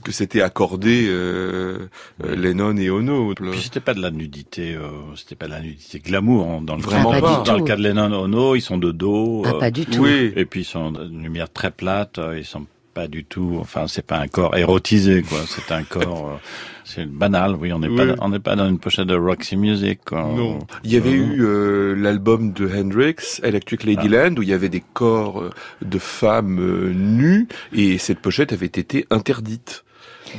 que 0.02 0.10
s'était 0.12 0.42
accordé 0.42 1.06
euh, 1.08 1.88
euh, 2.24 2.34
Lennon 2.36 2.76
et 2.76 2.90
Ono. 2.90 3.32
Puis 3.34 3.62
c'était 3.62 3.80
pas 3.80 3.94
de 3.94 4.00
la 4.02 4.10
nudité, 4.10 4.74
euh, 4.74 4.88
c'était 5.14 5.36
pas 5.36 5.46
de 5.46 5.52
la 5.52 5.60
nudité 5.60 6.00
glamour 6.00 6.48
hein, 6.50 6.60
dans 6.62 6.74
le 6.76 6.82
Vraiment 6.82 7.12
cas, 7.12 7.20
pas. 7.20 7.42
dans, 7.46 7.56
le 7.58 7.64
cas 7.64 7.76
de 7.76 7.82
Lennon 7.82 8.12
Ono, 8.12 8.54
ils 8.56 8.60
sont 8.60 8.78
de 8.78 8.90
dos. 8.92 9.42
Ah, 9.46 9.50
euh, 9.54 9.58
pas 9.60 9.70
du 9.70 9.86
tout. 9.86 10.02
Oui. 10.02 10.32
Et 10.36 10.44
puis 10.44 10.60
ils 10.62 10.64
sont 10.64 10.90
d'une 10.90 11.22
lumière 11.22 11.48
très 11.52 11.70
plate, 11.76 12.18
euh, 12.18 12.38
ils 12.38 12.44
sont 12.44 12.66
pas 12.94 13.08
du 13.08 13.24
tout, 13.26 13.58
enfin 13.60 13.86
c'est 13.88 14.06
pas 14.06 14.16
un 14.18 14.26
corps 14.26 14.56
érotisé 14.56 15.20
quoi, 15.22 15.40
c'est 15.46 15.70
un 15.70 15.82
corps, 15.82 16.28
euh, 16.30 16.36
c'est 16.84 17.04
banal, 17.06 17.54
oui, 17.56 17.70
on 17.72 17.78
n'est 17.80 17.88
Oui. 17.88 17.96
pas, 17.96 18.14
on 18.22 18.30
n'est 18.30 18.38
pas 18.38 18.56
dans 18.56 18.66
une 18.66 18.78
pochette 18.78 19.06
de 19.08 19.14
Roxy 19.14 19.56
Music. 19.58 20.00
Quoi. 20.06 20.22
Non. 20.22 20.60
Il 20.82 20.92
y 20.92 20.96
avait 20.96 21.10
Non. 21.18 21.34
eu 21.34 21.44
euh, 21.44 21.94
l'album 21.94 22.52
de 22.52 22.66
Hendrix, 22.66 23.16
Electric 23.42 23.84
Ladyland, 23.84 24.38
où 24.38 24.42
il 24.42 24.48
y 24.48 24.54
avait 24.54 24.70
des 24.70 24.82
corps 24.94 25.42
euh, 25.42 25.50
de 25.84 25.98
femmes 25.98 26.58
euh, 26.58 26.92
nues, 26.94 27.48
et 27.74 27.98
cette 27.98 28.20
pochette 28.20 28.52
avait 28.54 28.64
été 28.66 29.04
interdite. 29.10 29.84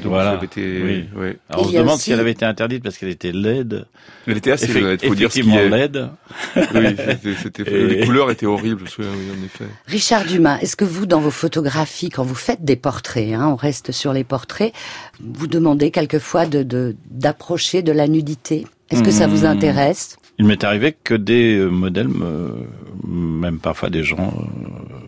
Donc, 0.03 0.11
Voilà. 0.11 0.39
été, 0.43 0.81
Oui. 0.83 1.05
ouais. 1.15 1.37
Alors, 1.49 1.65
on 1.65 1.67
se 1.69 1.73
demande 1.77 1.95
aussi- 1.95 2.03
si 2.03 2.11
elle 2.11 2.19
avait 2.19 2.31
été 2.31 2.45
interdite 2.45 2.83
parce 2.83 2.97
qu'elle 2.97 3.09
était 3.09 3.31
laide. 3.31 3.85
Elle 4.27 4.37
était 4.37 4.51
assez 4.51 4.75
honnête, 4.83 5.05
faut 5.05 5.15
dire 5.15 5.31
ce 5.31 5.39
qui 5.39 5.49
est. 5.49 5.69
laide. 5.69 6.09
Oui, 6.55 6.63
c'était, 6.97 7.33
c'était- 7.41 7.63
Et- 7.71 7.87
les 7.87 8.05
couleurs 8.05 8.29
étaient 8.29 8.45
horribles, 8.45 8.79
je 8.79 8.83
me 8.83 8.89
souviens, 8.89 9.11
oui, 9.11 9.27
en 9.41 9.45
effet. 9.45 9.65
Richard 9.87 10.25
Dumas, 10.25 10.59
est-ce 10.59 10.75
que 10.75 10.85
vous, 10.85 11.05
dans 11.05 11.19
vos 11.21 11.31
photographies, 11.31 12.09
quand 12.09 12.23
vous 12.23 12.35
faites 12.35 12.63
des 12.63 12.75
portraits, 12.75 13.33
hein, 13.33 13.47
on 13.47 13.55
reste 13.55 13.91
sur 13.91 14.13
les 14.13 14.23
portraits, 14.23 14.73
vous 15.21 15.47
demandez 15.47 15.89
quelquefois 15.91 16.45
de, 16.45 16.63
de, 16.63 16.95
d'approcher 17.09 17.81
de 17.81 17.91
la 17.91 18.07
nudité? 18.07 18.65
Est-ce 18.91 19.03
que 19.03 19.11
ça 19.11 19.27
vous 19.27 19.41
Mmh. 19.43 19.45
intéresse? 19.49 20.17
Il 20.39 20.45
m'est 20.45 20.63
arrivé 20.63 20.95
que 21.03 21.13
des 21.15 21.57
euh, 21.57 21.67
modèles, 21.69 22.07
me- 22.09 22.67
même 23.05 23.59
parfois 23.59 23.89
des 23.89 24.03
gens 24.03 24.33
euh, 24.37 25.06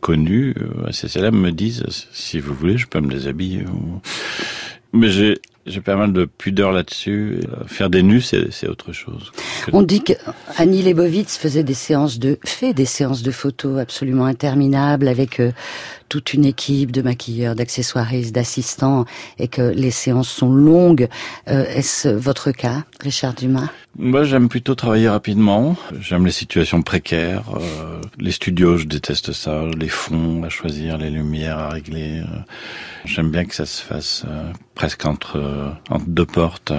connus, 0.00 0.54
assez 0.86 1.08
célèbres, 1.08 1.36
me 1.36 1.50
disent 1.50 1.84
si 2.12 2.40
vous 2.40 2.54
voulez, 2.54 2.78
je 2.78 2.86
peux 2.86 3.00
me 3.00 3.10
déshabiller. 3.10 3.64
Mais 4.92 5.08
j'ai 5.08 5.40
j'ai 5.68 5.80
pas 5.80 5.96
mal 5.96 6.12
de 6.12 6.24
pudeur 6.24 6.72
là-dessus. 6.72 7.40
Faire 7.66 7.90
des 7.90 8.02
nus, 8.02 8.22
c'est 8.22 8.68
autre 8.68 8.92
chose. 8.92 9.32
On 9.72 9.82
dit 9.82 10.02
qu'Annie 10.02 10.82
Leibovitz 10.82 11.36
faisait 11.36 11.62
des 11.62 11.74
séances 11.74 12.18
de, 12.18 12.38
fait 12.44 12.72
des 12.72 12.86
séances 12.86 13.22
de 13.22 13.30
photos 13.30 13.78
absolument 13.78 14.24
interminables 14.24 15.08
avec 15.08 15.40
euh, 15.40 15.52
toute 16.08 16.34
une 16.34 16.44
équipe 16.44 16.92
de 16.92 17.02
maquilleurs, 17.02 17.54
d'accessoiristes, 17.54 18.34
d'assistants, 18.34 19.04
et 19.38 19.48
que 19.48 19.62
les 19.62 19.90
séances 19.90 20.28
sont 20.28 20.52
longues. 20.52 21.08
Euh, 21.48 21.64
Est-ce 21.66 22.08
votre 22.08 22.50
cas, 22.50 22.84
Richard 23.00 23.34
Dumas? 23.34 23.68
Moi, 23.98 24.24
j'aime 24.24 24.48
plutôt 24.48 24.74
travailler 24.74 25.08
rapidement. 25.08 25.76
J'aime 26.00 26.24
les 26.24 26.32
situations 26.32 26.82
précaires. 26.82 27.44
Euh, 27.56 28.00
les 28.18 28.32
studios, 28.32 28.76
je 28.76 28.86
déteste 28.86 29.32
ça. 29.32 29.62
Les 29.76 29.88
fonds 29.88 30.44
à 30.44 30.48
choisir, 30.48 30.98
les 30.98 31.10
lumières 31.10 31.58
à 31.58 31.68
régler. 31.70 32.20
Euh, 32.20 32.38
j'aime 33.04 33.30
bien 33.30 33.44
que 33.44 33.54
ça 33.54 33.66
se 33.66 33.82
fasse 33.82 34.24
euh, 34.28 34.52
presque 34.74 35.04
entre, 35.04 35.36
euh, 35.36 35.70
entre 35.90 36.06
deux 36.06 36.26
portes 36.26 36.72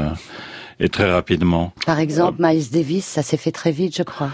et 0.79 0.87
très 0.87 1.11
rapidement. 1.11 1.73
Par 1.85 1.99
exemple, 1.99 2.37
Miles 2.39 2.69
Davis, 2.71 3.05
ça 3.05 3.21
s'est 3.21 3.37
fait 3.37 3.51
très 3.51 3.71
vite, 3.71 3.97
je 3.97 4.03
crois. 4.03 4.31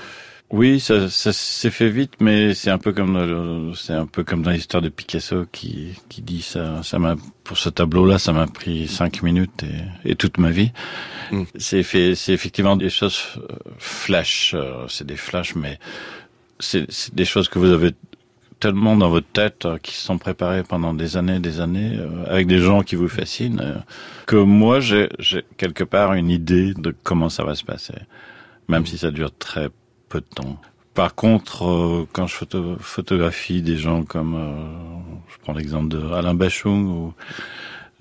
Oui, 0.51 0.79
ça, 0.79 1.09
ça 1.09 1.33
s'est 1.33 1.71
fait 1.71 1.89
vite, 1.89 2.13
mais 2.19 2.53
c'est 2.53 2.69
un 2.69 2.77
peu 2.77 2.93
comme 2.93 3.73
c'est 3.75 3.93
un 3.93 4.05
peu 4.05 4.23
comme 4.23 4.43
dans 4.43 4.51
l'histoire 4.51 4.81
de 4.81 4.89
Picasso 4.89 5.45
qui 5.51 5.99
qui 6.07 6.21
dit 6.21 6.41
ça. 6.41 6.83
Ça 6.83 6.99
m'a 6.99 7.15
pour 7.43 7.57
ce 7.57 7.69
tableau-là, 7.69 8.19
ça 8.19 8.31
m'a 8.31 8.45
pris 8.47 8.87
cinq 8.87 9.23
minutes 9.23 9.63
et, 9.63 10.11
et 10.11 10.15
toute 10.15 10.37
ma 10.37 10.51
vie. 10.51 10.71
Mm. 11.31 11.43
C'est 11.55 11.83
fait, 11.83 12.15
c'est 12.15 12.33
effectivement 12.33 12.75
des 12.75 12.89
choses 12.89 13.19
flash. 13.79 14.55
C'est 14.87 15.07
des 15.07 15.17
flashs, 15.17 15.55
mais 15.55 15.79
c'est 16.59 16.87
des 17.13 17.25
choses 17.25 17.49
que 17.49 17.59
vous 17.59 17.71
avez 17.71 17.91
tellement 18.59 18.95
dans 18.95 19.09
votre 19.09 19.27
tête 19.27 19.67
qui 19.83 19.93
se 19.93 20.01
sont 20.01 20.17
préparées 20.17 20.63
pendant 20.63 20.93
des 20.93 21.17
années, 21.17 21.39
des 21.39 21.59
années, 21.59 21.97
euh, 21.97 22.23
avec 22.27 22.47
des 22.47 22.59
gens 22.59 22.81
qui 22.81 22.95
vous 22.95 23.09
fascinent, 23.09 23.59
euh, 23.61 23.75
que 24.25 24.37
moi 24.37 24.79
j'ai 24.79 25.09
quelque 25.57 25.83
part 25.83 26.13
une 26.13 26.29
idée 26.29 26.73
de 26.73 26.95
comment 27.03 27.29
ça 27.29 27.43
va 27.43 27.55
se 27.55 27.63
passer, 27.63 27.95
même 28.67 28.85
si 28.85 28.97
ça 28.97 29.11
dure 29.11 29.35
très 29.37 29.69
peu 30.15 30.21
de 30.21 30.25
temps. 30.33 30.57
Par 30.93 31.13
contre, 31.13 31.65
euh, 31.65 32.07
quand 32.13 32.25
je 32.25 32.35
photo 32.35 32.77
photographie 32.79 33.61
des 33.61 33.75
gens 33.75 34.03
comme, 34.03 34.35
euh, 34.35 35.25
je 35.27 35.37
prends 35.43 35.51
l'exemple 35.51 35.89
de 35.89 36.01
Alain 36.13 36.33
Bachung, 36.33 36.87
ou 36.87 37.13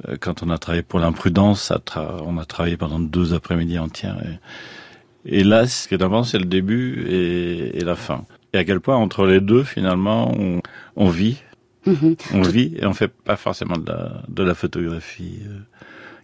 euh, 0.09 0.17
quand 0.21 0.45
on 0.45 0.51
a 0.51 0.59
travaillé 0.59 0.85
pour 0.85 1.01
l'imprudence, 1.01 1.73
on 1.97 2.39
a 2.39 2.45
travaillé 2.45 2.77
pendant 2.77 3.01
deux 3.01 3.35
après-midi 3.35 3.81
entières. 3.81 4.19
Et, 5.27 5.39
et, 5.39 5.43
là, 5.43 5.67
ce 5.67 5.89
qui 5.89 5.95
est 5.95 6.03
important, 6.03 6.23
c'est 6.23 6.39
le 6.39 6.45
début 6.45 7.05
et, 7.09 7.79
et, 7.79 7.85
la 7.85 7.97
fin. 7.97 8.25
Et 8.53 8.59
à 8.59 8.65
quel 8.65 8.79
point 8.79 8.97
entre 8.97 9.27
les 9.27 9.41
deux, 9.41 9.65
finalement, 9.65 10.33
on, 10.39 10.61
on 10.95 11.09
vit, 11.09 11.43
mmh. 11.87 12.13
on 12.35 12.43
vit 12.43 12.77
et 12.79 12.87
on 12.87 12.95
fait 12.95 13.09
pas 13.09 13.37
forcément 13.37 13.77
de 13.77 13.91
la, 13.91 14.23
de 14.29 14.43
la 14.45 14.55
photographie 14.55 15.41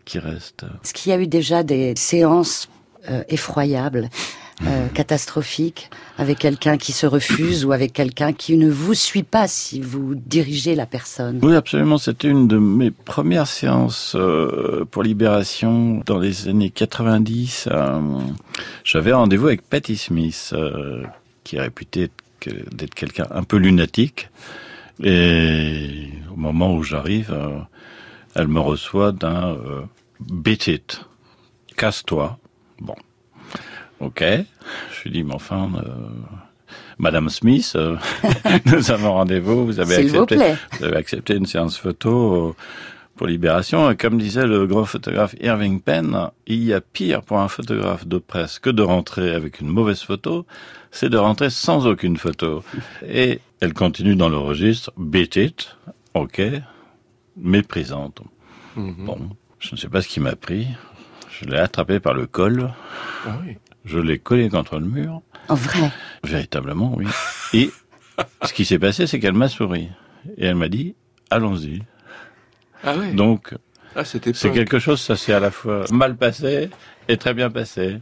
qui 0.04 0.20
reste. 0.20 0.64
Est-ce 0.84 0.94
qu'il 0.94 1.10
y 1.10 1.14
a 1.16 1.20
eu 1.20 1.26
déjà 1.26 1.64
des 1.64 1.96
séances 1.96 2.68
effroyables 3.28 4.08
euh, 4.66 4.88
catastrophique 4.88 5.90
avec 6.18 6.38
quelqu'un 6.38 6.76
qui 6.76 6.92
se 6.92 7.06
refuse 7.06 7.64
ou 7.64 7.72
avec 7.72 7.94
quelqu'un 7.94 8.32
qui 8.34 8.58
ne 8.58 8.70
vous 8.70 8.92
suit 8.94 9.22
pas 9.22 9.48
si 9.48 9.80
vous 9.80 10.14
dirigez 10.14 10.74
la 10.74 10.84
personne. 10.84 11.38
Oui, 11.42 11.54
absolument. 11.54 11.96
C'était 11.96 12.28
une 12.28 12.46
de 12.46 12.58
mes 12.58 12.90
premières 12.90 13.46
séances 13.46 14.14
euh, 14.16 14.84
pour 14.90 15.02
Libération 15.02 16.02
dans 16.04 16.18
les 16.18 16.48
années 16.48 16.70
90. 16.70 17.68
Euh, 17.70 18.00
J'avais 18.84 19.12
rendez-vous 19.12 19.46
avec 19.46 19.62
Patty 19.62 19.96
Smith, 19.96 20.50
euh, 20.52 21.04
qui 21.42 21.56
est 21.56 21.60
réputée 21.60 22.10
d'être 22.72 22.94
quelqu'un 22.94 23.26
un 23.30 23.44
peu 23.44 23.56
lunatique. 23.56 24.28
Et 25.02 26.10
au 26.30 26.36
moment 26.36 26.74
où 26.74 26.82
j'arrive, 26.82 27.32
euh, 27.32 27.58
elle 28.34 28.48
me 28.48 28.60
reçoit 28.60 29.12
d'un 29.12 29.56
beat 30.20 30.66
it, 30.66 31.00
casse-toi. 31.76 32.38
Bon. 32.78 32.94
Ok. 34.00 34.22
Je 34.22 35.02
lui 35.04 35.10
dis, 35.10 35.22
mais 35.24 35.34
enfin, 35.34 35.70
euh, 35.76 35.82
Madame 36.98 37.28
Smith, 37.28 37.72
euh, 37.76 37.96
nous 38.66 38.90
avons 38.90 39.12
rendez-vous. 39.12 39.66
Vous 39.66 39.80
avez 39.80 39.96
accepté, 39.96 40.36
vous, 40.36 40.56
vous, 40.78 40.84
avez 40.84 40.96
accepté 40.96 41.34
une 41.34 41.46
séance 41.46 41.76
photo 41.76 42.48
euh, 42.48 42.54
pour 43.16 43.26
Libération. 43.26 43.90
Et 43.90 43.96
comme 43.96 44.18
disait 44.18 44.46
le 44.46 44.66
grand 44.66 44.86
photographe 44.86 45.34
Irving 45.40 45.80
Penn, 45.82 46.30
il 46.46 46.64
y 46.64 46.72
a 46.72 46.80
pire 46.80 47.22
pour 47.22 47.38
un 47.38 47.48
photographe 47.48 48.06
de 48.06 48.16
presse 48.18 48.58
que 48.58 48.70
de 48.70 48.82
rentrer 48.82 49.34
avec 49.34 49.60
une 49.60 49.68
mauvaise 49.68 50.00
photo, 50.00 50.46
c'est 50.90 51.10
de 51.10 51.18
rentrer 51.18 51.50
sans 51.50 51.86
aucune 51.86 52.16
photo. 52.16 52.64
Et 53.06 53.40
elle 53.60 53.74
continue 53.74 54.16
dans 54.16 54.30
le 54.30 54.38
registre, 54.38 54.92
beat 54.96 55.36
it, 55.36 55.76
ok, 56.14 56.40
méprisante. 57.36 58.22
Mm 58.76 58.90
-hmm. 58.90 59.04
Bon, 59.04 59.18
je 59.58 59.74
ne 59.74 59.76
sais 59.76 59.90
pas 59.90 60.00
ce 60.00 60.08
qui 60.08 60.20
m'a 60.20 60.36
pris. 60.36 60.66
Je 61.30 61.44
l'ai 61.44 61.58
attrapé 61.58 62.00
par 62.00 62.14
le 62.14 62.26
col. 62.26 62.70
Ah 63.26 63.38
oui. 63.44 63.56
Je 63.84 63.98
l'ai 63.98 64.18
collé 64.18 64.48
contre 64.48 64.78
le 64.78 64.86
mur. 64.86 65.22
En 65.48 65.54
vrai 65.54 65.90
Véritablement, 66.24 66.94
oui. 66.96 67.06
Et 67.54 67.70
ce 68.44 68.52
qui 68.52 68.64
s'est 68.64 68.78
passé, 68.78 69.06
c'est 69.06 69.20
qu'elle 69.20 69.34
m'a 69.34 69.48
souri. 69.48 69.88
Et 70.36 70.46
elle 70.46 70.56
m'a 70.56 70.68
dit, 70.68 70.94
allons-y. 71.30 71.82
Ah 72.84 72.94
oui 72.98 73.14
Donc, 73.14 73.54
ah, 73.96 74.04
c'est 74.04 74.20
quelque 74.20 74.78
chose, 74.78 75.00
ça 75.00 75.16
s'est 75.16 75.32
à 75.32 75.40
la 75.40 75.50
fois 75.50 75.84
mal 75.90 76.16
passé 76.16 76.70
et 77.08 77.16
très 77.16 77.34
bien 77.34 77.50
passé. 77.50 77.98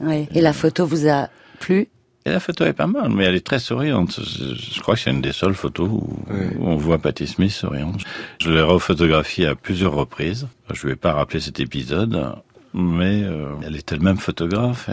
Oui. 0.00 0.28
Et 0.34 0.40
la 0.40 0.52
photo 0.52 0.86
vous 0.86 1.08
a 1.08 1.28
plu? 1.60 1.88
Et 2.24 2.30
la 2.30 2.40
photo 2.40 2.64
est 2.64 2.72
pas 2.72 2.86
mal, 2.86 3.10
mais 3.10 3.24
elle 3.24 3.36
est 3.36 3.46
très 3.46 3.58
souriante. 3.58 4.20
Je 4.20 4.80
crois 4.80 4.94
que 4.94 5.00
c'est 5.00 5.10
une 5.10 5.22
des 5.22 5.32
seules 5.32 5.54
photos 5.54 5.88
où, 5.88 6.18
oui. 6.28 6.56
on 6.60 6.76
voit 6.76 6.98
Patty 6.98 7.26
Smith 7.26 7.52
souriante. 7.52 8.02
Je 8.40 8.50
l'ai 8.50 8.60
refotographiée 8.60 9.46
à 9.46 9.54
plusieurs 9.54 9.94
reprises. 9.94 10.46
Je 10.74 10.86
ne 10.86 10.92
vais 10.92 10.96
pas 10.96 11.12
rappeler 11.12 11.40
cet 11.40 11.60
épisode 11.60 12.34
mais 12.78 13.24
euh, 13.24 13.56
elle 13.66 13.74
est 13.74 13.90
elle-même 13.90 14.18
photographe 14.18 14.88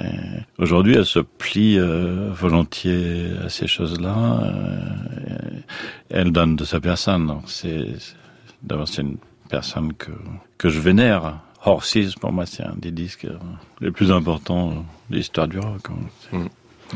aujourd'hui 0.57 0.95
elle 0.95 1.05
se 1.05 1.19
plie 1.19 1.77
euh, 1.77 2.31
volontiers 2.31 3.29
à 3.45 3.49
ces 3.49 3.67
choses-là. 3.67 4.39
Euh, 4.43 5.59
elle 6.09 6.31
donne 6.31 6.55
de 6.55 6.65
sa 6.65 6.79
personne. 6.79 7.41
C'est 7.45 7.85
d'abord 8.63 8.87
c'est 8.87 9.03
une 9.03 9.17
personne 9.49 9.93
que 9.93 10.11
que 10.57 10.69
je 10.69 10.79
vénère. 10.79 11.39
Horses 11.63 12.15
pour 12.19 12.31
moi 12.33 12.47
c'est 12.47 12.63
un 12.63 12.75
des 12.75 12.91
disques 12.91 13.27
les 13.81 13.91
plus 13.91 14.11
importants 14.11 14.83
de 15.11 15.15
l'histoire 15.17 15.47
du 15.47 15.59
rock. 15.59 15.89
Mm. 16.31 16.47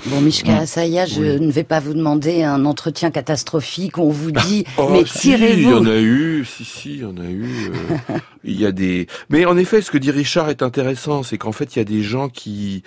Bon, 0.06 0.22
Mishka 0.22 0.56
Asaya, 0.58 1.06
je 1.06 1.20
oui. 1.22 1.40
ne 1.40 1.52
vais 1.52 1.64
pas 1.64 1.80
vous 1.80 1.94
demander 1.94 2.44
un 2.44 2.66
entretien 2.66 3.12
catastrophique. 3.12 3.98
On 3.98 4.10
vous 4.10 4.32
dit, 4.32 4.64
oh, 4.78 4.88
mais 4.92 5.04
si, 5.06 5.30
tirez-vous. 5.32 5.60
Il 5.62 5.70
y 5.70 5.74
en 5.74 5.86
a 5.86 5.98
eu, 5.98 6.46
si, 6.46 6.64
si, 6.64 6.94
il 6.96 7.00
y 7.02 7.06
en 7.06 7.18
a 7.18 7.26
eu. 7.30 7.72
Euh, 7.72 8.18
il 8.44 8.60
y 8.60 8.66
a 8.66 8.72
des. 8.72 9.08
Mais 9.30 9.46
en 9.46 9.58
effet, 9.58 9.82
ce 9.82 9.92
que 9.92 9.98
dit 9.98 10.12
Richard 10.12 10.50
est 10.50 10.62
intéressant, 10.62 11.24
c'est 11.24 11.38
qu'en 11.38 11.52
fait, 11.52 11.76
il 11.76 11.80
y 11.80 11.82
a 11.82 11.86
des 11.86 12.04
gens 12.04 12.30
qui. 12.30 12.84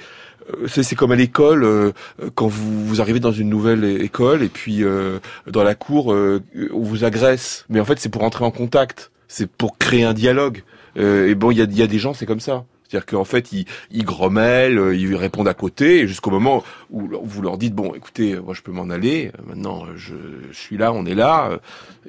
euh, 0.62 0.66
C'est 0.68 0.94
comme 0.94 1.12
à 1.12 1.16
l'école, 1.16 1.64
euh, 1.64 1.92
quand 2.34 2.46
vous, 2.46 2.86
vous 2.86 3.00
arrivez 3.00 3.20
dans 3.20 3.32
une 3.32 3.48
nouvelle 3.48 3.84
école 3.84 4.42
et 4.42 4.48
puis 4.48 4.84
euh, 4.84 5.18
dans 5.48 5.64
la 5.64 5.74
cour, 5.74 6.06
on 6.08 6.80
vous 6.82 7.04
agresse. 7.04 7.64
Mais 7.68 7.80
en 7.80 7.84
fait, 7.84 7.98
c'est 7.98 8.08
pour 8.10 8.22
entrer 8.22 8.44
en 8.44 8.50
contact, 8.52 9.10
c'est 9.28 9.50
pour 9.50 9.76
créer 9.76 10.04
un 10.04 10.14
dialogue. 10.14 10.62
Et 10.96 11.34
bon, 11.34 11.50
il 11.50 11.58
y 11.58 11.62
a, 11.62 11.64
il 11.64 11.76
y 11.78 11.82
a 11.82 11.86
des 11.86 11.98
gens, 11.98 12.12
c'est 12.14 12.26
comme 12.26 12.40
ça. 12.40 12.64
C'est-à-dire 12.92 13.06
qu'en 13.06 13.24
fait, 13.24 13.52
ils, 13.52 13.64
ils 13.90 14.04
grommellent, 14.04 14.92
ils 14.94 15.16
répondent 15.16 15.48
à 15.48 15.54
côté, 15.54 16.06
jusqu'au 16.06 16.30
moment 16.30 16.62
où 16.90 17.08
vous 17.22 17.40
leur 17.40 17.56
dites 17.56 17.74
bon, 17.74 17.94
écoutez, 17.94 18.36
moi 18.36 18.52
je 18.52 18.60
peux 18.60 18.70
m'en 18.70 18.90
aller. 18.90 19.32
Maintenant, 19.46 19.86
je, 19.96 20.14
je, 20.50 20.58
suis 20.58 20.76
là, 20.76 20.92
on 20.92 21.06
est 21.06 21.14
là. 21.14 21.58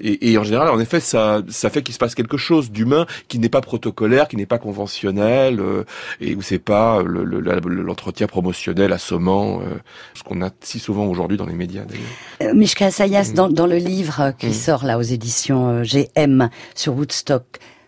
Et, 0.01 0.31
et 0.31 0.37
en 0.37 0.43
général, 0.43 0.67
en 0.69 0.79
effet, 0.79 0.99
ça, 0.99 1.41
ça 1.47 1.69
fait 1.69 1.83
qu'il 1.83 1.93
se 1.93 1.99
passe 1.99 2.15
quelque 2.15 2.35
chose 2.35 2.69
d'humain 2.69 3.05
qui 3.29 3.39
n'est 3.39 3.47
pas 3.47 3.61
protocolaire, 3.61 4.27
qui 4.27 4.35
n'est 4.35 4.45
pas 4.45 4.57
conventionnel, 4.57 5.61
euh, 5.61 5.85
et 6.19 6.35
où 6.35 6.41
c'est 6.41 6.59
pas 6.59 7.01
l'entretien 7.01 8.25
le, 8.25 8.29
promotionnel 8.29 8.91
assommant, 8.91 9.61
euh, 9.61 9.75
ce 10.15 10.23
qu'on 10.23 10.41
a 10.41 10.49
si 10.59 10.79
souvent 10.79 11.05
aujourd'hui 11.05 11.37
dans 11.37 11.45
les 11.45 11.53
médias. 11.53 11.85
d'ailleurs. 11.85 12.03
Euh, 12.41 12.53
Mishka 12.53 12.91
Sayas, 12.91 13.29
mmh. 13.31 13.33
dans, 13.35 13.47
dans, 13.47 13.67
le 13.67 13.77
livre 13.77 14.33
qui 14.37 14.47
mmh. 14.47 14.53
sort 14.53 14.83
là 14.83 14.97
aux 14.97 15.01
éditions 15.01 15.81
GM 15.83 16.49
sur 16.75 16.93
Woodstock, 16.93 17.45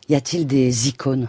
y 0.08 0.16
a-t-il 0.16 0.48
des 0.48 0.88
icônes? 0.88 1.28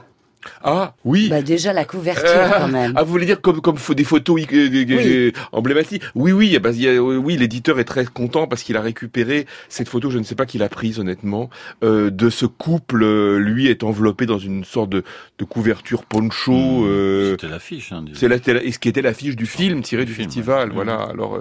Ah 0.62 0.94
oui. 1.04 1.28
Bah 1.28 1.42
déjà 1.42 1.72
la 1.72 1.84
couverture 1.84 2.24
euh, 2.26 2.58
quand 2.58 2.68
même. 2.68 2.92
Ah 2.96 3.02
vous 3.02 3.10
voulez 3.10 3.26
dire 3.26 3.40
comme 3.40 3.60
comme 3.60 3.76
des 3.94 4.04
photos 4.04 4.36
oui. 4.36 5.32
emblématiques 5.52 6.02
Oui 6.14 6.32
oui, 6.32 6.58
bah, 6.58 6.70
y 6.70 6.88
a, 6.88 7.02
oui 7.02 7.36
l'éditeur 7.36 7.78
est 7.78 7.84
très 7.84 8.04
content 8.06 8.46
parce 8.46 8.62
qu'il 8.62 8.76
a 8.76 8.80
récupéré 8.80 9.46
cette 9.68 9.88
photo, 9.88 10.10
je 10.10 10.18
ne 10.18 10.24
sais 10.24 10.34
pas 10.34 10.46
qui 10.46 10.58
l'a 10.58 10.68
prise 10.68 10.98
honnêtement, 10.98 11.50
euh, 11.82 12.10
de 12.10 12.30
ce 12.30 12.46
couple. 12.46 13.04
Lui 13.38 13.66
est 13.68 13.82
enveloppé 13.82 14.26
dans 14.26 14.38
une 14.38 14.64
sorte 14.64 14.90
de, 14.90 15.04
de 15.38 15.44
couverture 15.44 16.04
poncho. 16.04 16.52
Mmh, 16.52 16.86
euh, 16.86 17.30
C'était 17.32 17.48
l'affiche. 17.48 17.92
Hein, 17.92 18.04
c'est 18.14 18.28
la, 18.28 18.38
ce 18.38 18.78
qui 18.78 18.88
était 18.88 19.02
l'affiche 19.02 19.36
du 19.36 19.46
film 19.46 19.82
tiré 19.82 20.04
du, 20.04 20.12
du 20.12 20.14
film, 20.14 20.26
festival. 20.28 20.68
Ouais. 20.68 20.74
Voilà. 20.74 21.06
Mmh. 21.06 21.10
Alors 21.10 21.38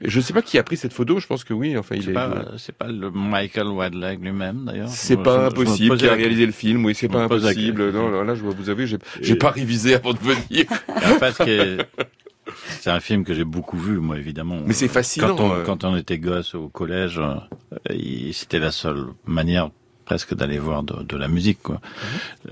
je 0.00 0.18
ne 0.18 0.22
sais 0.22 0.32
pas 0.32 0.42
qui 0.42 0.58
a 0.58 0.62
pris 0.62 0.76
cette 0.76 0.92
photo. 0.92 1.18
Je 1.18 1.26
pense 1.26 1.44
que 1.44 1.54
oui. 1.54 1.76
Enfin 1.76 1.96
il 1.96 2.10
est. 2.10 2.14
C'est 2.56 2.72
pas, 2.72 2.86
pas 2.86 2.92
le 2.92 3.10
Michael 3.10 3.68
Wadleg 3.68 4.22
lui-même 4.22 4.64
d'ailleurs. 4.66 4.88
C'est 4.88 5.16
pas 5.16 5.46
impossible 5.46 5.96
qui 5.96 6.08
a 6.08 6.14
réalisé 6.14 6.46
le 6.46 6.52
film. 6.52 6.84
Oui 6.84 6.94
c'est 6.94 7.08
pas 7.08 7.22
impossible. 7.24 7.90
Non 7.90 8.22
là 8.22 8.34
je 8.34 8.42
vous 8.52 8.70
avez, 8.70 8.86
j'ai, 8.86 8.98
j'ai 9.20 9.36
pas 9.36 9.50
révisé 9.50 9.94
avant 9.94 10.12
de 10.12 10.18
venir. 10.18 10.66
En 10.88 11.18
fait, 11.18 11.86
c'est 12.80 12.90
un 12.90 13.00
film 13.00 13.24
que 13.24 13.34
j'ai 13.34 13.44
beaucoup 13.44 13.78
vu, 13.78 13.98
moi, 13.98 14.18
évidemment. 14.18 14.58
Mais 14.66 14.74
c'est 14.74 14.88
fascinant. 14.88 15.34
Quand 15.34 15.44
on, 15.44 15.52
euh... 15.52 15.62
quand 15.64 15.84
on 15.84 15.96
était 15.96 16.18
gosse 16.18 16.54
au 16.54 16.68
collège, 16.68 17.20
c'était 18.32 18.58
la 18.58 18.70
seule 18.70 19.06
manière 19.26 19.70
presque 20.04 20.34
d'aller 20.34 20.58
voir 20.58 20.82
de, 20.82 21.16
la 21.16 21.28
musique, 21.28 21.62
quoi. 21.62 21.80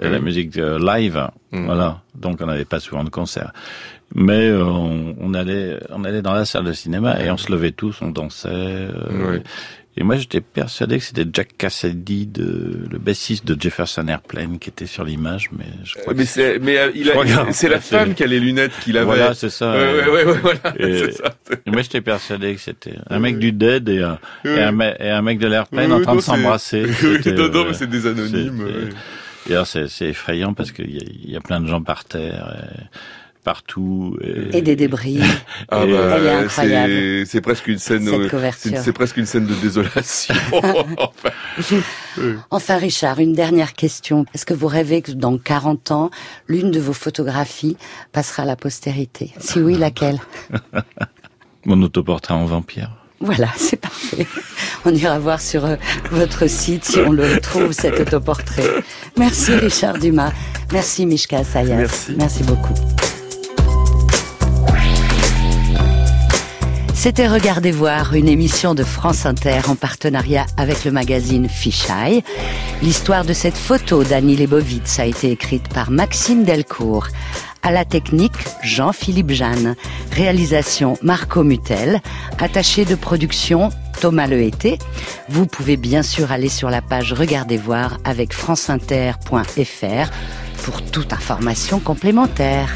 Mhm. 0.01 0.11
La 0.11 0.18
musique 0.20 0.57
live, 0.57 1.28
mhm. 1.53 1.66
voilà. 1.66 2.03
Donc 2.14 2.40
on 2.40 2.47
n'avait 2.47 2.64
pas 2.64 2.80
souvent 2.80 3.05
de 3.05 3.11
concert. 3.11 3.53
Mais 4.14 4.53
on, 4.53 5.16
on, 5.20 5.34
allait, 5.34 5.78
on 5.90 6.05
allait 6.05 6.22
dans 6.22 6.34
la 6.34 6.45
salle 6.45 6.64
de 6.64 6.72
cinéma 6.72 7.22
et 7.22 7.30
on 7.30 7.38
se 7.38 7.51
levait 7.51 7.72
tous, 7.72 8.01
on 8.03 8.09
dansait. 8.09 8.88
Et 9.97 10.05
moi, 10.05 10.16
j'étais 10.16 10.40
persuadé 10.40 10.99
que 10.99 11.05
c'était 11.05 11.26
Jack 11.30 11.57
Cassidy, 11.59 12.26
de, 12.26 12.86
le 12.90 12.99
bassiste 12.99 13.47
de 13.47 13.61
Jefferson 13.61 14.09
Airplane, 14.09 14.59
qui 14.59 14.70
était 14.70 14.86
sur 14.86 15.05
l'image, 15.05 15.51
mais 15.53 15.66
je 15.84 15.99
crois 15.99 16.14
mais 16.14 16.24
c'est, 16.24 16.59
mais 16.61 16.78
euh, 16.78 16.90
il 16.95 17.11
a, 17.11 17.53
c'est 17.53 17.68
la 17.68 17.80
femme 17.80 18.14
qui 18.14 18.24
a 18.24 18.26
les 18.26 18.40
lunettes 18.40 18.72
qu'il 18.80 18.97
avait. 18.97 19.05
Voilà, 19.05 19.34
c'est 19.34 19.51
ça. 19.51 19.72
Ouais, 19.72 20.09
ouais, 20.09 20.24
ouais, 20.24 20.38
voilà, 20.40 20.74
et, 20.78 21.12
ça. 21.12 21.34
et 21.66 21.70
moi, 21.70 21.82
j'étais 21.82 22.01
persuadé 22.01 22.55
que 22.55 22.61
c'était 22.61 22.95
un 23.11 23.18
mec 23.18 23.38
du 23.38 23.53
Dead 23.53 23.86
et 23.90 24.03
un, 24.03 24.18
et 24.47 24.62
un, 24.62 24.80
et 24.80 25.11
un 25.11 25.22
mec 25.22 25.38
de 25.38 25.47
l'Airplane 25.47 25.93
en 25.93 26.01
train 26.01 26.16
de 26.16 26.20
s'embrasser. 26.20 26.86
non, 27.26 27.49
non, 27.51 27.64
mais 27.66 27.74
c'est 27.74 27.90
des 27.90 28.07
anonymes. 28.07 28.90
Et 29.51 29.53
alors, 29.53 29.66
c'est, 29.66 29.88
effrayant 30.01 30.55
parce 30.55 30.72
qu'il 30.72 30.90
y 30.90 30.99
a, 30.99 31.32
y 31.32 31.36
a 31.36 31.40
plein 31.40 31.61
de 31.61 31.66
gens 31.66 31.82
par 31.82 32.05
terre. 32.05 32.57
Et, 32.62 32.86
partout. 33.43 34.16
Et, 34.53 34.62
des 34.62 34.76
débris. 34.76 35.20
ah 35.68 35.84
bah, 35.86 36.16
Elle 36.16 36.26
est 36.26 36.30
incroyable. 36.30 37.26
C'est 37.26 37.40
presque 37.40 37.68
une 37.68 37.78
scène. 37.78 38.09
C'est 38.62 38.93
presque 38.93 39.16
une 39.16 39.26
scène 39.26 39.47
de 39.47 39.55
désolation. 39.55 40.34
enfin. 42.51 42.76
Richard, 42.76 43.18
une 43.20 43.34
dernière 43.34 43.74
question. 43.74 44.24
Est-ce 44.34 44.47
que 44.47 44.55
vous 44.55 44.66
rêvez 44.66 45.03
que 45.03 45.12
dans 45.12 45.36
40 45.38 45.90
ans, 45.90 46.11
l'une 46.49 46.70
de 46.70 46.80
vos 46.80 46.93
photographies 46.93 47.76
passera 48.12 48.45
à 48.45 48.47
la 48.47 48.57
postérité? 48.57 49.32
Si 49.38 49.61
oui, 49.61 49.76
laquelle? 49.76 50.18
Mon 51.64 51.80
autoportrait 51.82 52.34
en 52.34 52.45
vampire. 52.45 52.90
Voilà, 53.20 53.49
c'est 53.57 53.76
parfait. 53.76 54.26
On 54.84 54.93
ira 54.93 55.18
voir 55.20 55.40
sur 55.40 55.64
euh, 55.64 55.76
votre 56.11 56.49
site 56.49 56.84
si 56.84 56.99
on 56.99 57.12
le 57.12 57.34
retrouve, 57.34 57.70
cet 57.70 58.01
autoportrait. 58.01 58.68
Merci 59.16 59.55
Richard 59.55 59.99
Dumas. 59.99 60.32
Merci 60.72 61.07
Mishka 61.07 61.45
Sayas. 61.45 61.76
Merci. 61.76 62.14
Merci 62.18 62.43
beaucoup. 62.43 62.74
C'était 67.03 67.27
Regardez 67.27 67.73
voir, 67.73 68.15
une 68.15 68.29
émission 68.29 68.77
de 68.77 68.85
France 68.85 69.27
Inter 69.27 69.63
en 69.67 69.75
partenariat 69.75 70.47
avec 70.57 70.85
le 70.85 70.93
magazine 70.93 71.49
Fisheye. 71.49 72.23
L'histoire 72.81 73.25
de 73.25 73.33
cette 73.33 73.57
photo 73.57 74.05
d'Annie 74.05 74.37
Lebovitz 74.37 75.01
a 75.01 75.07
été 75.07 75.33
écrite 75.33 75.67
par 75.67 75.91
Maxime 75.91 76.45
Delcourt. 76.45 77.09
À 77.65 77.73
la 77.73 77.85
technique, 77.85 78.37
Jean-Philippe 78.63 79.33
Jeanne. 79.33 79.75
Réalisation, 80.13 80.97
Marco 81.03 81.43
Mutel. 81.43 82.01
Attaché 82.39 82.85
de 82.85 82.95
production, 82.95 83.71
Thomas 84.01 84.29
Lehété. 84.29 84.79
Vous 85.29 85.47
pouvez 85.47 85.77
bien 85.77 86.05
sûr 86.05 86.31
aller 86.31 86.49
sur 86.49 86.71
la 86.71 86.83
page 86.83 87.15
Regardez 87.15 87.57
voir 87.57 87.99
avec 88.05 88.33
franceinter.fr 88.33 90.11
pour 90.63 90.83
toute 90.83 91.13
information 91.13 91.81
complémentaire. 91.81 92.73